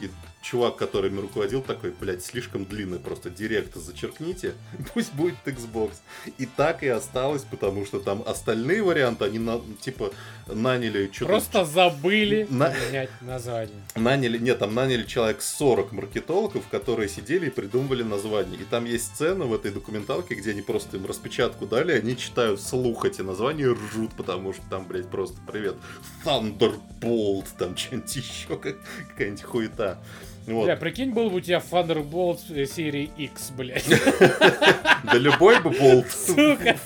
[0.00, 4.54] И чувак, который им руководил, такой, блядь, слишком длинный, просто директ зачеркните,
[4.94, 5.92] пусть будет Xbox.
[6.38, 10.12] И так и осталось, потому что там остальные варианты, они, на, типа,
[10.46, 11.26] наняли что-то...
[11.32, 13.76] Просто забыли На- поменять название.
[13.94, 18.60] Наняли, нет, там наняли человек 40 маркетологов, которые сидели и придумывали название.
[18.60, 22.60] И там есть сцена в этой документалке, где они просто им распечатку дали, они читают
[22.60, 25.76] вслух эти названия и ржут, потому что там, блядь, просто привет.
[26.24, 28.76] Thunderbolt, там что-нибудь еще, как,
[29.10, 29.98] какая-нибудь хуета.
[30.48, 30.64] Вот.
[30.64, 33.84] Бля, прикинь, был бы у тебя Thunderbolt э, серии X, блядь.
[35.04, 36.10] Да любой бы болт.
[36.10, 36.76] Сука.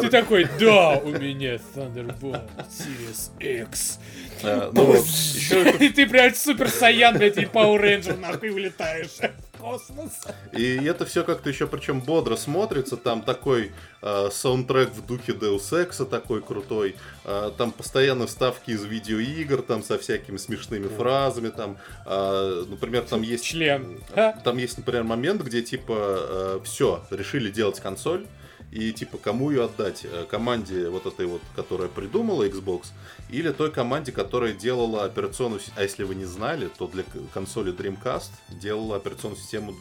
[0.00, 3.98] Ты такой, да, у меня Thunderbolt Series X.
[4.42, 10.26] Ну вот, еще ты, блядь, супер саян, блядь, и Power Ranger, нахуй, улетаешь в космос.
[10.52, 12.96] И это все как-то еще причем бодро смотрится.
[12.96, 13.72] Там такой
[14.02, 16.96] э, саундтрек в духе Deus Ex такой крутой.
[17.24, 21.48] Э, там постоянно вставки из видеоигр, там со всякими смешными фразами.
[21.48, 21.76] Там,
[22.06, 23.44] э, например, там есть...
[23.44, 24.00] Член.
[24.44, 28.26] Там есть, например, момент, где типа все, решили делать консоль.
[28.72, 30.04] И типа кому ее отдать?
[30.04, 32.86] Э, Команде вот этой вот, которая придумала Xbox,
[33.28, 35.60] или той команде, которая делала операционную.
[35.76, 39.74] А если вы не знали, то для консоли Dreamcast делала операционную систему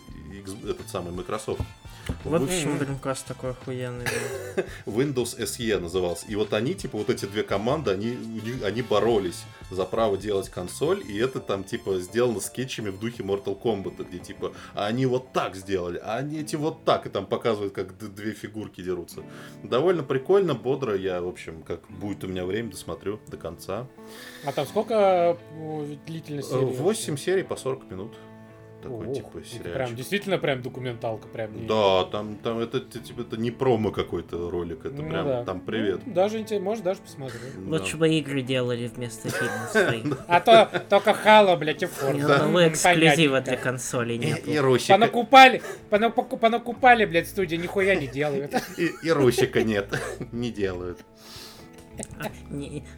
[0.63, 1.61] этот самый Microsoft.
[2.23, 4.05] Вот почему Dreamcast такой охуенный.
[4.05, 4.63] был.
[4.99, 6.25] Windows SE назывался.
[6.27, 8.17] И вот они, типа, вот эти две команды, они,
[8.63, 13.59] они боролись за право делать консоль, и это там, типа, сделано скетчами в духе Mortal
[13.59, 17.25] Kombat, где, типа, а они вот так сделали, а они эти вот так, и там
[17.25, 19.23] показывают, как две фигурки дерутся.
[19.63, 23.87] Довольно прикольно, бодро, я, в общем, как будет у меня время, досмотрю до конца.
[24.45, 26.63] А там сколько э, длительность серии?
[26.63, 28.15] 8 серий по 40 минут.
[28.81, 29.73] Такой, Ох, типа, сериальчик.
[29.73, 31.53] Прям, действительно, прям документалка, прям.
[31.53, 35.43] не- Да, там, там это, типа, это не промо какой-то ролик, это Ну прям, да.
[35.43, 35.99] там привет.
[36.05, 37.39] Ну, даже интересно, может, даже посмотрю.
[37.57, 37.77] Да.
[37.77, 40.17] Лучше бы игры делали вместо фильмов своих.
[40.27, 42.23] А то только Хала, блядь, и Форд.
[42.23, 44.49] Одного М, эксклюзива для консолей И, нету.
[44.49, 48.53] и Русика, Понакупали, понакупали, блядь, студия, нихуя не делают.
[48.77, 49.87] и, и Русика нет,
[50.31, 50.99] не делают.
[52.19, 52.29] А,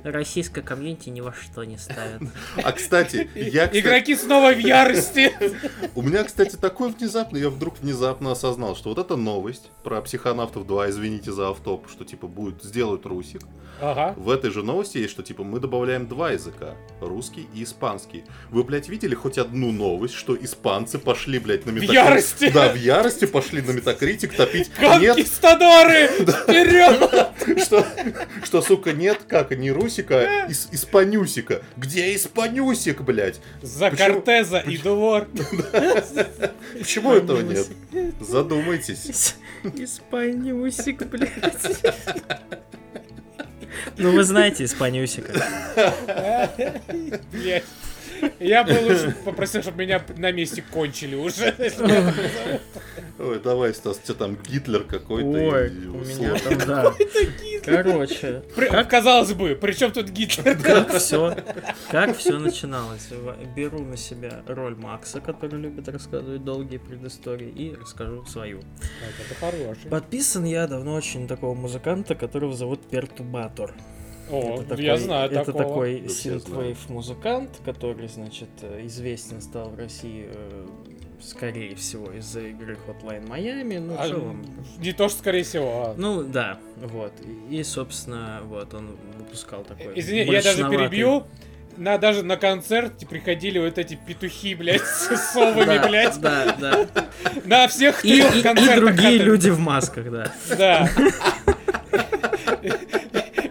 [0.03, 2.21] Российское комьюнити ни во что не ставит.
[2.63, 5.33] А, кстати, я, Игроки снова в ярости.
[5.95, 10.65] у меня, кстати, такой внезапный, я вдруг внезапно осознал, что вот эта новость про психонавтов
[10.65, 13.41] 2, извините за автоп, что, типа, будет, сделают Русик.
[13.79, 14.13] Ага.
[14.15, 18.23] В этой же новости есть, что, типа, мы добавляем два языка, русский и испанский.
[18.51, 21.93] Вы, блядь, видели хоть одну новость, что испанцы пошли, блядь, на Metacritic?
[21.93, 22.51] ярости!
[22.51, 24.69] Да, в ярости пошли на Метакритик топить.
[24.79, 26.07] Конкистадоры!
[26.19, 27.31] Вперед!
[27.65, 27.85] что,
[28.43, 28.61] что,
[28.91, 31.61] сука, нет, как, не Русика, а ис- Испанюсика.
[31.77, 33.39] Где Испанюсик, блядь?
[33.61, 35.27] За Почему- Кортеза и Двор.
[36.77, 37.67] Почему этого нет?
[38.19, 39.35] Задумайтесь.
[39.63, 41.31] Испанюсик, блядь.
[43.97, 45.33] Ну вы знаете Испанюсика.
[47.31, 47.63] Блядь.
[48.39, 51.53] Я бы лучше попросил, чтобы меня на месте кончили уже.
[53.19, 55.27] Ой, давай, Стас, что там, Гитлер какой-то?
[55.27, 56.93] Ой, и- у меня там, да.
[57.63, 60.57] Короче, При- Казалось бы, при чем тут Гитлер?
[60.57, 61.35] как все,
[61.91, 63.09] как все начиналось.
[63.55, 68.59] Беру на себя роль Макса, который любит рассказывать долгие предыстории, и расскажу свою.
[68.59, 69.89] Это хороший.
[69.89, 73.73] Подписан я давно очень такого музыканта, которого зовут Пертубатор.
[74.31, 75.63] О, Это я такой- знаю Это такого.
[75.65, 80.65] такой синтвейв музыкант, который, значит, э, известен стал в России, э,
[81.21, 83.79] скорее всего, из-за игры Hotline Miami.
[83.79, 84.45] Ну, А, в целом,
[84.79, 85.83] Не то, что скорее всего.
[85.87, 85.93] а.
[85.97, 87.13] Ну, да, вот.
[87.49, 89.99] И, собственно, вот, он выпускал такой...
[89.99, 91.23] Извини, я даже перебью.
[91.77, 96.19] На, даже на концерт приходили вот эти петухи, блядь, с совами, Да, блядь.
[96.19, 96.87] Да, да.
[97.45, 98.79] На всех И, трех и- и концертах.
[98.79, 100.31] другие люди в масках, да.
[100.57, 100.89] Да.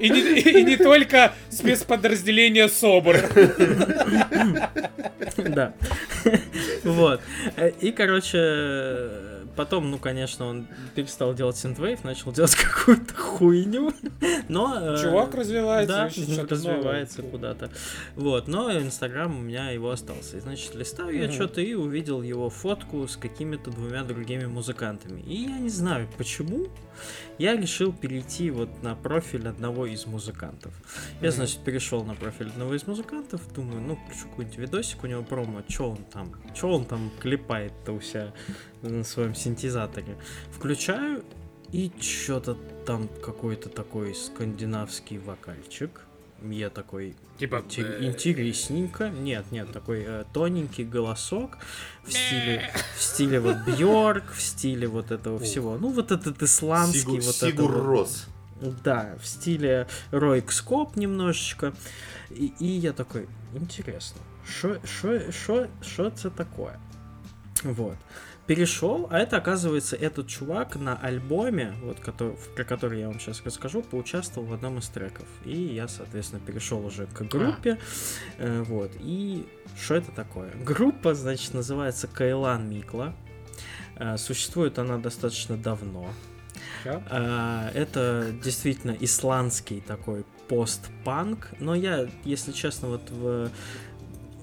[0.00, 3.30] И не, и не только спецподразделение СОБР.
[5.36, 5.74] Да.
[6.84, 7.20] Вот.
[7.80, 9.10] И, короче,
[9.56, 13.92] потом, ну, конечно, он перестал делать синтвейв, начал делать какую-то хуйню.
[14.48, 14.94] Но...
[14.94, 17.70] э, Чувак развивается, Да, развивается куда-то.
[18.16, 20.38] Вот, но Инстаграм у меня его остался.
[20.38, 25.20] И, значит, листаю я что-то и увидел его фотку с какими-то двумя другими музыкантами.
[25.20, 26.68] И я не знаю, почему,
[27.38, 30.72] я решил перейти вот на профиль одного из музыкантов.
[31.20, 35.22] Я, значит, перешел на профиль одного из музыкантов, думаю, ну, включу какой-нибудь видосик у него
[35.22, 38.32] промо, что он там, что он там клепает-то у себя
[38.82, 40.16] на своем синтезаторе.
[40.50, 41.24] Включаю,
[41.72, 46.02] и что-то там какой-то такой скандинавский вокальчик.
[46.42, 49.08] Я такой, Типа, «Инте- э, интересненько.
[49.08, 51.58] Нет, нет, такой э, тоненький голосок
[52.04, 55.76] в стиле, в стиле вот Бьорк, в стиле вот этого всего.
[55.78, 57.86] Ну, вот этот исландский, Сигур, вот Сигур это вот.
[57.86, 58.26] Рос.
[58.84, 61.72] Да, в стиле Ройк Скоп немножечко.
[62.30, 66.78] И, и я такой, интересно, что это такое?
[67.62, 67.96] Вот.
[68.50, 73.42] Перешел, а это, оказывается, этот чувак на альбоме, вот, который, про который я вам сейчас
[73.44, 75.28] расскажу, поучаствовал в одном из треков.
[75.44, 77.78] И я, соответственно, перешел уже к группе.
[78.40, 78.42] А.
[78.42, 78.90] Э, вот.
[78.98, 79.46] И
[79.80, 80.50] что это такое?
[80.64, 83.14] Группа, значит, называется Кайлан Микла.
[83.94, 86.08] Э, существует она достаточно давно.
[86.84, 93.48] Э, это действительно исландский такой постпанк, но я, если честно, вот в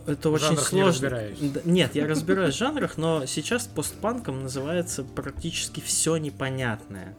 [0.08, 1.22] это очень сложно.
[1.40, 7.14] Не Нет, я разбираюсь в жанрах, но сейчас постпанком называется практически все непонятное.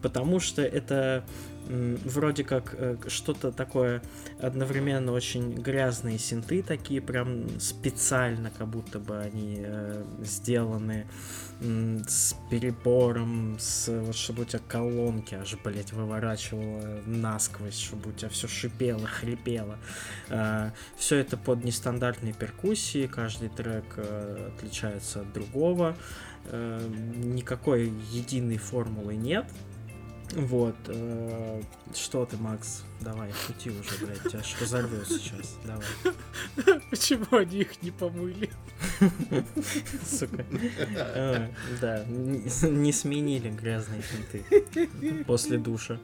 [0.00, 1.24] Потому что это
[1.66, 4.02] вроде как э, что-то такое
[4.40, 11.06] одновременно очень грязные синты, такие прям специально, как будто бы они э, сделаны
[11.60, 18.28] с перебором, с вот чтобы у тебя колонки аж, блять, выворачивало насквозь, чтобы у тебя
[18.28, 19.78] все шипело, хрипело.
[20.28, 25.96] Э, все это под нестандартные перкуссии, каждый трек э, отличается от другого.
[26.50, 26.80] Э,
[27.16, 29.46] никакой единой формулы нет,
[30.34, 30.76] вот.
[30.88, 31.62] Э,
[31.94, 32.82] что ты, Макс?
[33.00, 35.56] Давай, шути уже, блядь, тебя что разорвет сейчас.
[35.64, 36.80] Давай.
[36.90, 38.50] Почему они их не помыли?
[40.04, 40.44] Сука.
[40.94, 41.48] Э,
[41.80, 45.98] да, не сменили грязные финты после душа.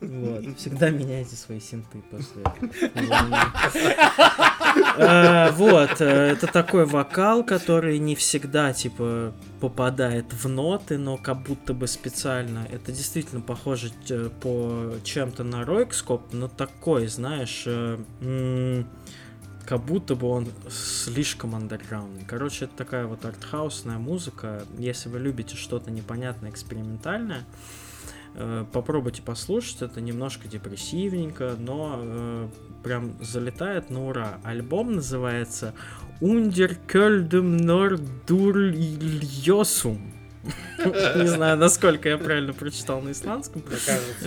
[0.00, 0.58] Вот.
[0.58, 2.42] Всегда меняйте свои синты после
[4.98, 11.42] а, Вот, э, это такой вокал, который не всегда, типа, попадает в ноты, но как
[11.42, 12.66] будто бы специально.
[12.70, 18.84] Это действительно похоже э, по чем-то на Ройкскоп, но такой, знаешь, э,
[19.66, 22.24] как будто бы он слишком андерграундный.
[22.26, 24.62] Короче, это такая вот артхаусная музыка.
[24.78, 27.44] Если вы любите что-то непонятное, экспериментальное,
[28.72, 32.48] попробуйте послушать, это немножко депрессивненько, но э,
[32.82, 34.38] прям залетает на ура.
[34.44, 35.74] Альбом называется
[36.20, 40.16] Under Köldum Nordurljosum.
[40.78, 43.62] Не знаю, насколько я правильно прочитал на исландском.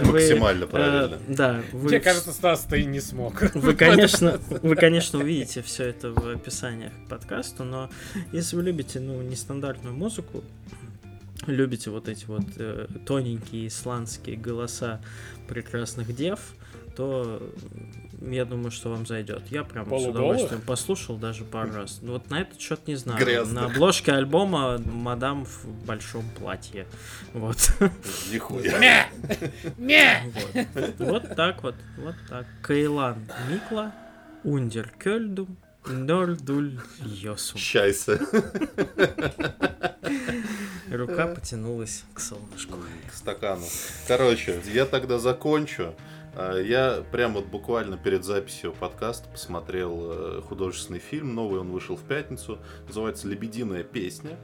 [0.03, 1.17] Максимально э, правильно.
[1.27, 1.61] Да.
[1.71, 3.41] Мне кажется, Стас, ты не смог.
[3.55, 7.89] Вы, конечно, вы, конечно, увидите все это в описаниях к подкасту, но
[8.31, 10.43] если вы любите, ну, нестандартную музыку,
[11.47, 15.01] любите вот эти вот э, тоненькие исландские голоса
[15.47, 16.39] прекрасных дев,
[16.95, 17.41] то
[18.21, 19.43] я думаю, что вам зайдет.
[19.49, 21.99] Я прям с удовольствием послушал даже пару раз.
[22.01, 23.23] Ну вот на этот счет не знаю.
[23.23, 23.63] Грязных.
[23.63, 26.85] На обложке альбома мадам в большом платье.
[27.33, 27.71] Вот.
[28.31, 29.07] Нихуя.
[29.77, 30.99] Вот.
[30.99, 31.75] вот так вот.
[31.97, 32.45] Вот так.
[32.61, 33.93] Кайлан Микла.
[34.43, 35.57] Ундер Кёльдум.
[35.85, 37.57] Нордуль Йосу.
[37.57, 38.19] Счастье.
[40.91, 42.75] Рука потянулась к солнышку.
[43.09, 43.65] К стакану.
[44.07, 45.93] Короче, я тогда закончу.
[46.35, 51.35] А, я прямо вот буквально перед записью подкаста посмотрел э, художественный фильм.
[51.35, 52.59] Новый он вышел в пятницу.
[52.87, 54.37] Называется «Лебединая песня».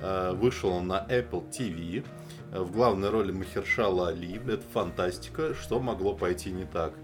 [0.00, 2.04] А, вышел он на Apple TV.
[2.52, 4.40] В главной роли Махершала Али.
[4.46, 5.54] Это фантастика.
[5.54, 6.94] Что могло пойти не так?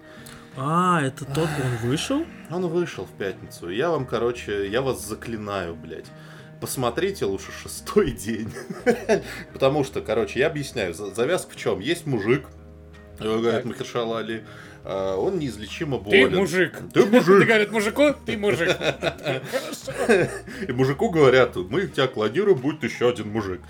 [0.56, 2.24] А, это тот, он вышел?
[2.50, 3.68] Он вышел в пятницу.
[3.68, 6.06] Я вам, короче, я вас заклинаю, блядь
[6.60, 8.52] посмотрите лучше шестой день.
[9.52, 11.80] Потому что, короче, я объясняю, завязка в чем?
[11.80, 12.46] Есть мужик,
[13.18, 14.44] говорит Махершала Али,
[14.84, 16.30] а, он неизлечимо болен.
[16.30, 16.78] Ты мужик.
[16.94, 17.40] Ты мужик.
[17.40, 18.76] Ты говорит мужику, ты мужик.
[20.68, 23.60] И мужику говорят, мы тебя клонируем, будет еще один мужик.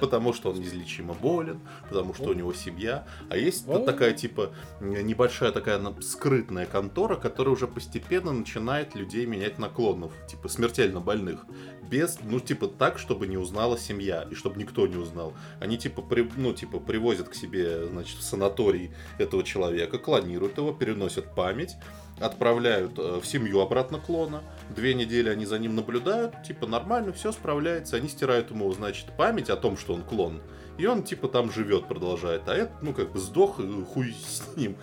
[0.00, 3.06] Потому что он неизлечимо болен, потому что у него семья.
[3.30, 9.68] А есть такая, типа, небольшая такая скрытная контора, которая уже постепенно начинает людей менять на
[9.68, 11.46] клонов, типа, смертельно больных
[11.88, 15.34] без, ну, типа, так, чтобы не узнала семья, и чтобы никто не узнал.
[15.60, 20.72] Они, типа, при, ну, типа, привозят к себе, значит, в санаторий этого человека, клонируют его,
[20.72, 21.76] переносят память,
[22.20, 24.42] отправляют э, в семью обратно клона.
[24.74, 27.96] Две недели они за ним наблюдают, типа, нормально, все справляется.
[27.96, 30.40] Они стирают ему, значит, память о том, что он клон.
[30.78, 32.48] И он, типа, там живет, продолжает.
[32.48, 33.56] А это, ну, как бы сдох,
[33.92, 34.76] хуй с ним.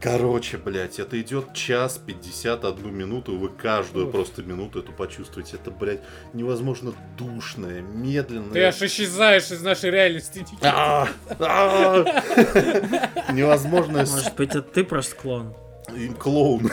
[0.00, 4.12] Короче, блядь, это идет час 51 минуту, вы каждую Ой.
[4.12, 5.56] просто минуту эту почувствуете.
[5.56, 6.00] Это, блядь,
[6.32, 8.52] невозможно душное, медленное.
[8.52, 10.46] Ты аж исчезаешь из нашей реальности.
[10.62, 11.08] А,
[11.40, 12.04] а.
[13.32, 13.98] Невозможно.
[13.98, 15.54] Может быть, это ты просто клон?
[15.96, 16.70] Им клоун.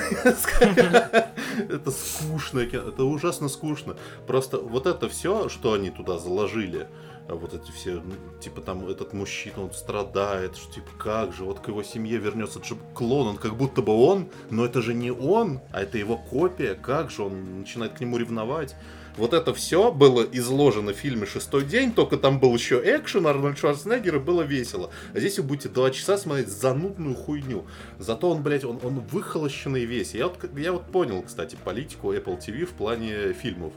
[1.69, 3.95] Это скучно, это ужасно скучно.
[4.27, 6.88] Просто вот это все, что они туда заложили,
[7.34, 11.60] вот эти все, ну, типа там этот мужчина, он страдает, что типа как же, вот
[11.60, 15.11] к его семье вернется же клон, он как будто бы он, но это же не
[15.11, 18.76] он, а это его копия, как же он начинает к нему ревновать.
[19.18, 23.57] Вот это все было изложено в фильме «Шестой день», только там был еще экшен, Арнольд
[23.57, 24.91] Шварценеггер, и было весело.
[25.14, 27.65] А здесь вы будете два часа смотреть занудную хуйню.
[27.97, 30.14] Зато он, блядь, он, он выхолощенный весь.
[30.14, 33.72] Я вот, я вот понял, кстати, политику Apple TV в плане фильмов.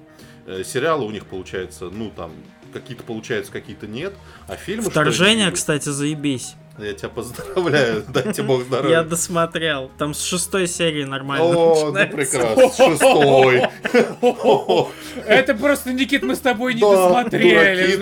[0.47, 2.33] Э, сериалы у них получается, ну там,
[2.73, 4.15] какие-то получаются, какие-то нет.
[4.47, 4.91] А фильмы...
[4.91, 6.55] Вторжение, что, кстати, заебись.
[6.79, 8.99] Я тебя поздравляю, дайте бог здоровья.
[8.99, 9.91] Я досмотрел.
[9.99, 13.63] Там с шестой серии нормально О, ну прекрасно, с шестой.
[15.27, 17.99] Это просто, Никит, мы с тобой не досмотрели.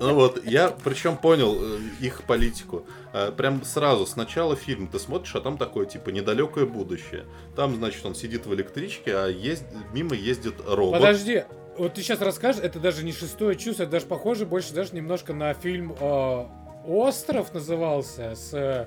[0.00, 2.86] Ну вот, я причем понял э, их политику.
[3.16, 7.24] Э, прям сразу, сначала фильм ты смотришь, а там такое, типа, недалекое будущее.
[7.54, 9.64] Там, значит, он сидит в электричке, а есть,
[9.94, 11.00] мимо ездит робот.
[11.00, 11.44] Подожди,
[11.78, 15.32] вот ты сейчас расскажешь, это даже не шестое чувство, это даже похоже больше даже немножко
[15.32, 16.46] на фильм э,
[16.86, 18.86] Остров назывался с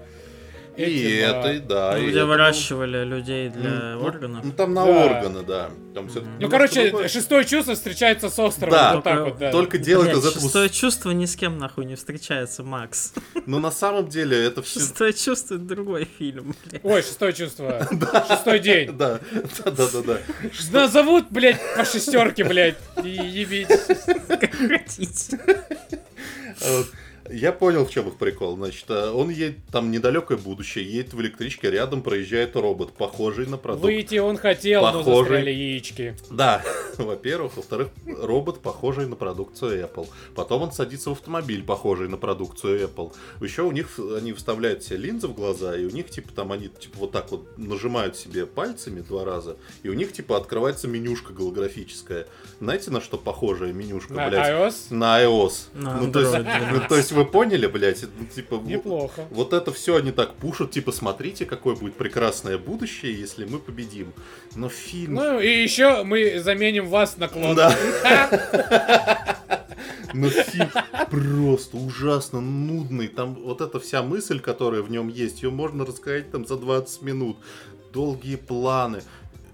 [0.78, 1.60] и этим, это, а...
[1.60, 1.92] да.
[1.94, 4.46] Ну, и где это выращивали людей для ну, органов.
[4.46, 5.06] Ну, там на Да.
[5.06, 5.70] органы, да.
[5.94, 7.08] Там всё- Ну, короче, другое.
[7.08, 8.72] шестое чувство встречается с островом.
[8.74, 8.96] Да.
[8.96, 9.52] вот так вот, да.
[9.52, 10.46] Только делает Блядь, из этого...
[10.46, 13.14] шестое чувство ни с кем нахуй не встречается, Макс.
[13.46, 14.80] Но на самом деле это все...
[14.80, 16.86] Шестое чувство это другой фильм, блядь.
[16.86, 17.88] Ой, шестое чувство.
[18.30, 18.96] Шестой день.
[18.96, 19.20] Да,
[19.66, 20.18] да, да, да.
[20.72, 22.78] Назовут, блядь, по шестерке, блядь.
[23.04, 23.68] И ебить.
[26.62, 26.88] А вот
[27.32, 28.56] Я понял, в чем их прикол.
[28.56, 33.58] Значит, э, он едет там недалекое будущее, едет в электричке, рядом проезжает робот, похожий на
[33.58, 33.84] продукт.
[33.84, 35.20] Выйти он хотел, но Похожий.
[35.20, 36.16] застряли яички.
[36.32, 36.64] Да,
[36.98, 37.58] во-первых.
[37.58, 40.08] Во-вторых, робот, похожий на продукцию Apple.
[40.36, 43.14] Потом он садится в автомобиль, похожий на продукцию Apple.
[43.42, 46.70] Еще у них, они вставляют себе линзы в глаза, и у них, типа, там они,
[46.70, 51.34] типа, вот так вот нажимают себе пальцами два раза, и у них, типа, открывается менюшка
[51.34, 52.28] голографическая.
[52.60, 54.50] Знаете, на что похожая менюшка, На блядь?
[54.50, 54.74] iOS?
[54.90, 55.54] На iOS.
[55.74, 56.72] На ну, то есть, Android 12.
[56.82, 58.02] ну, то есть вы поняли, блядь?
[58.02, 59.28] Ну, типа, Неплохо.
[59.30, 64.14] Вот это все они так пушат, типа, смотрите, какое будет прекрасное будущее, если мы победим.
[64.56, 65.16] Но фильм...
[65.16, 67.56] Ну и еще мы заменим вас на клон.
[67.56, 67.76] Да.
[70.14, 70.70] Но фильм
[71.12, 73.08] просто ужасно нудный.
[73.08, 77.02] Там вот эта вся мысль, которая в нем есть, ее можно рассказать там за 20
[77.02, 77.38] минут.
[77.94, 79.02] Долгие планы.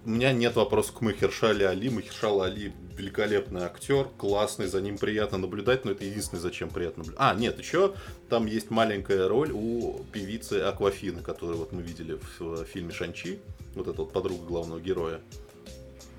[0.05, 1.89] У меня нет вопросов к Махершале Али.
[1.89, 7.22] Махершал Али великолепный актер, классный, за ним приятно наблюдать, но это единственное, зачем приятно наблюдать.
[7.22, 7.93] А, нет, еще
[8.30, 13.39] там есть маленькая роль у певицы Аквафины, которую вот мы видели в фильме Шанчи.
[13.76, 15.19] Вот эта вот подруга главного героя.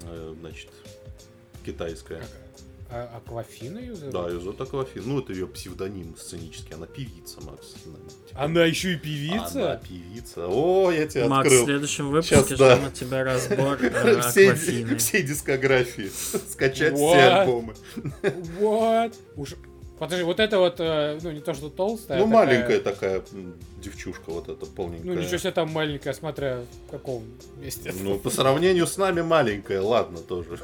[0.03, 0.69] Э, Значит,
[1.65, 2.23] китайская.
[2.91, 4.15] А Аквафина ее зовут?
[4.15, 5.07] Да, ее зовут Аквафина.
[5.07, 6.75] Ну, это ее псевдоним сценический.
[6.75, 7.73] Она певица, Макс.
[7.73, 7.99] Типа,
[8.39, 9.81] Она еще и Она певица?
[9.89, 10.47] певица.
[10.49, 11.65] О, я тебя Макс, в открыл.
[11.65, 12.75] следующем выпуске Щас, да.
[12.87, 14.97] от тебя разбор э, Всей, Аквафины.
[14.97, 16.11] всей дискографии.
[16.51, 17.41] Скачать все What?
[17.41, 17.75] альбомы.
[18.59, 19.13] Вот.
[19.37, 19.55] Уж...
[19.99, 22.19] Подожди, вот это вот, э, ну не то, что толстая.
[22.19, 23.23] Ну, такая- маленькая такая
[23.83, 25.07] девчушка, вот эта полненькая.
[25.07, 27.25] Ну ничего себе там маленькая, смотря в каком
[27.59, 27.95] месте.
[28.03, 30.59] Ну, по сравнению с нами маленькая, ладно тоже.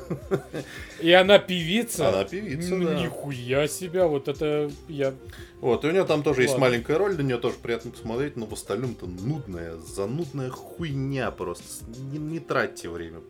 [1.00, 2.10] И она певица?
[2.10, 3.00] Она певица, Ну, да.
[3.00, 5.14] Нихуя себя, вот это я...
[5.62, 6.66] Вот, и у нее там тоже есть Ладно.
[6.66, 11.64] маленькая роль, на нее тоже приятно посмотреть, но в остальном-то нудная, занудная хуйня просто.
[12.10, 13.20] Не, не тратьте время,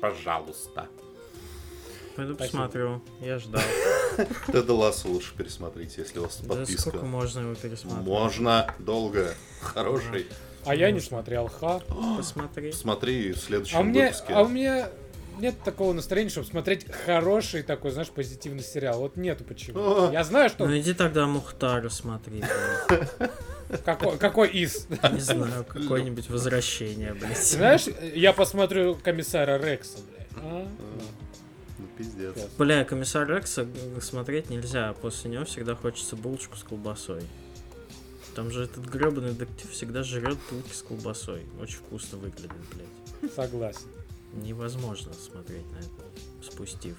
[0.00, 0.88] пожалуйста.
[2.16, 2.58] Пойду Спасибо.
[2.58, 3.02] посмотрю.
[3.20, 3.62] Я ждал.
[4.48, 6.80] Теда Ласса лучше пересмотрите, если у вас Да подписка.
[6.90, 8.06] сколько можно его пересматривать?
[8.06, 10.26] Можно, долго, хороший.
[10.64, 11.80] А я не смотрел, ха.
[12.16, 12.72] Посмотри.
[12.72, 14.32] Смотри в следующем А у меня, выпуске.
[14.34, 14.88] а у меня
[15.38, 19.00] нет такого настроения, чтобы смотреть хороший такой, знаешь, позитивный сериал.
[19.00, 19.78] Вот нету почему.
[19.80, 20.10] О.
[20.12, 20.66] Я знаю, что...
[20.66, 22.44] Ну иди тогда Мухтару смотри.
[23.86, 24.86] Какой, какой из?
[25.10, 27.42] Не знаю, какое-нибудь возвращение, блядь.
[27.42, 30.66] Знаешь, я посмотрю комиссара Рекса, блядь.
[31.96, 32.34] Пиздец.
[32.58, 33.66] Бля, комиссар Рекса
[34.00, 37.22] смотреть нельзя, а после него всегда хочется булочку с колбасой.
[38.34, 41.42] Там же этот гребаный детектив всегда жрет булки с колбасой.
[41.60, 43.32] Очень вкусно выглядит, блядь.
[43.34, 43.88] Согласен.
[44.32, 46.96] Невозможно смотреть на это, спустив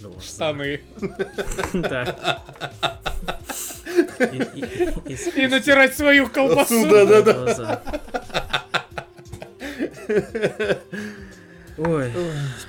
[0.00, 0.20] глаза.
[0.20, 0.80] Штаны.
[1.74, 2.42] Да.
[4.18, 6.74] И, и- и- и И натирать свою колбасу.
[6.74, 7.82] Отсюда, да, да.
[11.78, 12.12] Ой,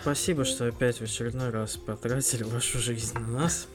[0.02, 3.68] спасибо, что опять в очередной раз потратили вашу жизнь на нас.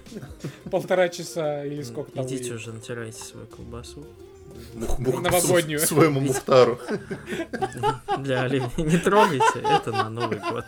[0.71, 2.25] Полтора часа или сколько там.
[2.27, 4.07] Идите уже, натирайте свою колбасу.
[4.75, 5.81] Мух- мух- Новогоднюю.
[5.81, 6.81] Своему Мухтару.
[8.19, 10.65] Для оленей не трогайте, это на Новый год.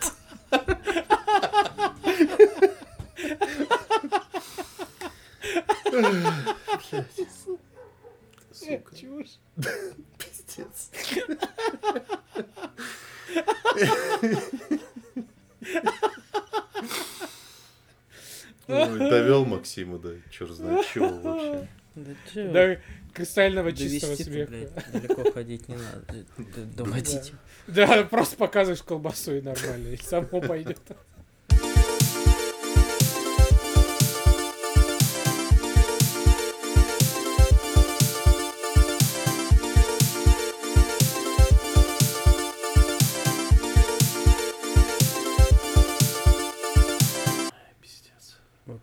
[8.67, 9.39] Э, чушь.
[10.17, 10.89] Пиздец.
[18.67, 21.67] Ой, довел Максима, да, черт знает чего вообще.
[21.95, 22.51] Да чё?
[22.51, 22.79] До
[23.13, 24.51] кристального чистого смеха.
[24.93, 26.25] далеко ходить не надо.
[26.75, 27.33] Доводить.
[27.67, 30.79] Да, просто показываешь колбасу и нормально, и само пойдет.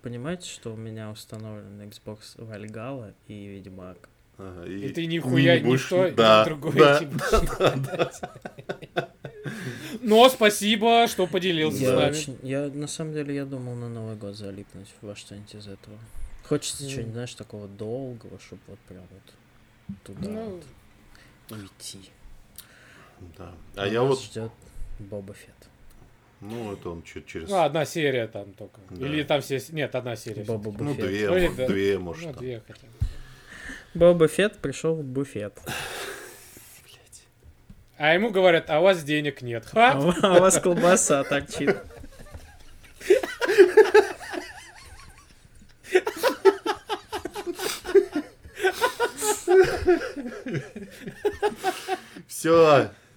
[0.09, 4.09] Понимаете, что у меня установлен Xbox Valhalla и Ведьмак?
[4.39, 8.13] Ага, И ты нихуя не больше- то, ни да, другое да, типа.
[10.01, 12.11] Но спасибо, что поделился с Я, нами.
[12.11, 15.99] очень- я, на самом деле, я думал на Новый год залипнуть во что-нибудь из этого.
[16.45, 16.91] Хочется Мгм.
[16.91, 20.63] чего-нибудь, знаешь, такого долгого, чтобы вот прям вот туда Ну,
[21.51, 22.11] вот уйти.
[23.37, 23.53] Да.
[23.77, 24.53] А я вот, ждет
[24.99, 25.58] Боба Фетт.
[26.41, 27.49] Ну, это он чуть через...
[27.49, 28.81] Ну, одна серия там только.
[28.91, 29.07] Да.
[29.07, 29.61] Или там все...
[29.71, 30.45] Нет, одна серия.
[30.45, 31.67] Боба Ну, две, Ой, мо- да.
[31.67, 32.43] две, может, Ну, там.
[32.43, 32.93] две хотя бы.
[33.95, 35.55] Боба Фетт пришел в буфет.
[37.97, 39.67] А ему говорят, а у вас денег нет.
[39.73, 40.15] А Ха!
[40.23, 41.77] а у вас колбаса торчит.
[52.27, 52.91] Все,